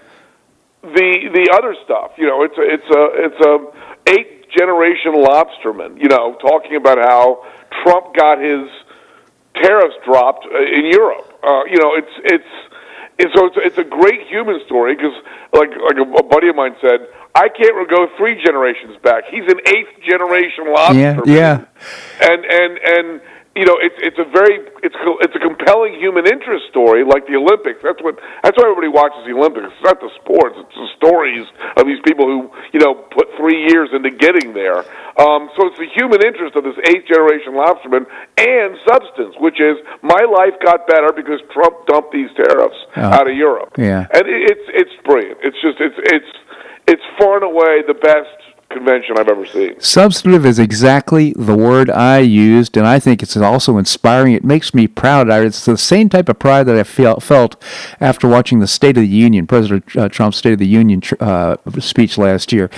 the 0.81 1.09
the 1.33 1.53
other 1.53 1.75
stuff. 1.85 2.11
You 2.17 2.25
know, 2.25 2.41
it's 2.43 2.57
a 2.57 2.65
it's 2.65 2.89
a 2.89 3.03
it's 3.29 3.41
a 3.45 3.53
eight 4.09 4.49
generation 4.57 5.13
lobsterman. 5.13 6.01
You 6.01 6.09
know, 6.09 6.35
talking 6.41 6.75
about 6.75 6.97
how 6.97 7.45
Trump 7.83 8.15
got 8.15 8.41
his 8.41 8.65
tariffs 9.61 9.95
dropped 10.05 10.45
uh, 10.45 10.59
in 10.59 10.85
Europe. 10.91 11.33
Uh, 11.43 11.63
you 11.65 11.77
know, 11.77 11.95
it's 11.95 12.15
it's 12.23 12.53
it's 13.19 13.33
so 13.33 13.47
it's, 13.47 13.57
it's 13.57 13.77
a 13.77 13.83
great 13.83 14.27
human 14.27 14.61
story 14.65 14.95
because 14.95 15.13
like 15.53 15.69
like 15.69 15.97
a, 15.97 16.05
a 16.05 16.23
buddy 16.23 16.49
of 16.49 16.55
mine 16.55 16.75
said. 16.81 17.07
I 17.35 17.49
can't 17.49 17.87
go 17.87 18.07
three 18.17 18.41
generations 18.43 18.97
back. 19.03 19.25
He's 19.29 19.45
an 19.45 19.59
eighth 19.67 20.01
generation 20.01 20.73
lobsterman. 20.73 21.27
Yeah, 21.27 21.35
yeah. 21.37 21.65
and 22.19 22.43
and 22.43 22.79
and 22.81 23.21
you 23.57 23.65
know 23.65 23.77
it's 23.81 23.97
it's 23.97 24.19
a 24.21 24.27
very 24.29 24.61
it's 24.85 24.95
it's 25.25 25.35
a 25.35 25.41
compelling 25.41 25.97
human 25.97 26.29
interest 26.29 26.69
story 26.69 27.01
like 27.03 27.25
the 27.25 27.35
Olympics. 27.35 27.81
That's 27.81 27.97
what 28.05 28.15
that's 28.45 28.53
why 28.55 28.69
everybody 28.69 28.87
watches 28.93 29.25
the 29.25 29.33
Olympics. 29.33 29.73
It's 29.73 29.83
not 29.83 29.97
the 29.99 30.13
sports; 30.21 30.55
it's 30.61 30.77
the 30.77 30.89
stories 30.95 31.45
of 31.75 31.89
these 31.89 31.97
people 32.05 32.29
who 32.29 32.53
you 32.71 32.79
know 32.79 32.93
put 33.11 33.27
three 33.35 33.65
years 33.67 33.89
into 33.91 34.11
getting 34.13 34.53
there. 34.53 34.85
Um, 35.17 35.49
so 35.57 35.65
it's 35.67 35.81
the 35.81 35.89
human 35.97 36.21
interest 36.21 36.53
of 36.55 36.63
this 36.63 36.77
eighth 36.93 37.09
generation 37.09 37.57
lobsterman 37.57 38.05
and 38.37 38.77
substance, 38.85 39.33
which 39.41 39.57
is 39.59 39.81
my 40.05 40.21
life 40.29 40.53
got 40.61 40.85
better 40.85 41.09
because 41.11 41.41
Trump 41.49 41.87
dumped 41.89 42.13
these 42.13 42.29
tariffs 42.37 42.77
Oh. 42.95 43.01
out 43.17 43.29
of 43.29 43.35
Europe. 43.35 43.73
Yeah. 43.77 44.05
and 44.13 44.23
it, 44.29 44.41
it's 44.53 44.67
it's 44.85 44.95
brilliant. 45.03 45.39
It's 45.41 45.57
just 45.61 45.81
it's 45.81 45.97
it's 46.13 46.31
it's 46.87 47.05
far 47.17 47.35
and 47.41 47.43
away 47.43 47.81
the 47.85 47.97
best 47.97 48.37
convention 48.69 49.15
I've 49.17 49.27
ever 49.27 49.45
seen. 49.45 49.79
Substantive 49.79 50.45
is 50.45 50.59
exactly 50.59 51.33
the 51.33 51.55
word 51.55 51.89
I 51.89 52.19
used, 52.19 52.77
and 52.77 52.85
I 52.85 52.99
think 52.99 53.23
it's 53.23 53.37
also 53.37 53.77
inspiring. 53.77 54.33
It 54.33 54.43
makes 54.43 54.73
me 54.73 54.87
proud. 54.87 55.29
It's 55.29 55.65
the 55.65 55.77
same 55.77 56.09
type 56.09 56.29
of 56.29 56.39
pride 56.39 56.63
that 56.63 56.77
I 56.77 56.83
felt, 56.83 57.23
felt 57.23 57.61
after 57.99 58.27
watching 58.27 58.59
the 58.59 58.67
State 58.67 58.97
of 58.97 59.01
the 59.01 59.07
Union, 59.07 59.47
President 59.47 59.95
uh, 59.95 60.09
Trump's 60.09 60.37
State 60.37 60.53
of 60.53 60.59
the 60.59 60.67
Union 60.67 61.01
uh, 61.19 61.57
speech 61.79 62.17
last 62.17 62.51
year. 62.51 62.69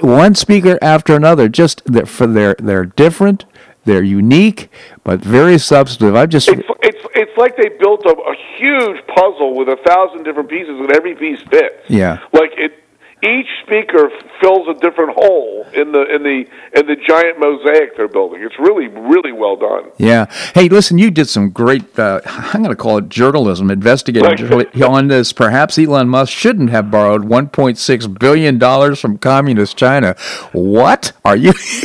One 0.00 0.34
speaker 0.34 0.78
after 0.80 1.16
another, 1.16 1.48
just 1.48 1.82
they're, 1.84 2.06
for 2.06 2.26
they're 2.26 2.56
they're 2.58 2.86
different, 2.86 3.44
they're 3.84 4.02
unique, 4.02 4.70
but 5.02 5.20
very 5.20 5.58
substantive. 5.58 6.14
I 6.14 6.26
just 6.26 6.48
It's 6.48 6.62
it's 6.82 7.04
it's 7.14 7.36
like 7.36 7.56
they 7.56 7.68
built 7.68 8.04
a, 8.06 8.10
a 8.10 8.36
huge 8.56 9.04
puzzle 9.08 9.54
with 9.54 9.68
a 9.68 9.76
thousand 9.86 10.22
different 10.22 10.48
pieces, 10.48 10.78
and 10.78 10.92
every 10.92 11.14
piece 11.14 11.40
fits. 11.42 11.74
Yeah. 11.88 12.20
Like 12.32 12.52
it, 12.56 12.78
each 13.22 13.46
speaker 13.64 14.10
fills 14.40 14.66
a 14.68 14.74
different 14.80 15.12
hole 15.14 15.64
in 15.74 15.92
the 15.92 16.02
in 16.14 16.22
the 16.24 16.44
in 16.78 16.86
the 16.86 16.96
giant 17.06 17.38
mosaic 17.38 17.96
they're 17.96 18.08
building. 18.08 18.42
It's 18.42 18.58
really 18.58 18.88
really 18.88 19.30
well 19.32 19.56
done. 19.56 19.90
Yeah. 19.98 20.26
Hey, 20.54 20.68
listen, 20.68 20.98
you 20.98 21.10
did 21.10 21.28
some 21.28 21.50
great, 21.50 21.98
uh, 21.98 22.20
I'm 22.26 22.62
going 22.62 22.74
to 22.74 22.82
call 22.82 22.98
it 22.98 23.08
journalism, 23.08 23.70
investigative 23.70 24.28
Right. 24.28 24.38
journalism 24.38 24.82
on 24.82 25.06
this. 25.08 25.32
Perhaps 25.32 25.78
Elon 25.78 26.08
Musk 26.08 26.32
shouldn't 26.32 26.70
have 26.70 26.90
borrowed 26.90 27.22
$1.6 27.22 28.18
billion 28.18 28.94
from 28.96 29.18
communist 29.18 29.76
China. 29.76 30.16
What? 30.52 31.12
Are 31.24 31.36
you? 31.36 31.52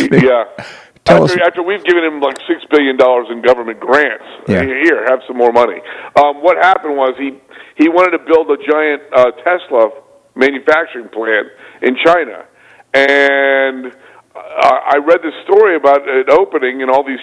yeah. 0.00 0.44
Tell 1.06 1.24
after, 1.24 1.40
us- 1.40 1.46
after 1.48 1.62
we've 1.62 1.82
given 1.84 2.04
him 2.04 2.20
like 2.20 2.36
six 2.46 2.62
billion 2.70 2.96
dollars 2.96 3.26
in 3.30 3.42
government 3.42 3.80
grants, 3.80 4.22
Yeah. 4.46 4.62
here, 4.62 5.04
have 5.08 5.20
some 5.26 5.36
more 5.38 5.50
money. 5.52 5.80
Um, 6.14 6.42
what 6.42 6.56
happened 6.58 6.96
was 6.96 7.14
he 7.18 7.40
he 7.76 7.88
wanted 7.88 8.18
to 8.18 8.24
build 8.24 8.50
a 8.50 8.58
giant 8.70 9.02
uh, 9.16 9.30
Tesla 9.42 9.90
manufacturing 10.34 11.08
plant 11.08 11.48
in 11.82 11.96
China, 12.04 12.44
and 12.94 13.92
uh, 14.34 14.78
I 14.92 14.98
read 14.98 15.20
this 15.22 15.34
story 15.44 15.76
about 15.76 16.06
it 16.06 16.28
opening 16.30 16.82
and 16.82 16.90
all 16.90 17.04
these 17.04 17.20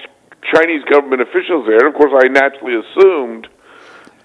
Chinese 0.53 0.84
government 0.89 1.22
officials 1.22 1.66
there. 1.68 1.86
And 1.86 1.88
of 1.88 1.95
course, 1.95 2.14
I 2.16 2.28
naturally 2.28 2.76
assumed 2.80 3.47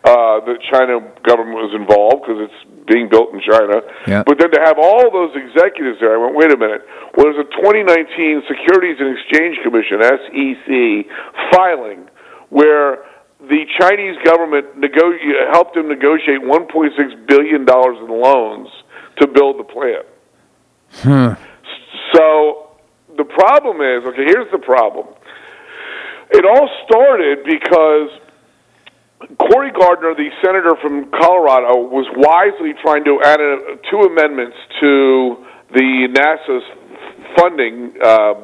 uh, 0.04 0.42
the 0.42 0.58
China 0.70 0.98
government 1.22 1.62
was 1.62 1.74
involved 1.78 2.26
because 2.26 2.50
it's 2.50 2.60
being 2.90 3.08
built 3.08 3.30
in 3.32 3.40
China. 3.40 3.82
Yeah. 4.06 4.22
But 4.26 4.38
then 4.38 4.50
to 4.50 4.60
have 4.60 4.78
all 4.78 5.10
those 5.10 5.30
executives 5.38 6.02
there, 6.02 6.14
I 6.14 6.18
went, 6.18 6.34
wait 6.34 6.50
a 6.50 6.58
minute. 6.58 6.82
Well, 7.14 7.30
there's 7.30 7.38
a 7.38 7.50
2019 7.62 8.42
Securities 8.50 8.98
and 8.98 9.14
Exchange 9.14 9.62
Commission 9.62 10.02
(SEC) 10.02 10.68
filing 11.54 12.10
where 12.50 13.06
the 13.48 13.64
Chinese 13.78 14.16
government 14.24 14.78
nego- 14.78 15.18
helped 15.52 15.76
him 15.76 15.88
negotiate 15.88 16.40
1.6 16.40 17.26
billion 17.26 17.64
dollars 17.64 17.98
in 17.98 18.08
loans 18.08 18.68
to 19.18 19.26
build 19.26 19.58
the 19.58 19.64
plant. 19.64 20.06
So 22.14 22.70
the 23.16 23.24
problem 23.24 23.80
is, 23.80 24.04
okay, 24.06 24.24
here's 24.26 24.50
the 24.52 24.58
problem. 24.58 25.06
It 26.30 26.44
all 26.44 26.68
started 26.86 27.44
because 27.44 28.08
Cory 29.38 29.70
Gardner, 29.72 30.14
the 30.14 30.30
senator 30.44 30.76
from 30.80 31.10
Colorado, 31.10 31.78
was 31.88 32.06
wisely 32.16 32.74
trying 32.82 33.04
to 33.04 33.20
add 33.22 33.40
a, 33.40 33.76
two 33.90 34.00
amendments 34.00 34.56
to 34.80 35.36
the 35.72 36.08
NASA's 36.12 36.64
funding 37.36 37.94
uh, 38.02 38.34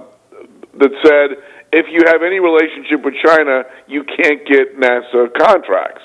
that 0.79 0.93
said 1.05 1.37
if 1.73 1.87
you 1.91 2.05
have 2.07 2.23
any 2.23 2.39
relationship 2.41 3.05
with 3.05 3.15
China, 3.25 3.65
you 3.87 4.05
can't 4.05 4.47
get 4.47 4.79
NASA 4.79 5.29
contracts. 5.37 6.03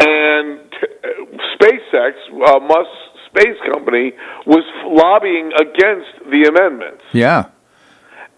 And 0.00 0.60
SpaceX, 1.56 2.12
uh, 2.46 2.60
Musk's 2.60 2.98
space 3.26 3.58
company, 3.72 4.12
was 4.46 4.64
lobbying 4.86 5.52
against 5.52 6.30
the 6.30 6.48
amendments. 6.48 7.02
Yeah. 7.12 7.50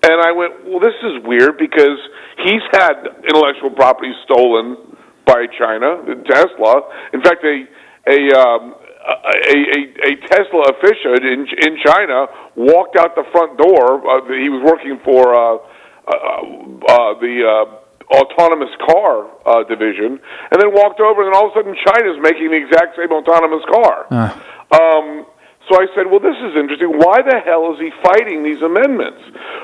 And 0.03 0.21
I 0.21 0.33
went, 0.33 0.65
well, 0.65 0.81
this 0.81 0.97
is 1.03 1.23
weird 1.25 1.59
because 1.59 1.99
he's 2.39 2.65
had 2.73 3.05
intellectual 3.29 3.71
property 3.71 4.13
stolen 4.25 4.97
by 5.27 5.47
China, 5.59 6.03
Tesla. 6.25 6.83
In 7.13 7.21
fact, 7.21 7.45
a 7.45 7.67
a 8.09 8.19
um, 8.33 8.75
a, 9.07 9.57
a, 9.57 9.81
a 10.09 10.17
Tesla 10.27 10.73
official 10.73 11.15
in 11.21 11.47
in 11.47 11.77
China 11.85 12.27
walked 12.57 12.97
out 12.97 13.15
the 13.15 13.25
front 13.31 13.59
door. 13.59 14.01
Uh, 14.01 14.25
he 14.33 14.49
was 14.49 14.63
working 14.65 14.99
for 15.05 15.35
uh, 15.35 15.59
uh, 16.07 16.13
uh, 16.13 17.19
the 17.21 17.35
uh, 17.45 18.17
autonomous 18.17 18.71
car 18.87 19.31
uh, 19.47 19.65
division, 19.65 20.19
and 20.51 20.57
then 20.61 20.73
walked 20.73 21.01
over, 21.01 21.23
and 21.23 21.33
then 21.33 21.37
all 21.37 21.49
of 21.49 21.57
a 21.57 21.61
sudden, 21.61 21.75
China's 21.77 22.19
making 22.23 22.51
the 22.51 22.61
exact 22.61 22.97
same 22.97 23.13
autonomous 23.13 23.65
car. 23.71 24.07
Uh. 24.11 24.31
Um, 24.71 25.27
so 25.69 25.79
I 25.79 25.87
said, 25.95 26.11
"Well, 26.11 26.21
this 26.21 26.39
is 26.41 26.57
interesting. 26.57 26.91
Why 26.99 27.23
the 27.23 27.39
hell 27.45 27.73
is 27.75 27.79
he 27.79 27.91
fighting 28.03 28.43
these 28.43 28.63
amendments?" 28.63 29.23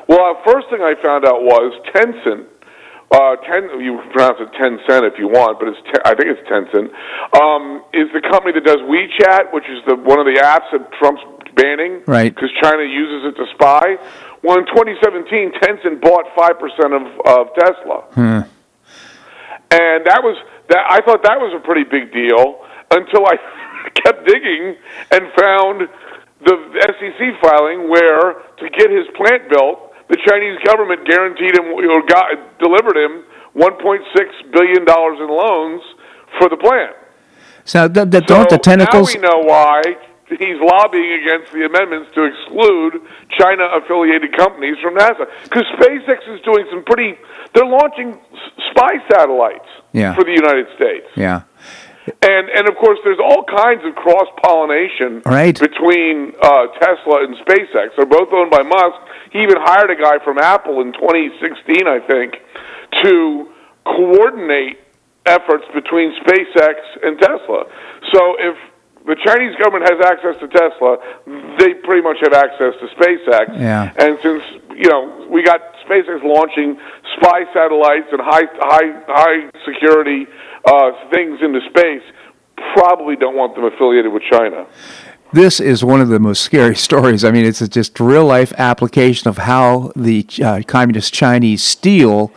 Well, 0.09 0.39
the 0.39 0.53
first 0.53 0.71
thing 0.71 0.83
I 0.83 0.95
found 1.03 1.25
out 1.25 1.43
was 1.43 1.73
Tencent 1.95 2.47
uh, 3.11 3.37
ten, 3.47 3.81
you 3.81 4.03
pronounce 4.13 4.39
it 4.41 4.51
Tencent 4.59 5.07
if 5.07 5.19
you 5.19 5.29
want, 5.29 5.61
but 5.61 5.69
it's 5.69 5.79
ten, 5.87 6.03
I 6.05 6.15
think 6.19 6.27
it's 6.27 6.43
Tencent. 6.51 6.91
Um, 7.39 7.85
is 7.95 8.11
the 8.11 8.21
company 8.21 8.53
that 8.59 8.65
does 8.65 8.83
WeChat, 8.83 9.55
which 9.55 9.65
is 9.71 9.79
the 9.87 9.95
one 9.95 10.19
of 10.19 10.27
the 10.27 10.43
apps 10.43 10.67
that 10.73 10.91
Trump's 10.99 11.23
banning, 11.55 12.03
right? 12.07 12.35
Because 12.35 12.51
China 12.61 12.83
uses 12.83 13.31
it 13.31 13.39
to 13.39 13.47
spy. 13.55 13.97
Well, 14.43 14.59
in 14.59 14.67
2017, 14.67 15.53
Tencent 15.63 16.01
bought 16.01 16.27
five 16.37 16.59
percent 16.59 16.93
of 16.93 17.03
of 17.27 17.55
Tesla, 17.55 17.99
hmm. 18.13 18.43
and 19.71 20.07
that 20.07 20.21
was 20.23 20.37
that. 20.69 20.85
I 20.89 21.01
thought 21.05 21.23
that 21.23 21.41
was 21.41 21.55
a 21.57 21.65
pretty 21.65 21.85
big 21.85 22.13
deal 22.13 22.65
until 22.91 23.27
I 23.27 23.37
kept 24.05 24.27
digging 24.27 24.77
and 25.11 25.33
found 25.35 25.89
the 26.45 26.57
SEC 26.85 27.41
filing 27.41 27.89
where 27.89 28.45
to 28.59 28.71
get 28.71 28.91
his 28.91 29.07
plant 29.17 29.49
built 29.51 29.87
the 30.09 30.17
Chinese 30.23 30.59
government 30.65 31.07
guaranteed 31.07 31.57
him 31.57 31.67
or 31.73 32.03
got, 32.07 32.59
delivered 32.59 32.97
him 32.97 33.25
1.6 33.57 34.53
billion 34.53 34.85
dollars 34.85 35.19
in 35.19 35.29
loans 35.29 35.83
for 36.39 36.49
the 36.49 36.57
plant. 36.57 36.95
So, 37.65 37.89
th- 37.89 38.11
th- 38.11 38.27
don't 38.27 38.49
the 38.49 38.59
tentacles? 38.59 39.15
Now 39.15 39.21
we 39.21 39.27
know 39.27 39.49
why 39.49 39.83
he's 40.29 40.59
lobbying 40.61 41.23
against 41.23 41.53
the 41.53 41.65
amendments 41.65 42.11
to 42.15 42.25
exclude 42.25 43.01
China-affiliated 43.39 44.37
companies 44.37 44.77
from 44.83 44.95
NASA 44.95 45.27
because 45.45 45.65
SpaceX 45.79 46.27
is 46.35 46.41
doing 46.43 46.67
some 46.71 46.85
pretty. 46.85 47.15
They're 47.55 47.67
launching 47.67 48.19
spy 48.71 48.99
satellites 49.11 49.69
yeah. 49.93 50.15
for 50.15 50.25
the 50.25 50.35
United 50.35 50.67
States. 50.75 51.07
Yeah. 51.17 51.43
And 52.23 52.49
and 52.51 52.69
of 52.69 52.77
course, 52.77 52.99
there's 53.03 53.19
all 53.19 53.45
kinds 53.45 53.83
of 53.85 53.95
cross 53.97 54.29
pollination 54.43 55.23
right. 55.27 55.59
between 55.59 56.35
uh, 56.41 56.67
Tesla 56.79 57.25
and 57.25 57.35
SpaceX. 57.43 57.97
They're 57.97 58.07
both 58.07 58.29
owned 58.33 58.51
by 58.51 58.63
Musk. 58.63 58.99
He 59.33 59.43
even 59.43 59.57
hired 59.59 59.91
a 59.91 60.01
guy 60.01 60.23
from 60.25 60.39
Apple 60.39 60.81
in 60.83 60.93
2016, 60.93 61.89
I 61.89 61.99
think, 62.07 62.35
to 63.03 63.51
coordinate 63.85 64.79
efforts 65.27 65.65
between 65.75 66.15
SpaceX 66.23 66.75
and 67.03 67.19
Tesla. 67.19 67.65
So 68.13 68.37
if 68.39 68.57
the 69.07 69.17
Chinese 69.25 69.55
government 69.57 69.87
has 69.87 69.99
access 70.03 70.35
to 70.43 70.49
Tesla, 70.51 70.99
they 71.59 71.75
pretty 71.87 72.03
much 72.03 72.19
have 72.23 72.35
access 72.35 72.75
to 72.83 72.87
SpaceX. 72.99 73.55
Yeah. 73.59 73.93
And 73.97 74.19
since 74.23 74.43
you 74.75 74.91
know 74.91 75.27
we 75.31 75.43
got 75.43 75.61
SpaceX 75.87 76.23
launching 76.23 76.77
spy 77.17 77.47
satellites 77.55 78.11
and 78.11 78.21
high 78.21 78.47
high 78.59 78.91
high 79.07 79.51
security 79.65 80.27
uh, 80.65 80.91
things 81.11 81.39
into 81.41 81.61
space, 81.71 82.03
probably 82.75 83.17
don't 83.17 83.37
want 83.37 83.55
them 83.55 83.65
affiliated 83.65 84.13
with 84.13 84.23
China. 84.31 84.67
This 85.33 85.61
is 85.61 85.85
one 85.85 86.01
of 86.01 86.09
the 86.09 86.19
most 86.19 86.43
scary 86.43 86.77
stories. 86.89 87.25
I 87.25 87.31
mean, 87.31 87.45
it's 87.45 87.67
just 87.69 87.99
real 88.01 88.25
life 88.25 88.53
application 88.59 89.29
of 89.29 89.39
how 89.39 89.93
the 89.95 90.27
uh, 90.43 90.63
communist 90.67 91.13
Chinese 91.15 91.63
steal 91.63 92.33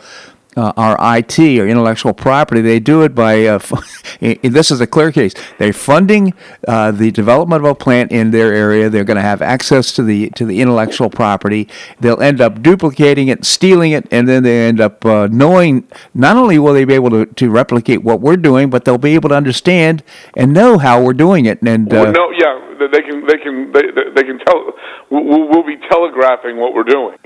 uh, 0.56 0.72
our 0.76 0.96
IT 1.18 1.38
or 1.38 1.68
intellectual 1.68 2.12
property. 2.12 2.60
They 2.60 2.80
do 2.80 3.02
it 3.02 3.14
by, 3.14 3.46
uh, 3.46 3.58
this 4.20 4.70
is 4.70 4.80
a 4.80 4.86
clear 4.86 5.12
case. 5.12 5.34
They're 5.58 5.72
funding 5.72 6.34
uh, 6.66 6.90
the 6.90 7.10
development 7.10 7.64
of 7.64 7.70
a 7.70 7.74
plant 7.74 8.10
in 8.10 8.30
their 8.30 8.52
area. 8.52 8.90
They're 8.90 9.04
going 9.04 9.16
to 9.16 9.22
have 9.22 9.42
access 9.42 9.92
to 9.92 10.02
the 10.02 10.30
to 10.30 10.44
the 10.44 10.60
intellectual 10.60 11.10
property. 11.10 11.68
They'll 12.00 12.20
end 12.20 12.40
up 12.40 12.62
duplicating 12.62 13.28
it, 13.28 13.44
stealing 13.44 13.92
it, 13.92 14.06
and 14.10 14.28
then 14.28 14.42
they 14.42 14.66
end 14.66 14.80
up 14.80 15.04
uh, 15.04 15.28
knowing. 15.30 15.86
Not 16.14 16.36
only 16.36 16.58
will 16.58 16.74
they 16.74 16.84
be 16.84 16.94
able 16.94 17.10
to, 17.10 17.26
to 17.26 17.50
replicate 17.50 18.02
what 18.02 18.20
we're 18.20 18.36
doing, 18.36 18.70
but 18.70 18.84
they'll 18.84 18.98
be 18.98 19.14
able 19.14 19.28
to 19.28 19.36
understand 19.36 20.02
and 20.36 20.52
know 20.52 20.78
how 20.78 21.02
we're 21.02 21.12
doing 21.12 21.46
it. 21.46 21.62
And 21.62 21.90
well, 21.90 22.12
no, 22.12 22.30
yeah, 22.30 22.88
they 22.92 23.02
can 23.02 23.26
they 23.26 23.38
can 23.38 23.72
they, 23.72 23.82
they 24.14 24.22
can 24.22 24.38
tell. 24.40 24.72
We'll, 25.10 25.48
we'll 25.48 25.66
be 25.66 25.76
telegraphing 25.88 26.56
what 26.56 26.74
we're 26.74 26.84
doing. 26.84 27.16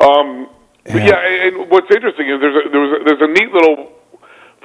Um, 0.00 0.48
but 0.92 1.02
yeah, 1.04 1.46
and 1.46 1.70
what's 1.70 1.90
interesting 1.90 2.28
is 2.30 2.40
there's 2.40 2.66
a, 2.66 2.68
there's 2.70 2.92
a, 3.00 3.04
there's 3.04 3.22
a 3.22 3.32
neat 3.32 3.52
little 3.52 3.92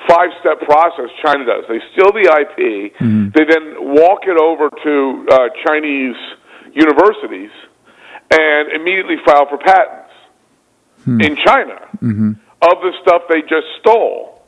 five 0.07 0.29
step 0.39 0.59
process 0.61 1.09
China 1.23 1.45
does. 1.45 1.65
They 1.67 1.79
steal 1.93 2.11
the 2.11 2.27
IP, 2.27 2.93
mm-hmm. 2.95 3.29
they 3.35 3.45
then 3.45 3.75
walk 3.79 4.23
it 4.23 4.37
over 4.39 4.69
to 4.69 5.27
uh, 5.29 5.49
Chinese 5.65 6.15
universities, 6.73 7.51
and 8.31 8.71
immediately 8.71 9.17
file 9.25 9.47
for 9.47 9.57
patents 9.57 10.13
hmm. 11.03 11.21
in 11.21 11.35
China 11.35 11.79
mm-hmm. 12.01 12.31
of 12.61 12.75
the 12.81 12.91
stuff 13.01 13.23
they 13.29 13.41
just 13.41 13.67
stole. 13.79 14.41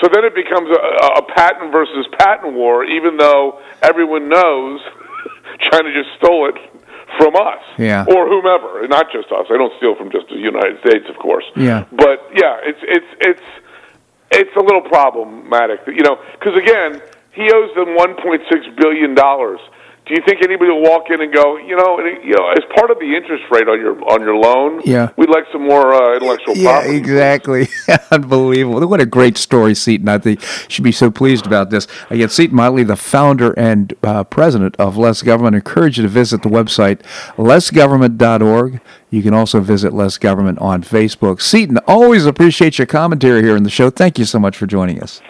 So 0.00 0.08
then 0.12 0.24
it 0.24 0.34
becomes 0.34 0.68
a, 0.70 1.20
a 1.20 1.22
patent 1.34 1.72
versus 1.72 2.06
patent 2.18 2.54
war, 2.54 2.84
even 2.84 3.16
though 3.16 3.60
everyone 3.82 4.28
knows 4.28 4.80
China 5.70 5.92
just 5.92 6.16
stole 6.18 6.48
it 6.48 6.75
from 7.18 7.36
us 7.36 7.62
yeah. 7.78 8.04
or 8.08 8.28
whomever, 8.28 8.86
not 8.88 9.06
just 9.12 9.32
us. 9.32 9.46
I 9.50 9.56
don't 9.56 9.72
steal 9.78 9.94
from 9.96 10.10
just 10.10 10.28
the 10.28 10.36
United 10.36 10.80
States, 10.80 11.06
of 11.08 11.16
course. 11.16 11.44
Yeah. 11.56 11.84
But 11.92 12.22
yeah, 12.34 12.60
it's 12.62 12.80
it's 12.82 13.10
it's 13.20 13.48
it's 14.30 14.56
a 14.56 14.60
little 14.60 14.82
problematic, 14.82 15.80
you 15.86 16.02
know, 16.02 16.18
because 16.38 16.56
again, 16.56 17.00
he 17.32 17.50
owes 17.52 17.74
them 17.74 17.96
1.6 17.96 18.76
billion 18.76 19.14
dollars 19.14 19.60
do 20.06 20.14
you 20.14 20.22
think 20.24 20.40
anybody 20.40 20.70
will 20.70 20.82
walk 20.82 21.10
in 21.10 21.20
and 21.20 21.34
go, 21.34 21.56
you 21.56 21.76
know, 21.76 21.98
you 21.98 22.34
know, 22.36 22.48
as 22.50 22.62
part 22.76 22.92
of 22.92 22.98
the 23.00 23.16
interest 23.16 23.42
rate 23.50 23.68
on 23.68 23.80
your 23.80 23.98
on 24.08 24.22
your 24.22 24.36
loan, 24.36 24.80
yeah, 24.84 25.10
we'd 25.16 25.28
like 25.28 25.44
some 25.50 25.66
more 25.66 25.92
uh, 25.92 26.14
intellectual 26.14 26.56
yeah, 26.56 26.80
property. 26.80 26.96
exactly. 26.96 27.68
Unbelievable. 28.12 28.86
What 28.86 29.00
a 29.00 29.06
great 29.06 29.36
story, 29.36 29.74
Seton. 29.74 30.08
I 30.08 30.18
think 30.18 30.42
you 30.42 30.48
should 30.68 30.84
be 30.84 30.92
so 30.92 31.10
pleased 31.10 31.44
about 31.44 31.70
this. 31.70 31.88
Again, 32.08 32.28
Seton 32.28 32.54
Motley, 32.54 32.84
the 32.84 32.96
founder 32.96 33.52
and 33.58 33.94
uh, 34.04 34.22
president 34.22 34.76
of 34.78 34.96
Less 34.96 35.22
Government, 35.22 35.54
I 35.54 35.58
encourage 35.58 35.96
you 35.96 36.02
to 36.04 36.08
visit 36.08 36.42
the 36.42 36.50
website 36.50 37.00
lessgovernment.org. 37.36 38.80
You 39.10 39.22
can 39.22 39.34
also 39.34 39.60
visit 39.60 39.92
Less 39.92 40.18
Government 40.18 40.60
on 40.60 40.82
Facebook. 40.82 41.42
Seton, 41.42 41.78
always 41.88 42.26
appreciate 42.26 42.78
your 42.78 42.86
commentary 42.86 43.42
here 43.42 43.56
in 43.56 43.64
the 43.64 43.70
show. 43.70 43.90
Thank 43.90 44.20
you 44.20 44.24
so 44.24 44.38
much 44.38 44.56
for 44.56 44.66
joining 44.66 45.02
us. 45.02 45.20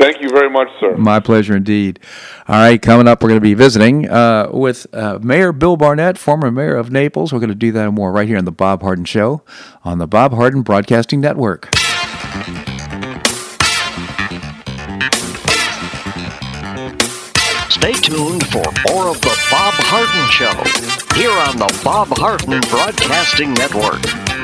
Thank 0.00 0.20
you 0.20 0.28
very 0.28 0.50
much, 0.50 0.68
sir. 0.80 0.96
My 0.96 1.20
pleasure 1.20 1.56
indeed. 1.56 2.00
All 2.48 2.56
right, 2.56 2.80
coming 2.80 3.06
up, 3.06 3.22
we're 3.22 3.28
going 3.28 3.40
to 3.40 3.44
be 3.44 3.54
visiting 3.54 4.08
uh, 4.08 4.48
with 4.52 4.86
uh, 4.92 5.18
Mayor 5.22 5.52
Bill 5.52 5.76
Barnett, 5.76 6.18
former 6.18 6.50
mayor 6.50 6.76
of 6.76 6.90
Naples. 6.90 7.32
We're 7.32 7.38
going 7.38 7.48
to 7.50 7.54
do 7.54 7.72
that 7.72 7.86
and 7.86 7.94
more 7.94 8.12
right 8.12 8.26
here 8.26 8.36
on 8.38 8.44
The 8.44 8.52
Bob 8.52 8.82
Harden 8.82 9.04
Show 9.04 9.42
on 9.84 9.98
the 9.98 10.06
Bob 10.06 10.32
Harden 10.32 10.62
Broadcasting 10.62 11.20
Network. 11.20 11.68
Stay 17.70 17.92
tuned 17.92 18.46
for 18.46 18.64
more 18.88 19.08
of 19.08 19.20
The 19.20 19.36
Bob 19.50 19.74
Harden 19.76 20.30
Show 20.30 21.14
here 21.14 21.30
on 21.30 21.56
the 21.58 21.80
Bob 21.84 22.08
Harden 22.08 22.60
Broadcasting 22.70 23.54
Network. 23.54 24.43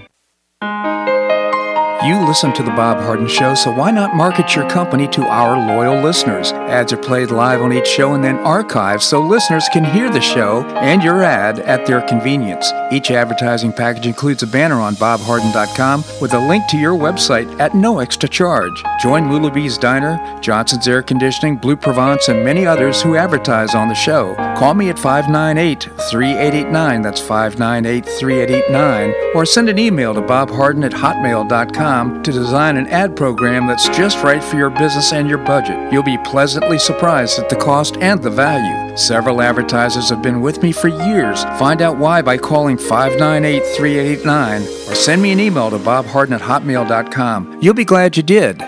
You 2.03 2.25
listen 2.25 2.51
to 2.53 2.63
The 2.63 2.71
Bob 2.71 2.97
Harden 2.97 3.27
Show, 3.27 3.53
so 3.53 3.71
why 3.71 3.91
not 3.91 4.15
market 4.15 4.55
your 4.55 4.67
company 4.67 5.07
to 5.09 5.23
our 5.23 5.55
loyal 5.55 6.01
listeners? 6.01 6.51
Ads 6.51 6.93
are 6.93 6.97
played 6.97 7.29
live 7.29 7.61
on 7.61 7.71
each 7.71 7.87
show 7.87 8.15
and 8.15 8.23
then 8.23 8.37
archived 8.37 9.03
so 9.03 9.21
listeners 9.21 9.69
can 9.71 9.83
hear 9.83 10.09
the 10.09 10.19
show 10.19 10.63
and 10.77 11.03
your 11.03 11.21
ad 11.21 11.59
at 11.59 11.85
their 11.85 12.01
convenience. 12.01 12.71
Each 12.91 13.09
advertising 13.09 13.71
package 13.71 14.05
includes 14.05 14.43
a 14.43 14.47
banner 14.47 14.75
on 14.75 14.95
bobharden.com 14.95 16.03
with 16.19 16.33
a 16.33 16.39
link 16.39 16.67
to 16.67 16.77
your 16.77 16.93
website 16.93 17.59
at 17.59 17.73
no 17.73 17.99
extra 17.99 18.27
charge. 18.27 18.83
Join 19.01 19.25
Lulabee's 19.25 19.77
Diner, 19.77 20.19
Johnson's 20.41 20.87
Air 20.87 21.01
Conditioning, 21.01 21.55
Bleu 21.55 21.77
Provence, 21.77 22.27
and 22.27 22.43
many 22.43 22.65
others 22.65 23.01
who 23.01 23.15
advertise 23.15 23.73
on 23.75 23.87
the 23.87 23.95
show. 23.95 24.35
Call 24.57 24.73
me 24.73 24.89
at 24.89 24.99
598 24.99 25.83
3889, 26.09 27.01
that's 27.01 27.21
598 27.21 28.05
3889, 28.05 29.35
or 29.35 29.45
send 29.45 29.69
an 29.69 29.79
email 29.79 30.13
to 30.13 30.21
bobharden 30.21 30.83
at 30.85 30.91
hotmail.com 30.91 32.23
to 32.23 32.31
design 32.31 32.75
an 32.75 32.87
ad 32.87 33.15
program 33.15 33.67
that's 33.67 33.87
just 33.89 34.21
right 34.23 34.43
for 34.43 34.57
your 34.57 34.69
business 34.69 35.13
and 35.13 35.29
your 35.29 35.37
budget. 35.37 35.91
You'll 35.93 36.03
be 36.03 36.17
pleasantly 36.25 36.77
surprised 36.77 37.39
at 37.39 37.49
the 37.49 37.55
cost 37.55 37.95
and 37.97 38.21
the 38.21 38.29
value. 38.29 38.90
Several 38.95 39.41
advertisers 39.41 40.09
have 40.09 40.21
been 40.21 40.41
with 40.41 40.61
me 40.61 40.71
for 40.71 40.89
years. 40.89 41.43
Find 41.57 41.81
out 41.81 41.97
why 41.97 42.21
by 42.21 42.37
calling 42.37 42.77
598 42.77 43.63
3889 43.77 44.61
or 44.61 44.95
send 44.95 45.21
me 45.21 45.31
an 45.31 45.39
email 45.39 45.69
to 45.69 45.77
bobharden 45.77 46.33
at 46.33 46.41
hotmail.com. 46.41 47.59
You'll 47.61 47.73
be 47.73 47.85
glad 47.85 48.17
you 48.17 48.23
did. 48.23 48.61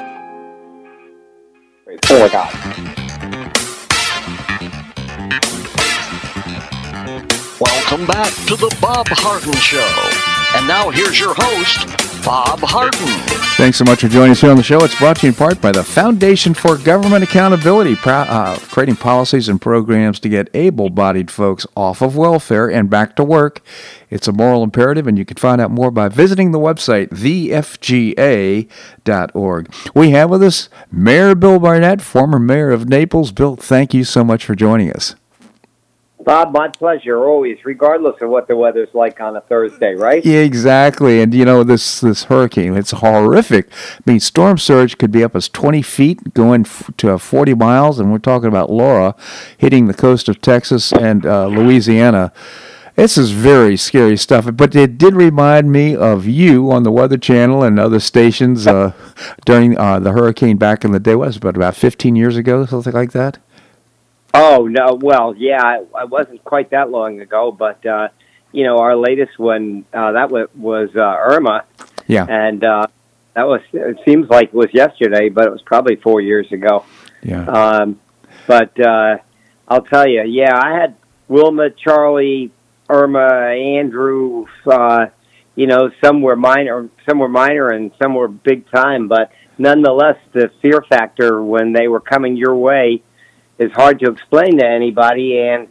Oh 2.05 2.19
my 2.19 2.30
God. 2.30 2.53
Welcome 7.59 8.07
back 8.07 8.34
to 8.47 8.55
the 8.55 8.76
Bob 8.82 9.07
Harden 9.09 9.53
Show. 9.53 10.57
And 10.57 10.67
now 10.67 10.89
here's 10.89 11.19
your 11.19 11.34
host, 11.36 11.88
Bob 12.24 12.59
Harden. 12.59 13.52
Thanks 13.64 13.78
so 13.78 13.86
much 13.86 14.01
for 14.01 14.09
joining 14.09 14.32
us 14.32 14.41
here 14.41 14.51
on 14.51 14.57
the 14.57 14.61
show. 14.61 14.84
It's 14.84 14.99
brought 14.99 15.16
to 15.22 15.26
you 15.26 15.30
in 15.30 15.36
part 15.36 15.61
by 15.61 15.72
the 15.72 15.86
Foundation 15.86 16.53
for 16.53 16.78
Government 16.78 17.24
Accountability, 17.24 17.95
uh, 18.03 18.57
creating 18.59 18.97
policies 18.97 19.47
and 19.47 19.61
programs 19.61 20.20
to 20.20 20.28
get 20.28 20.49
able 20.53 20.89
bodied 20.89 21.32
folks 21.32 21.66
off 21.74 22.01
of 22.01 22.18
welfare 22.18 22.70
and 22.70 22.89
back 22.89 23.16
to 23.16 23.24
work. 23.24 23.61
It's 24.09 24.28
a 24.28 24.34
moral 24.34 24.64
imperative, 24.64 25.07
and 25.07 25.18
you 25.18 25.24
can 25.24 25.38
find 25.38 25.61
out 25.61 25.72
more 25.72 25.91
by 25.91 26.09
visiting 26.09 26.51
the 26.51 26.59
website, 26.59 27.11
thefga.org. 27.11 28.68
We 29.95 30.09
have 30.09 30.30
with 30.30 30.43
us 30.43 30.68
Mayor 30.91 31.34
Bill 31.34 31.57
Barnett, 31.57 32.01
former 32.01 32.39
mayor 32.39 32.72
of 32.72 32.89
Naples. 32.89 33.32
Bill, 33.32 33.55
thank 33.55 33.93
you 33.93 34.03
so 34.03 34.26
much 34.26 34.43
for 34.43 34.55
joining 34.55 34.91
us. 34.91 35.16
Bob, 36.24 36.53
my 36.53 36.67
pleasure 36.67 37.17
always, 37.26 37.65
regardless 37.65 38.21
of 38.21 38.30
what 38.30 38.47
the 38.47 38.55
weather's 38.55 38.93
like 38.93 39.19
on 39.19 39.36
a 39.36 39.41
Thursday, 39.41 39.93
right? 39.95 40.26
Yeah, 40.26 40.39
exactly. 40.39 41.21
And 41.21 41.34
you 41.34 41.45
know 41.45 41.63
this 41.63 42.01
this 42.01 42.26
hurricane, 42.26 42.76
it's 42.76 42.91
horrific. 42.91 43.69
I 43.71 44.11
mean, 44.11 44.19
storm 44.19 44.57
surge 44.57 44.97
could 44.97 45.11
be 45.11 45.24
up 45.24 45.36
as 45.36 45.49
20 45.49 45.82
feet, 45.82 46.34
going 46.34 46.65
to 46.97 47.17
40 47.17 47.53
miles, 47.55 47.99
and 47.99 48.11
we're 48.11 48.19
talking 48.19 48.47
about 48.47 48.69
Laura 48.69 49.15
hitting 49.57 49.88
the 49.88 49.93
coast 49.93 50.30
of 50.30 50.41
Texas 50.41 50.91
and 50.93 51.26
uh, 51.26 51.47
Louisiana. 51.47 52.32
This 52.95 53.17
is 53.17 53.32
very 53.32 53.76
scary 53.76 54.17
stuff, 54.17 54.47
but 54.53 54.76
it 54.76 54.99
did 54.99 55.15
remind 55.15 55.71
me 55.71 55.95
of 55.95 56.28
you 56.28 56.71
on 56.71 56.84
the 56.84 56.91
Weather 56.91 57.17
Channel 57.17 57.63
and 57.63 57.80
other 57.80 57.99
stations 57.99 58.67
uh, 58.67 58.93
during 59.45 59.76
uh, 59.80 59.99
the 59.99 60.11
hurricane 60.11 60.57
back 60.57 60.86
in 60.86 60.91
the 60.91 60.99
day. 60.99 61.15
What 61.15 61.28
was 61.28 61.38
it, 61.38 61.43
about 61.43 61.55
about 61.55 61.76
15 61.76 62.15
years 62.15 62.38
ago, 62.38 62.67
something 62.67 62.93
like 62.93 63.11
that? 63.13 63.39
Oh 64.34 64.67
no, 64.67 64.95
well, 64.99 65.36
yeah, 65.36 65.61
I, 65.63 65.84
I 65.95 66.05
wasn't 66.05 66.43
quite 66.43 66.71
that 66.71 66.89
long 66.89 67.21
ago, 67.21 67.51
but 67.51 67.86
uh, 67.86 68.07
you 68.51 68.63
know, 68.63 68.79
our 68.79 68.95
latest 68.95 69.38
one 69.38 69.86
uh, 69.93 70.13
that 70.13 70.31
was, 70.31 70.49
was 70.55 70.89
uh, 70.95 70.99
Irma, 71.19 71.65
Yeah, 72.07 72.25
and 72.27 72.63
uh, 72.63 72.88
that 73.36 73.47
was 73.47 73.61
it 73.73 73.99
seems 74.05 74.29
like 74.29 74.47
it 74.49 74.53
was 74.53 74.73
yesterday, 74.73 75.29
but 75.29 75.45
it 75.45 75.51
was 75.51 75.61
probably 75.61 75.97
four 75.97 76.19
years 76.21 76.51
ago. 76.51 76.84
yeah. 77.21 77.45
Um, 77.45 77.99
but 78.47 78.77
uh, 78.79 79.17
I'll 79.67 79.84
tell 79.84 80.07
you, 80.07 80.23
yeah, 80.23 80.57
I 80.57 80.79
had 80.79 80.95
Wilma, 81.27 81.69
Charley, 81.69 82.51
Irma, 82.89 83.27
Andrew. 83.51 84.47
Uh, 84.65 85.07
you 85.55 85.67
know, 85.67 85.91
some 86.03 86.21
were 86.21 86.36
minor, 86.36 86.89
some 87.07 87.19
were 87.19 87.29
minor, 87.29 87.69
and 87.69 87.91
some 88.01 88.15
were 88.15 88.27
big 88.27 88.69
time. 88.71 89.07
But 89.07 89.31
nonetheless, 89.59 90.17
the 90.31 90.49
fear 90.61 90.81
factor 90.81 91.41
when 91.41 91.71
they 91.73 91.88
were 91.88 91.99
coming 92.01 92.36
your 92.36 92.55
way 92.55 93.03
is 93.57 93.71
hard 93.71 93.99
to 93.99 94.11
explain 94.11 94.57
to 94.59 94.65
anybody. 94.65 95.39
And 95.39 95.67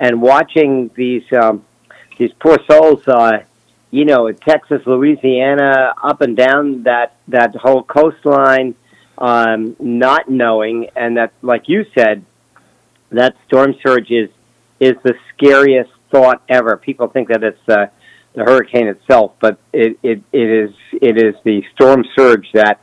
and 0.00 0.22
watching 0.22 0.90
these 0.94 1.24
um, 1.32 1.64
these 2.18 2.32
poor 2.32 2.58
souls, 2.70 3.06
uh, 3.06 3.40
you 3.90 4.04
know, 4.04 4.26
in 4.26 4.36
Texas, 4.36 4.82
Louisiana, 4.86 5.94
up 6.02 6.20
and 6.20 6.36
down 6.36 6.82
that 6.84 7.16
that 7.28 7.54
whole 7.56 7.82
coastline, 7.82 8.74
um, 9.16 9.76
not 9.78 10.28
knowing, 10.28 10.88
and 10.94 11.16
that, 11.16 11.32
like 11.42 11.68
you 11.68 11.84
said, 11.94 12.24
that 13.10 13.36
storm 13.46 13.74
surge 13.82 14.10
is 14.10 14.30
is 14.80 14.94
the 15.02 15.14
scariest 15.34 15.90
thought 16.10 16.42
ever. 16.48 16.76
People 16.76 17.08
think 17.08 17.28
that 17.28 17.42
it's 17.42 17.68
uh, 17.68 17.86
the 18.34 18.44
hurricane 18.44 18.86
itself, 18.86 19.32
but 19.40 19.58
it, 19.72 19.98
it 20.02 20.22
it 20.32 20.50
is 20.50 20.74
it 20.92 21.16
is 21.18 21.34
the 21.44 21.64
storm 21.74 22.04
surge 22.16 22.50
that 22.52 22.80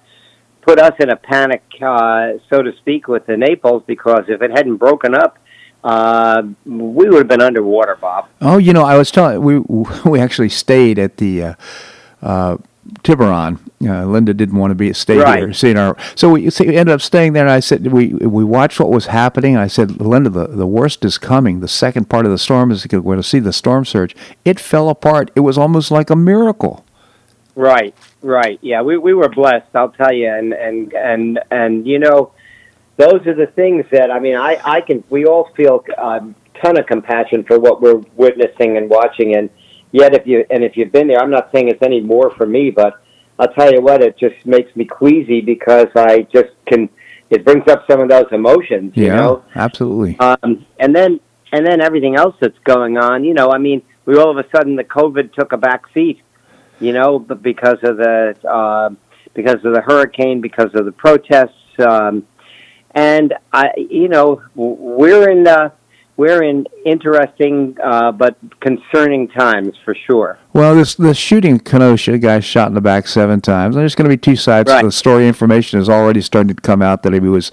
put 0.66 0.80
us 0.80 0.94
in 1.00 1.10
a 1.10 1.16
panic, 1.16 1.64
uh, 1.82 2.34
so 2.50 2.62
to 2.62 2.76
speak, 2.78 3.08
with 3.08 3.26
the 3.28 3.38
Naples 3.38 3.84
because 3.86 4.26
if 4.28 4.42
it 4.42 4.52
hadn't 4.52 4.78
broken 4.78 5.14
up, 5.14 5.38
uh, 5.84 6.42
we 6.66 7.08
would 7.10 7.20
have 7.20 7.28
been 7.28 7.42
underwater, 7.42 7.96
Bob. 7.96 8.28
Oh, 8.42 8.58
you 8.58 8.74
know, 8.74 8.84
I 8.84 8.98
was 8.98 9.12
telling 9.12 9.42
we 9.42 9.60
we 10.06 10.20
actually 10.20 10.50
stayed 10.50 10.98
at 10.98 11.18
the 11.18 11.44
uh, 11.44 11.54
uh, 12.24 12.58
Tiburon. 13.04 13.60
Uh, 13.84 14.06
Linda 14.06 14.34
didn't 14.34 14.58
want 14.58 14.72
to 14.72 14.76
be 14.76 14.92
stay 14.94 15.18
Right. 15.18 15.54
here, 15.54 15.72
in 15.72 15.78
our. 15.78 15.96
So 16.16 16.30
we, 16.32 16.50
so 16.50 16.64
we 16.66 16.76
ended 16.76 16.94
up 16.94 17.02
staying 17.02 17.34
there. 17.34 17.44
And 17.44 17.52
I 17.52 17.60
said 17.60 17.92
we 17.92 18.08
we 18.14 18.44
watched 18.44 18.80
what 18.80 18.90
was 18.90 19.08
happening. 19.08 19.58
I 19.58 19.68
said, 19.68 20.02
Linda, 20.02 20.30
the, 20.32 20.48
the 20.48 20.68
worst 20.68 21.06
is 21.06 21.20
coming. 21.20 21.60
The 21.60 21.68
second 21.68 22.10
part 22.10 22.26
of 22.26 22.32
the 22.32 22.40
storm 22.40 22.72
is 22.72 22.88
we're 22.92 23.00
going 23.02 23.18
to 23.18 23.24
see 23.24 23.40
the 23.40 23.54
storm 23.54 23.86
surge. 23.86 24.16
It 24.44 24.60
fell 24.60 24.90
apart. 24.90 25.30
It 25.36 25.42
was 25.42 25.58
almost 25.58 25.92
like 25.92 26.10
a 26.10 26.16
miracle. 26.16 26.84
Right, 27.56 27.96
right. 28.26 28.60
Yeah, 28.62 28.82
we 28.82 28.98
we 28.98 29.14
were 29.14 29.30
blessed, 29.30 29.68
I'll 29.74 29.90
tell 29.90 30.12
you, 30.12 30.30
and 30.30 30.54
and 30.54 30.94
and 30.94 31.40
and 31.52 31.88
you 31.88 32.00
know, 32.00 32.32
those 32.98 33.26
are 33.28 33.34
the 33.34 33.48
things 33.48 33.86
that 33.92 34.12
I 34.12 34.20
mean, 34.20 34.36
I 34.36 34.60
I 34.64 34.82
can. 34.82 35.04
We 35.10 35.26
all 35.26 35.50
feel 35.56 35.84
a 35.98 36.22
ton 36.62 36.78
of 36.78 36.86
compassion 36.88 37.44
for 37.44 37.60
what 37.60 37.82
we're 37.82 38.02
witnessing 38.16 38.78
and 38.78 38.90
watching, 38.90 39.36
and 39.36 39.50
yet 39.92 40.14
if 40.14 40.26
you 40.26 40.46
and 40.50 40.64
if 40.64 40.76
you've 40.76 40.92
been 40.92 41.08
there, 41.08 41.20
I'm 41.20 41.32
not 41.32 41.52
saying 41.52 41.70
it's 41.70 41.82
any 41.82 42.02
more 42.02 42.32
for 42.32 42.46
me, 42.46 42.72
but 42.72 43.02
I'll 43.38 43.54
tell 43.54 43.72
you 43.72 43.82
what, 43.82 44.02
it 44.02 44.18
just 44.18 44.46
makes 44.46 44.76
me 44.76 44.86
queasy 44.86 45.42
because 45.42 45.88
I 45.96 46.24
just 46.34 46.52
can. 46.66 46.90
It 47.30 47.44
brings 47.44 47.68
up 47.68 47.86
some 47.90 48.02
of 48.02 48.10
those 48.10 48.28
emotions, 48.32 48.96
you 48.96 49.08
yeah, 49.08 49.16
know. 49.16 49.44
absolutely. 49.56 50.18
Um, 50.20 50.64
and 50.80 50.96
then 50.96 51.20
and 51.52 51.66
then 51.66 51.82
everything 51.82 52.16
else 52.16 52.36
that's 52.40 52.58
going 52.60 52.98
on. 52.98 53.24
You 53.24 53.34
know, 53.34 53.52
I 53.52 53.58
mean, 53.58 53.82
we 54.06 54.18
all 54.18 54.30
of 54.30 54.38
a 54.38 54.48
sudden 54.50 54.76
the 54.76 54.84
COVID 54.84 55.34
took 55.34 55.52
a 55.52 55.58
back 55.58 55.86
seat. 55.94 56.22
You 56.80 56.94
know, 56.94 57.20
because 57.20 57.80
of 57.84 57.98
the 57.98 58.36
uh, 58.50 58.90
because 59.34 59.64
of 59.66 59.74
the 59.74 59.82
hurricane, 59.82 60.42
because 60.42 60.74
of 60.76 60.86
the 60.86 60.92
protests, 60.92 61.54
um, 61.80 62.26
and 62.92 63.34
I, 63.54 63.72
you 63.78 64.08
know, 64.08 64.42
we're 64.56 65.30
in 65.30 65.48
uh, 65.48 65.70
we're 66.18 66.44
in 66.44 66.66
interesting 66.86 67.78
uh, 67.84 68.12
but 68.12 68.38
concerning 68.60 69.28
times 69.28 69.76
for 69.84 69.94
sure. 69.96 70.38
Well, 70.54 70.76
this 70.76 70.96
the 70.96 71.14
shooting 71.14 71.60
Kenosha, 71.60 72.18
guy 72.18 72.40
shot 72.40 72.70
in 72.70 72.74
the 72.74 72.82
back 72.82 73.08
seven 73.08 73.42
times. 73.42 73.76
There's 73.76 73.96
going 73.96 74.10
to 74.10 74.16
be 74.16 74.20
two 74.20 74.36
sides 74.36 74.70
Right. 74.72 74.82
to 74.82 74.88
the 74.88 74.92
story. 74.92 75.28
Information 75.28 75.80
is 75.80 75.90
already 75.90 76.22
starting 76.22 76.56
to 76.56 76.62
come 76.62 76.82
out 76.82 77.04
that 77.04 77.14
he 77.14 77.20
was 77.20 77.52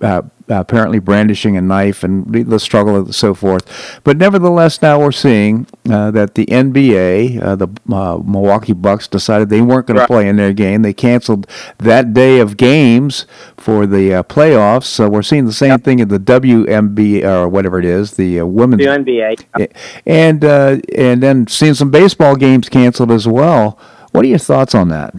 uh, 0.00 0.22
apparently 0.60 0.98
brandishing 0.98 1.56
a 1.56 1.60
knife 1.62 2.02
and 2.04 2.26
the- 2.32 2.58
struggle 2.58 2.96
and 2.96 3.14
so 3.14 3.34
forth. 3.34 4.00
But 4.04 4.16
nevertheless, 4.18 4.80
now 4.82 5.00
we're 5.00 5.12
seeing 5.12 5.66
uh, 5.90 6.10
that 6.12 6.34
the 6.34 6.46
NBA, 6.46 7.42
uh, 7.42 7.56
the 7.56 7.68
uh, 7.92 8.18
Milwaukee 8.24 8.72
Bucks, 8.72 9.08
decided 9.08 9.48
they 9.48 9.60
weren't 9.60 9.86
going 9.86 9.98
Right. 9.98 10.04
to 10.04 10.06
play 10.06 10.28
in 10.28 10.36
their 10.36 10.52
game. 10.52 10.82
They 10.82 10.92
canceled 10.92 11.46
that 11.78 12.12
day 12.14 12.38
of 12.40 12.56
games 12.56 13.26
for 13.56 13.86
the 13.86 14.14
uh, 14.14 14.22
playoffs. 14.22 14.84
So 14.84 15.08
we're 15.08 15.22
seeing 15.22 15.46
the 15.46 15.52
same 15.52 15.78
thing 15.80 15.98
in 15.98 16.08
the 16.08 16.18
WNBA 16.18 17.24
or 17.24 17.48
whatever 17.48 17.78
it 17.78 17.84
is, 17.84 18.12
the 18.12 18.40
uh, 18.40 18.46
women's 18.46 18.82
The 18.82 18.88
NBA. 18.90 19.72
and 20.06 20.44
uh, 20.44 20.76
and 20.96 21.22
then 21.22 21.46
seeing 21.46 21.74
some 21.74 21.90
baseball 21.90 22.36
games 22.36 22.68
canceled 22.68 23.10
as 23.10 23.26
well. 23.26 23.78
What 24.12 24.24
are 24.24 24.28
your 24.28 24.38
thoughts 24.38 24.74
on 24.74 24.88
that? 24.90 25.14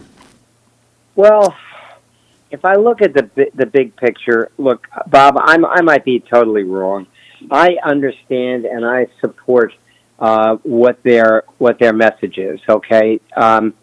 Well, 1.16 1.56
if 2.54 2.64
I 2.64 2.76
look 2.76 3.02
at 3.02 3.14
the 3.14 3.52
the 3.56 3.66
big 3.66 3.96
picture, 3.96 4.52
look, 4.58 4.88
Bob, 5.08 5.36
I'm, 5.38 5.66
I 5.66 5.82
might 5.82 6.06
be 6.06 6.20
totally 6.20 6.64
wrong. 6.64 7.08
I 7.50 7.78
understand 7.84 8.66
and 8.66 8.86
I 8.86 9.08
support 9.20 9.74
uh, 10.20 10.58
what 10.58 11.02
their 11.02 11.44
what 11.58 11.80
their 11.80 11.94
message 11.94 12.38
is. 12.38 12.62
Okay, 12.70 13.20
um, 13.36 13.74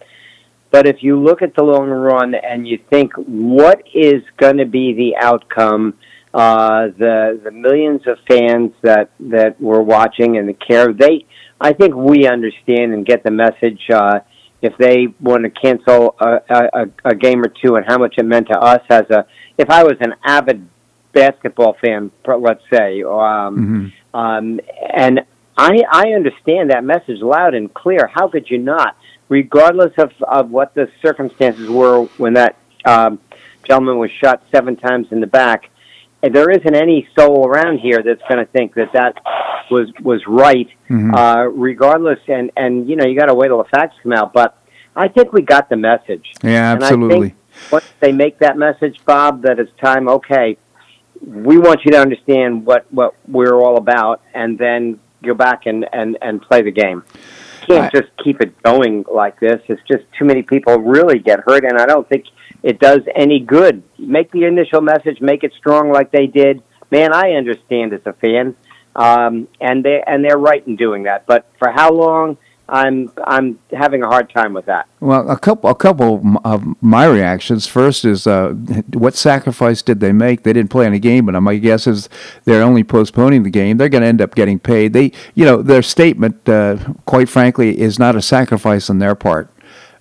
but 0.71 0.87
if 0.87 1.03
you 1.03 1.18
look 1.18 1.43
at 1.43 1.57
the 1.57 1.64
long 1.64 1.91
run 1.91 2.35
and 2.37 2.66
you 2.66 2.79
think 2.79 3.12
what 3.14 3.83
is 3.93 4.23
going 4.37 4.59
to 4.59 4.66
be 4.66 4.93
the 4.93 5.16
outcome, 5.16 5.95
uh, 6.33 6.87
the 6.97 7.41
the 7.43 7.51
millions 7.51 8.07
of 8.07 8.21
fans 8.29 8.73
that 8.83 9.11
that 9.18 9.61
were 9.61 9.83
watching 9.83 10.39
and 10.39 10.49
the 10.49 10.55
care 10.55 10.93
they, 10.93 11.27
I 11.61 11.73
think 11.73 11.97
we 11.97 12.29
understand 12.29 12.95
and 12.95 13.05
get 13.05 13.25
the 13.25 13.33
message. 13.33 13.83
Uh, 13.91 14.21
if 14.63 14.77
they 14.77 15.09
want 15.21 15.45
to 15.45 15.51
cancel 15.51 16.15
a, 16.21 16.41
a, 16.49 16.87
a 17.05 17.15
game 17.15 17.43
or 17.43 17.49
two 17.49 17.77
and 17.77 17.87
how 17.87 17.99
much 17.99 18.17
it 18.19 18.25
meant 18.25 18.49
to 18.49 18.59
us 18.59 18.83
as 18.91 19.09
a 19.11 19.27
if 19.59 19.71
I 19.71 19.85
was 19.85 19.97
an 20.01 20.15
avid 20.25 20.67
basketball 21.13 21.75
fan, 21.75 22.11
let's 22.27 22.63
say, 22.71 23.03
um, 23.03 23.11
mm-hmm. 23.13 24.17
um, 24.17 24.61
and 24.93 25.21
I 25.57 25.85
I 25.91 26.13
understand 26.13 26.71
that 26.71 26.85
message 26.85 27.21
loud 27.21 27.55
and 27.55 27.73
clear. 27.73 28.07
How 28.07 28.29
could 28.29 28.51
you 28.51 28.59
not? 28.59 28.97
Regardless 29.29 29.93
of, 29.99 30.13
of 30.23 30.51
what 30.51 30.75
the 30.75 30.91
circumstances 31.03 31.69
were 31.69 32.05
when 32.17 32.35
that 32.35 32.57
um, 32.85 33.21
gentleman 33.65 33.99
was 33.99 34.11
shot 34.11 34.43
seven 34.51 34.77
times 34.77 35.13
in 35.13 35.21
the 35.21 35.27
back, 35.27 35.71
there 36.23 36.51
isn't 36.51 36.75
any 36.75 37.09
soul 37.18 37.47
around 37.47 37.79
here 37.79 38.03
that's 38.03 38.23
going 38.29 38.45
to 38.45 38.51
think 38.51 38.75
that 38.75 38.93
that 38.93 39.23
was 39.71 39.91
was 40.01 40.27
right, 40.27 40.68
mm-hmm. 40.89 41.14
uh, 41.14 41.45
regardless. 41.45 42.21
And 42.29 42.51
and 42.57 42.89
you 42.89 42.97
know 42.97 43.07
you 43.07 43.18
got 43.18 43.27
to 43.27 43.35
wait 43.35 43.49
till 43.49 43.59
the 43.59 43.68
facts 43.68 43.97
come 44.03 44.12
out. 44.12 44.33
But 44.33 44.57
I 44.95 45.09
think 45.09 45.33
we 45.33 45.43
got 45.43 45.68
the 45.68 45.77
message. 45.77 46.33
Yeah, 46.43 46.73
absolutely. 46.73 47.35
once 47.71 47.87
they 48.01 48.12
make 48.12 48.39
that 48.39 48.59
message, 48.59 49.01
Bob, 49.05 49.43
that 49.43 49.59
it's 49.59 49.73
time. 49.79 50.09
Okay, 50.09 50.59
we 51.25 51.59
want 51.59 51.85
you 51.85 51.93
to 51.93 52.01
understand 52.01 52.66
what 52.66 52.93
what 52.93 53.14
we're 53.27 53.55
all 53.55 53.77
about, 53.77 54.21
and 54.35 54.59
then 54.59 55.01
go 55.23 55.35
back 55.35 55.66
and 55.66 55.87
and 55.93 56.18
and 56.21 56.43
play 56.43 56.62
the 56.62 56.71
game. 56.71 57.03
Can't 57.77 57.93
just 57.93 58.09
keep 58.23 58.41
it 58.41 58.61
going 58.62 59.05
like 59.11 59.39
this. 59.41 59.61
It's 59.68 59.83
just 59.89 60.05
too 60.18 60.25
many 60.25 60.43
people 60.43 60.77
really 60.79 61.18
get 61.18 61.41
hurt, 61.41 61.64
and 61.64 61.79
I 61.79 61.87
don't 61.87 62.09
think 62.09 62.27
it 62.62 62.79
does 62.79 63.01
any 63.14 63.41
good. 63.41 63.83
Make 63.99 64.31
the 64.33 64.45
initial 64.45 64.81
message, 64.81 65.21
make 65.21 65.45
it 65.45 65.53
strong 65.55 65.91
like 65.91 66.11
they 66.11 66.27
did. 66.27 66.62
Man, 66.91 67.12
I 67.12 67.33
understand 67.33 67.93
as 67.93 68.01
a 68.05 68.12
fan, 68.12 68.57
um, 68.97 69.49
and 69.61 69.85
they 69.85 70.03
and 70.07 70.25
they're 70.25 70.39
right 70.39 70.66
in 70.66 70.77
doing 70.77 71.05
that. 71.05 71.27
But 71.27 71.47
for 71.59 71.71
how 71.71 71.93
long? 71.93 72.37
I'm 72.71 73.11
I'm 73.25 73.59
having 73.73 74.03
a 74.03 74.07
hard 74.07 74.31
time 74.31 74.53
with 74.55 74.66
that. 74.66 74.87
Well, 75.01 75.29
a 75.29 75.37
couple 75.37 75.68
a 75.68 75.75
couple 75.75 76.23
of 76.45 76.64
my 76.81 77.05
reactions. 77.05 77.66
First 77.66 78.05
is 78.05 78.27
uh, 78.27 78.51
what 78.93 79.16
sacrifice 79.16 79.83
did 79.83 79.99
they 79.99 80.12
make? 80.12 80.45
They 80.45 80.53
didn't 80.53 80.71
play 80.71 80.87
any 80.87 81.01
game, 81.01 81.27
but 81.27 81.39
my 81.41 81.57
guess 81.57 81.89
is 81.89 82.09
they're 82.45 82.62
only 82.62 82.85
postponing 82.85 83.43
the 83.43 83.51
game. 83.51 83.77
They're 83.77 83.89
going 83.89 84.03
to 84.03 84.09
end 84.09 84.23
up 84.23 84.37
getting 84.37 84.61
paid. 84.61 84.93
They, 84.93 85.11
you 85.35 85.45
know, 85.45 85.62
their 85.62 85.83
statement, 85.83 86.49
uh, 86.49 86.77
quite 87.07 87.29
frankly, 87.29 87.79
is 87.79 87.99
not 87.99 88.14
a 88.14 88.23
sacrifice 88.23 88.89
on 88.89 89.01
their 89.01 89.16
part. 89.16 89.51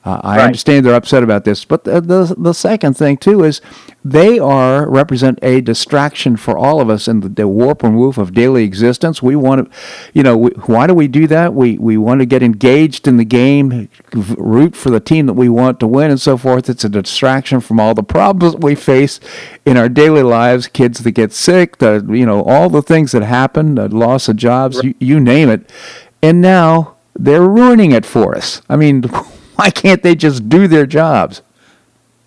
Uh, 0.06 0.22
I 0.24 0.38
right. 0.38 0.45
understand 0.45 0.86
they're 0.86 0.93
upset 0.93 1.24
about 1.24 1.43
this, 1.43 1.66
but 1.66 1.84
the, 1.84 2.00
the, 2.00 2.34
the 2.38 2.54
second 2.54 2.95
thing 2.95 3.18
too 3.18 3.43
is 3.43 3.60
they 4.04 4.39
are 4.39 4.89
represent 4.89 5.39
a 5.41 5.60
distraction 5.60 6.38
for 6.38 6.58
all 6.58 6.80
of 6.80 6.89
us 6.89 7.10
in 7.10 7.20
the, 7.20 7.28
the 7.28 7.50
warp 7.50 7.84
and 7.84 7.97
woof 7.97 8.18
of 8.18 8.34
daily 8.34 8.64
existence. 8.64 9.22
We 9.22 9.36
want 9.36 9.70
to, 9.70 9.78
you 10.14 10.24
know, 10.24 10.38
we, 10.38 10.52
why 10.52 10.88
do 10.88 10.93
we 10.93 11.10
do 11.10 11.28
that? 11.28 11.54
We 11.54 11.78
we 11.78 11.97
want 11.97 12.22
to 12.22 12.26
get 12.26 12.41
engaged 12.41 13.10
in 13.10 13.18
the 13.18 13.26
game, 13.26 13.89
root 14.14 14.74
for 14.74 14.89
the 14.89 15.02
team 15.02 15.26
that 15.26 15.34
we 15.34 15.50
want 15.50 15.82
to 15.82 15.88
win, 15.88 16.12
and 16.12 16.22
so 16.22 16.38
forth. 16.38 16.70
It's 16.70 16.86
a 16.86 16.89
distraction 16.89 17.60
from 17.60 17.78
all 17.78 17.93
the 17.93 18.02
problems 18.02 18.56
we 18.56 18.76
face 18.76 19.20
in 19.66 19.76
our 19.76 19.89
daily 19.89 20.24
lives. 20.24 20.68
Kids 20.68 21.00
that 21.00 21.12
get 21.12 21.34
sick, 21.34 21.80
the 21.80 22.08
you 22.10 22.26
know 22.26 22.41
all 22.43 22.70
the 22.70 22.82
things 22.82 23.12
that 23.12 23.24
happen, 23.24 23.76
the 23.76 23.89
loss 23.89 24.30
of 24.30 24.38
jobs, 24.38 24.78
right. 24.78 24.86
you, 24.86 24.95
you 25.00 25.20
name 25.20 25.50
it, 25.50 25.70
and 26.22 26.39
now 26.39 26.95
they're 27.16 27.41
ruining 27.41 27.91
it 27.91 28.06
for 28.06 28.34
us. 28.34 28.62
I 28.70 28.78
mean. 28.78 29.04
Why 29.60 29.72
can't 29.72 30.01
they 30.01 30.16
just 30.16 30.47
do 30.47 30.70
their 30.70 30.86
jobs? 30.86 31.41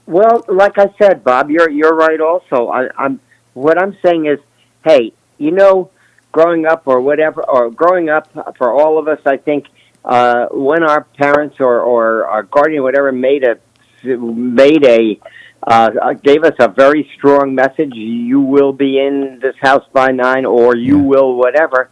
Well, 0.05 0.45
like 0.49 0.77
I 0.77 0.93
said, 0.99 1.25
Bob, 1.25 1.51
you're 1.51 1.71
you're 1.71 1.95
right. 1.95 2.21
Also, 2.21 2.69
I, 2.69 2.91
I'm 2.99 3.21
what 3.55 3.81
I'm 3.81 3.97
saying 4.03 4.27
is, 4.27 4.39
hey, 4.85 5.15
you 5.39 5.51
know, 5.51 5.91
growing 6.31 6.67
up 6.67 6.83
or 6.85 7.01
whatever, 7.01 7.43
or 7.43 7.71
growing 7.71 8.11
up 8.11 8.31
for 8.59 8.71
all 8.71 8.99
of 8.99 9.09
us, 9.09 9.21
I 9.25 9.39
think 9.39 9.69
uh, 10.05 10.49
when 10.51 10.83
our 10.83 11.05
parents 11.05 11.57
or 11.59 11.81
or 11.81 12.27
our 12.27 12.43
guardian, 12.43 12.83
whatever, 12.83 13.11
made 13.13 13.45
a 13.45 13.59
made 14.05 14.85
a 14.85 15.19
uh, 15.63 16.13
gave 16.13 16.45
us 16.45 16.57
a 16.59 16.69
very 16.69 17.11
strong 17.15 17.55
message. 17.55 17.95
You 17.95 18.43
will 18.43 18.75
be 18.75 18.99
in 18.99 19.39
this 19.41 19.57
house 19.59 19.87
by 19.91 20.09
nine, 20.09 20.45
or 20.45 20.77
you 20.77 20.99
yeah. 20.99 21.05
will 21.05 21.37
whatever. 21.37 21.89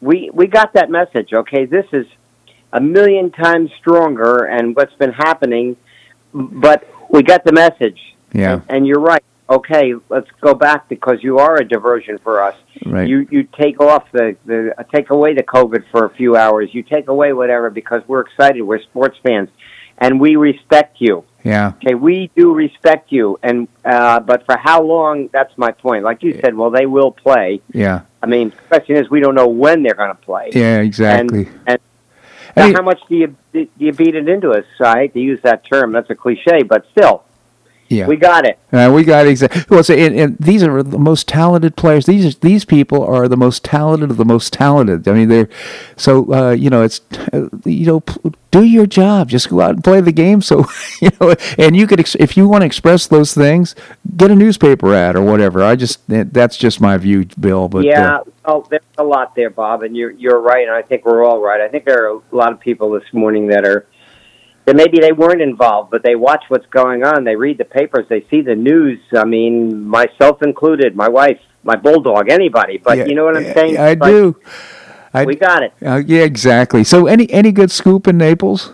We 0.00 0.30
we 0.32 0.48
got 0.48 0.72
that 0.72 0.90
message. 0.90 1.32
Okay, 1.32 1.64
this 1.66 1.86
is 1.92 2.06
a 2.72 2.80
million 2.80 3.30
times 3.30 3.70
stronger 3.78 4.44
and 4.44 4.76
what's 4.76 4.94
been 4.94 5.12
happening, 5.12 5.76
but 6.32 6.88
we 7.08 7.22
got 7.22 7.44
the 7.44 7.52
message. 7.52 8.14
Yeah. 8.32 8.52
And, 8.54 8.62
and 8.68 8.86
you're 8.86 9.00
right. 9.00 9.22
Okay, 9.48 9.94
let's 10.08 10.30
go 10.40 10.54
back 10.54 10.88
because 10.88 11.24
you 11.24 11.38
are 11.38 11.56
a 11.56 11.64
diversion 11.64 12.18
for 12.18 12.40
us. 12.40 12.54
Right. 12.86 13.08
You 13.08 13.26
you 13.32 13.42
take 13.42 13.80
off 13.80 14.10
the 14.12 14.36
the 14.46 14.72
uh, 14.78 14.84
take 14.84 15.10
away 15.10 15.34
the 15.34 15.42
COVID 15.42 15.86
for 15.90 16.04
a 16.04 16.10
few 16.10 16.36
hours. 16.36 16.72
You 16.72 16.84
take 16.84 17.08
away 17.08 17.32
whatever 17.32 17.68
because 17.68 18.06
we're 18.06 18.20
excited. 18.20 18.62
We're 18.62 18.80
sports 18.80 19.18
fans, 19.24 19.48
and 19.98 20.20
we 20.20 20.36
respect 20.36 21.00
you. 21.00 21.24
Yeah. 21.42 21.72
Okay, 21.78 21.94
we 21.94 22.30
do 22.36 22.54
respect 22.54 23.10
you, 23.10 23.40
and 23.42 23.66
uh, 23.84 24.20
but 24.20 24.46
for 24.46 24.56
how 24.56 24.82
long? 24.84 25.30
That's 25.32 25.56
my 25.58 25.72
point. 25.72 26.04
Like 26.04 26.22
you 26.22 26.38
said, 26.40 26.54
well, 26.54 26.70
they 26.70 26.86
will 26.86 27.10
play. 27.10 27.60
Yeah. 27.72 28.02
I 28.22 28.26
mean, 28.26 28.50
the 28.50 28.56
question 28.68 28.96
is, 28.96 29.10
we 29.10 29.18
don't 29.18 29.34
know 29.34 29.48
when 29.48 29.82
they're 29.82 29.94
going 29.94 30.14
to 30.14 30.22
play. 30.22 30.50
Yeah, 30.52 30.78
exactly. 30.80 31.46
And, 31.46 31.60
and 31.66 31.80
Mean, 32.56 32.74
how 32.74 32.82
much 32.82 33.00
do 33.08 33.16
you 33.16 33.36
do 33.52 33.68
you 33.78 33.92
beat 33.92 34.14
it 34.14 34.28
into 34.28 34.50
us? 34.50 34.64
I 34.80 35.00
hate 35.00 35.14
to 35.14 35.20
use 35.20 35.40
that 35.42 35.64
term; 35.64 35.92
that's 35.92 36.10
a 36.10 36.14
cliche, 36.14 36.62
but 36.62 36.84
still, 36.92 37.24
yeah, 37.90 38.06
we 38.06 38.16
got 38.16 38.46
it. 38.46 38.56
Uh, 38.72 38.88
we 38.94 39.02
got 39.02 39.26
it 39.26 39.30
exactly. 39.30 39.64
Well, 39.68 39.82
so, 39.82 39.94
and, 39.94 40.14
and, 40.14 40.36
these 40.38 40.62
are 40.62 40.80
the 40.80 40.96
most 40.96 41.26
talented 41.26 41.74
players. 41.74 42.06
These 42.06 42.36
these 42.36 42.64
people 42.64 43.04
are 43.04 43.26
the 43.26 43.36
most 43.36 43.64
talented 43.64 44.12
of 44.12 44.16
the 44.16 44.24
most 44.24 44.52
talented. 44.52 45.08
I 45.08 45.12
mean, 45.12 45.28
they're 45.28 45.48
so 45.96 46.32
uh, 46.32 46.50
you 46.52 46.70
know 46.70 46.82
it's 46.82 47.00
uh, 47.32 47.48
you 47.64 47.86
know 47.86 48.04
do 48.52 48.62
your 48.62 48.86
job. 48.86 49.28
Just 49.28 49.50
go 49.50 49.60
out 49.60 49.70
and 49.70 49.82
play 49.82 50.00
the 50.00 50.12
game. 50.12 50.40
So 50.40 50.66
you 51.02 51.10
know, 51.20 51.34
and 51.58 51.74
you 51.74 51.88
could 51.88 51.98
ex- 51.98 52.14
if 52.20 52.36
you 52.36 52.46
want 52.46 52.62
to 52.62 52.66
express 52.66 53.08
those 53.08 53.34
things, 53.34 53.74
get 54.16 54.30
a 54.30 54.36
newspaper 54.36 54.94
ad 54.94 55.16
or 55.16 55.22
whatever. 55.22 55.64
I 55.64 55.74
just 55.74 56.00
that's 56.06 56.56
just 56.56 56.80
my 56.80 56.96
view, 56.96 57.26
Bill. 57.40 57.68
But 57.68 57.86
yeah, 57.86 58.18
uh, 58.18 58.24
oh, 58.44 58.66
there's 58.70 58.82
a 58.98 59.04
lot 59.04 59.34
there, 59.34 59.50
Bob, 59.50 59.82
and 59.82 59.96
you're 59.96 60.12
you're 60.12 60.40
right, 60.40 60.64
and 60.64 60.76
I 60.76 60.82
think 60.82 61.04
we're 61.04 61.24
all 61.24 61.40
right. 61.40 61.60
I 61.60 61.66
think 61.66 61.86
there 61.86 62.04
are 62.04 62.18
a 62.18 62.36
lot 62.36 62.52
of 62.52 62.60
people 62.60 62.92
this 62.92 63.12
morning 63.12 63.48
that 63.48 63.64
are 63.64 63.84
that 64.64 64.76
maybe 64.76 64.98
they 65.00 65.12
weren't 65.12 65.40
involved, 65.40 65.90
but 65.90 66.02
they 66.02 66.14
watch 66.14 66.44
what's 66.48 66.66
going 66.66 67.02
on. 67.02 67.24
They 67.24 67.36
read 67.36 67.58
the 67.58 67.64
papers. 67.64 68.06
They 68.08 68.26
see 68.30 68.40
the 68.42 68.54
news. 68.54 69.00
I 69.16 69.24
mean, 69.24 69.84
myself 69.86 70.42
included, 70.42 70.94
my 70.94 71.08
wife, 71.08 71.40
my 71.62 71.76
bulldog, 71.76 72.28
anybody. 72.28 72.78
But 72.78 72.98
yeah, 72.98 73.04
you 73.06 73.14
know 73.14 73.24
what 73.24 73.36
I'm 73.36 73.52
saying? 73.52 73.78
I 73.78 73.94
do. 73.94 74.36
I, 75.12 75.24
we 75.24 75.34
got 75.34 75.62
it. 75.62 75.72
Uh, 75.84 75.96
yeah, 75.96 76.22
exactly. 76.22 76.84
So, 76.84 77.06
any 77.06 77.30
any 77.32 77.50
good 77.50 77.70
scoop 77.70 78.06
in 78.06 78.16
Naples? 78.16 78.72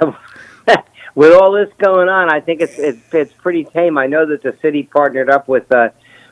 with 1.14 1.32
all 1.32 1.52
this 1.52 1.70
going 1.78 2.08
on, 2.08 2.32
I 2.32 2.40
think 2.40 2.60
it's, 2.60 2.78
it's 2.78 3.14
it's 3.14 3.32
pretty 3.32 3.64
tame. 3.64 3.96
I 3.96 4.06
know 4.06 4.26
that 4.26 4.42
the 4.42 4.56
city 4.60 4.82
partnered 4.82 5.30
up 5.30 5.46
with 5.46 5.70
uh, 5.70 5.90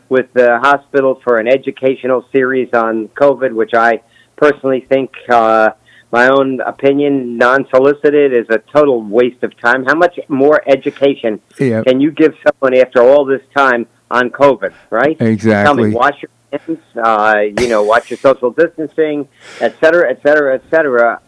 with 0.09 0.33
the 0.33 0.59
hospital 0.59 1.21
for 1.23 1.39
an 1.39 1.47
educational 1.47 2.27
series 2.33 2.71
on 2.73 3.09
COVID, 3.09 3.53
which 3.53 3.75
I 3.75 4.03
personally 4.37 4.81
think 4.81 5.13
uh, 5.29 5.71
my 6.13 6.29
own 6.29 6.61
opinion, 6.61 7.39
non-solicited, 7.39 8.33
is 8.33 8.47
a 8.51 8.59
total 8.59 9.03
waste 9.03 9.43
of 9.43 9.59
time. 9.59 9.85
How 9.85 9.95
much 9.95 10.21
more 10.29 10.63
education 10.67 11.41
yep. 11.59 11.87
can 11.87 12.01
you 12.01 12.11
give 12.11 12.37
someone 12.47 12.75
after 12.77 13.03
all 13.03 13.25
this 13.25 13.43
time 13.57 13.87
on 14.11 14.31
COVID? 14.31 14.73
Right? 14.91 15.21
Exactly. 15.21 15.65
Tell 15.65 15.91
me, 15.91 15.95
wash 15.95 16.23
your 16.23 16.31
hands. 16.53 16.81
Uh, 16.95 17.41
you 17.59 17.69
know, 17.69 17.83
watch 17.83 18.11
your 18.11 18.19
social 18.19 18.51
distancing, 18.51 19.27
et 19.61 19.75
cetera, 19.81 20.11
et 20.11 20.23
cetera, 20.23 20.55
et 20.55 20.65
cetera. 20.71 21.21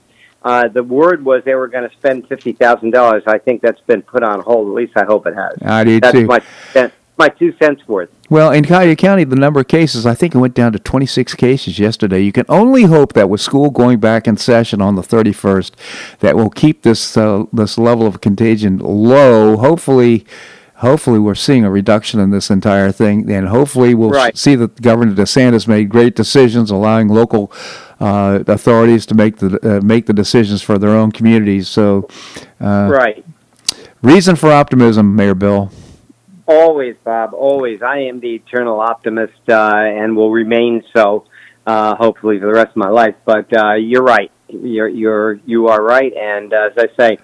Uh, 0.43 0.69
the 0.69 0.83
word 0.83 1.25
was 1.25 1.43
they 1.45 1.55
were 1.55 1.69
going 1.69 1.89
to 1.89 1.97
spend 1.97 2.29
fifty 2.29 2.53
thousand 2.53 2.91
dollars. 2.91 3.23
I 3.27 3.39
think 3.39 3.63
that's 3.63 3.81
been 3.81 4.03
put 4.03 4.23
on 4.23 4.41
hold. 4.41 4.69
At 4.69 4.75
least 4.75 4.93
I 4.95 5.05
hope 5.05 5.27
it 5.27 5.35
has. 5.35 5.57
I 5.63 5.85
do 5.85 5.99
that's 5.99 6.13
too. 6.13 6.27
My, 6.27 6.41
my 7.17 7.29
two 7.29 7.55
cents 7.59 7.87
worth. 7.87 8.11
Well, 8.31 8.51
in 8.51 8.65
Cuyahoga 8.65 8.97
County, 8.97 9.25
the 9.25 9.37
number 9.37 9.61
of 9.61 9.69
cases, 9.69 10.07
I 10.07 10.15
think 10.15 10.35
it 10.35 10.39
went 10.39 10.55
down 10.55 10.73
to 10.73 10.79
26 10.79 11.35
cases 11.35 11.79
yesterday. 11.79 12.21
You 12.21 12.33
can 12.33 12.47
only 12.49 12.85
hope 12.85 13.13
that 13.13 13.29
with 13.29 13.41
school 13.41 13.71
going 13.71 14.01
back 14.01 14.27
in 14.27 14.37
session 14.37 14.81
on 14.81 14.97
the 14.97 15.03
31st, 15.03 15.73
that 16.21 16.37
will 16.37 16.51
keep 16.51 16.83
this 16.83 17.17
uh, 17.17 17.45
this 17.53 17.79
level 17.79 18.07
of 18.07 18.21
contagion 18.21 18.79
low. 18.79 19.57
Hopefully, 19.57 20.27
hopefully 20.77 21.19
we're 21.19 21.35
seeing 21.35 21.65
a 21.65 21.71
reduction 21.71 22.19
in 22.19 22.31
this 22.31 22.51
entire 22.51 22.91
thing, 22.91 23.31
and 23.31 23.49
hopefully 23.49 23.95
we'll 23.95 24.11
right. 24.11 24.37
see 24.37 24.57
that 24.57 24.81
Governor 24.81 25.15
DeSantis 25.15 25.69
made 25.69 25.89
great 25.91 26.17
decisions, 26.17 26.71
allowing 26.71 27.09
local 27.09 27.53
uh, 28.01 28.43
authorities 28.47 29.07
to 29.07 29.15
make 29.15 29.37
the 29.37 29.59
uh, 29.77 29.81
make 29.83 30.07
the 30.07 30.15
decisions 30.15 30.63
for 30.63 30.79
their 30.79 30.91
own 30.91 31.13
communities. 31.13 31.69
So, 31.69 32.09
uh, 32.61 32.89
right. 32.91 33.25
Reason 34.03 34.37
for 34.37 34.51
optimism, 34.51 35.15
Mayor 35.15 35.35
Bill. 35.35 35.71
Always, 36.47 36.97
Bob. 37.05 37.33
Always. 37.33 37.83
I 37.83 38.01
am 38.01 38.21
the 38.21 38.35
eternal 38.35 38.81
optimist, 38.81 39.49
uh, 39.49 39.73
and 39.77 40.17
will 40.17 40.31
remain 40.31 40.83
so. 40.95 41.27
Uh, 41.67 41.97
hopefully 41.97 42.39
for 42.39 42.45
the 42.45 42.53
rest 42.53 42.71
of 42.71 42.77
my 42.77 42.91
life. 42.91 43.15
But 43.25 43.51
uh, 43.57 43.75
you're 43.75 44.03
right. 44.03 44.31
You're 44.49 44.89
you're 44.89 45.41
you 45.47 45.69
are 45.69 45.83
right. 45.83 46.13
And 46.13 46.53
uh, 46.53 46.69
as 46.71 46.79
I 46.79 46.89
say, 46.99 47.19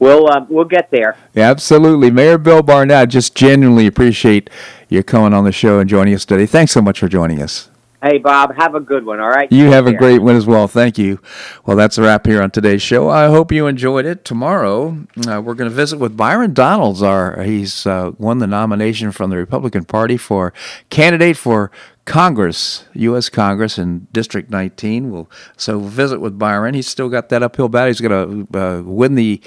we'll 0.00 0.28
uh, 0.28 0.44
we'll 0.48 0.64
get 0.64 0.90
there. 0.90 1.16
Absolutely, 1.36 2.10
Mayor 2.10 2.38
Bill 2.38 2.62
Barnett. 2.62 3.10
Just 3.10 3.36
genuinely 3.36 3.86
appreciate 3.86 4.50
you 4.88 5.04
coming 5.04 5.32
on 5.32 5.44
the 5.44 5.52
show 5.52 5.78
and 5.78 5.88
joining 5.88 6.14
us 6.14 6.24
today. 6.24 6.46
Thanks 6.46 6.72
so 6.72 6.82
much 6.82 6.98
for 6.98 7.08
joining 7.08 7.40
us. 7.40 7.70
Hey, 8.06 8.18
Bob, 8.18 8.54
have 8.54 8.76
a 8.76 8.80
good 8.80 9.04
one, 9.04 9.18
all 9.18 9.28
right? 9.28 9.50
You 9.50 9.72
have 9.72 9.88
a 9.88 9.92
great 9.92 10.20
one 10.22 10.36
as 10.36 10.46
well. 10.46 10.68
Thank 10.68 10.96
you. 10.96 11.20
Well, 11.64 11.76
that's 11.76 11.98
a 11.98 12.02
wrap 12.02 12.24
here 12.24 12.40
on 12.40 12.52
today's 12.52 12.80
show. 12.80 13.08
I 13.08 13.26
hope 13.26 13.50
you 13.50 13.66
enjoyed 13.66 14.06
it. 14.06 14.24
Tomorrow, 14.24 15.06
uh, 15.26 15.42
we're 15.42 15.54
going 15.54 15.68
to 15.68 15.74
visit 15.74 15.98
with 15.98 16.16
Byron 16.16 16.54
Donalds. 16.54 17.02
Our, 17.02 17.42
he's 17.42 17.84
uh, 17.84 18.12
won 18.16 18.38
the 18.38 18.46
nomination 18.46 19.10
from 19.10 19.30
the 19.30 19.36
Republican 19.36 19.86
Party 19.86 20.16
for 20.16 20.52
candidate 20.88 21.36
for 21.36 21.72
Congress, 22.04 22.84
U.S. 22.94 23.28
Congress 23.28 23.76
in 23.76 24.06
District 24.12 24.50
19. 24.50 25.10
We'll 25.10 25.28
so 25.56 25.80
visit 25.80 26.20
with 26.20 26.38
Byron. 26.38 26.74
He's 26.74 26.86
still 26.86 27.08
got 27.08 27.28
that 27.30 27.42
uphill 27.42 27.68
battle. 27.68 27.88
He's 27.88 28.00
going 28.00 28.46
to 28.46 28.56
uh, 28.56 28.82
win 28.82 29.16
the 29.16 29.40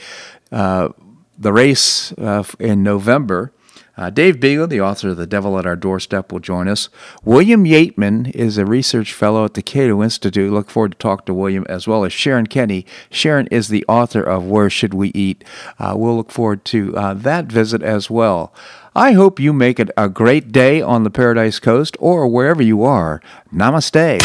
uh, 0.51 0.89
the 1.38 1.53
race 1.53 2.12
uh, 2.18 2.43
in 2.60 2.84
November. 2.84 3.53
Uh, 4.00 4.10
Dave 4.10 4.38
Bego, 4.38 4.68
the 4.68 4.80
author 4.80 5.10
of 5.10 5.18
The 5.18 5.28
Devil 5.28 5.60
at 5.60 5.66
Our 5.66 5.76
Doorstep, 5.76 6.32
will 6.32 6.39
join 6.39 6.70
us. 6.70 6.88
William 7.26 7.66
Yeatman 7.66 8.34
is 8.34 8.58
a 8.58 8.66
research 8.66 9.12
fellow 9.12 9.43
at 9.43 9.56
the 9.56 9.62
Cato 9.62 10.02
Institute. 10.02 10.54
Look 10.54 10.70
forward 10.70 10.93
to 10.93 10.97
talk 10.97 11.26
to 11.26 11.34
William 11.34 11.66
as 11.68 11.86
well 11.86 12.06
as 12.06 12.14
Sharon 12.14 12.47
Kenny. 12.47 12.86
Sharon 13.12 13.47
is 13.47 13.68
the 13.68 13.84
author 13.89 14.24
of 14.24 14.45
Where 14.45 14.70
Should 14.70 14.93
We 14.93 15.10
Eat? 15.10 15.43
Uh, 15.78 15.95
we'll 15.97 16.16
look 16.16 16.32
forward 16.32 16.64
to 16.66 16.95
uh, 16.95 17.14
that 17.14 17.47
visit 17.47 17.84
as 17.84 18.10
well. 18.10 18.54
I 18.95 19.12
hope 19.12 19.38
you 19.38 19.52
make 19.52 19.82
it 19.82 19.91
a 19.97 20.08
great 20.08 20.54
day 20.54 20.82
on 20.82 21.04
the 21.04 21.12
Paradise 21.12 21.60
Coast 21.60 21.97
or 22.00 22.26
wherever 22.26 22.64
you 22.64 22.84
are. 22.84 23.22
Namaste. 23.54 24.22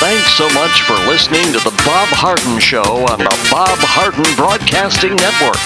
Thanks 0.00 0.32
so 0.32 0.48
much 0.54 0.80
for 0.82 0.94
listening 1.06 1.52
to 1.52 1.60
The 1.62 1.69
Bob 1.90 2.06
Harden 2.10 2.60
Show 2.60 3.08
on 3.10 3.18
the 3.18 3.36
Bob 3.50 3.76
Harden 3.82 4.22
Broadcasting 4.36 5.16
Network. 5.16 5.58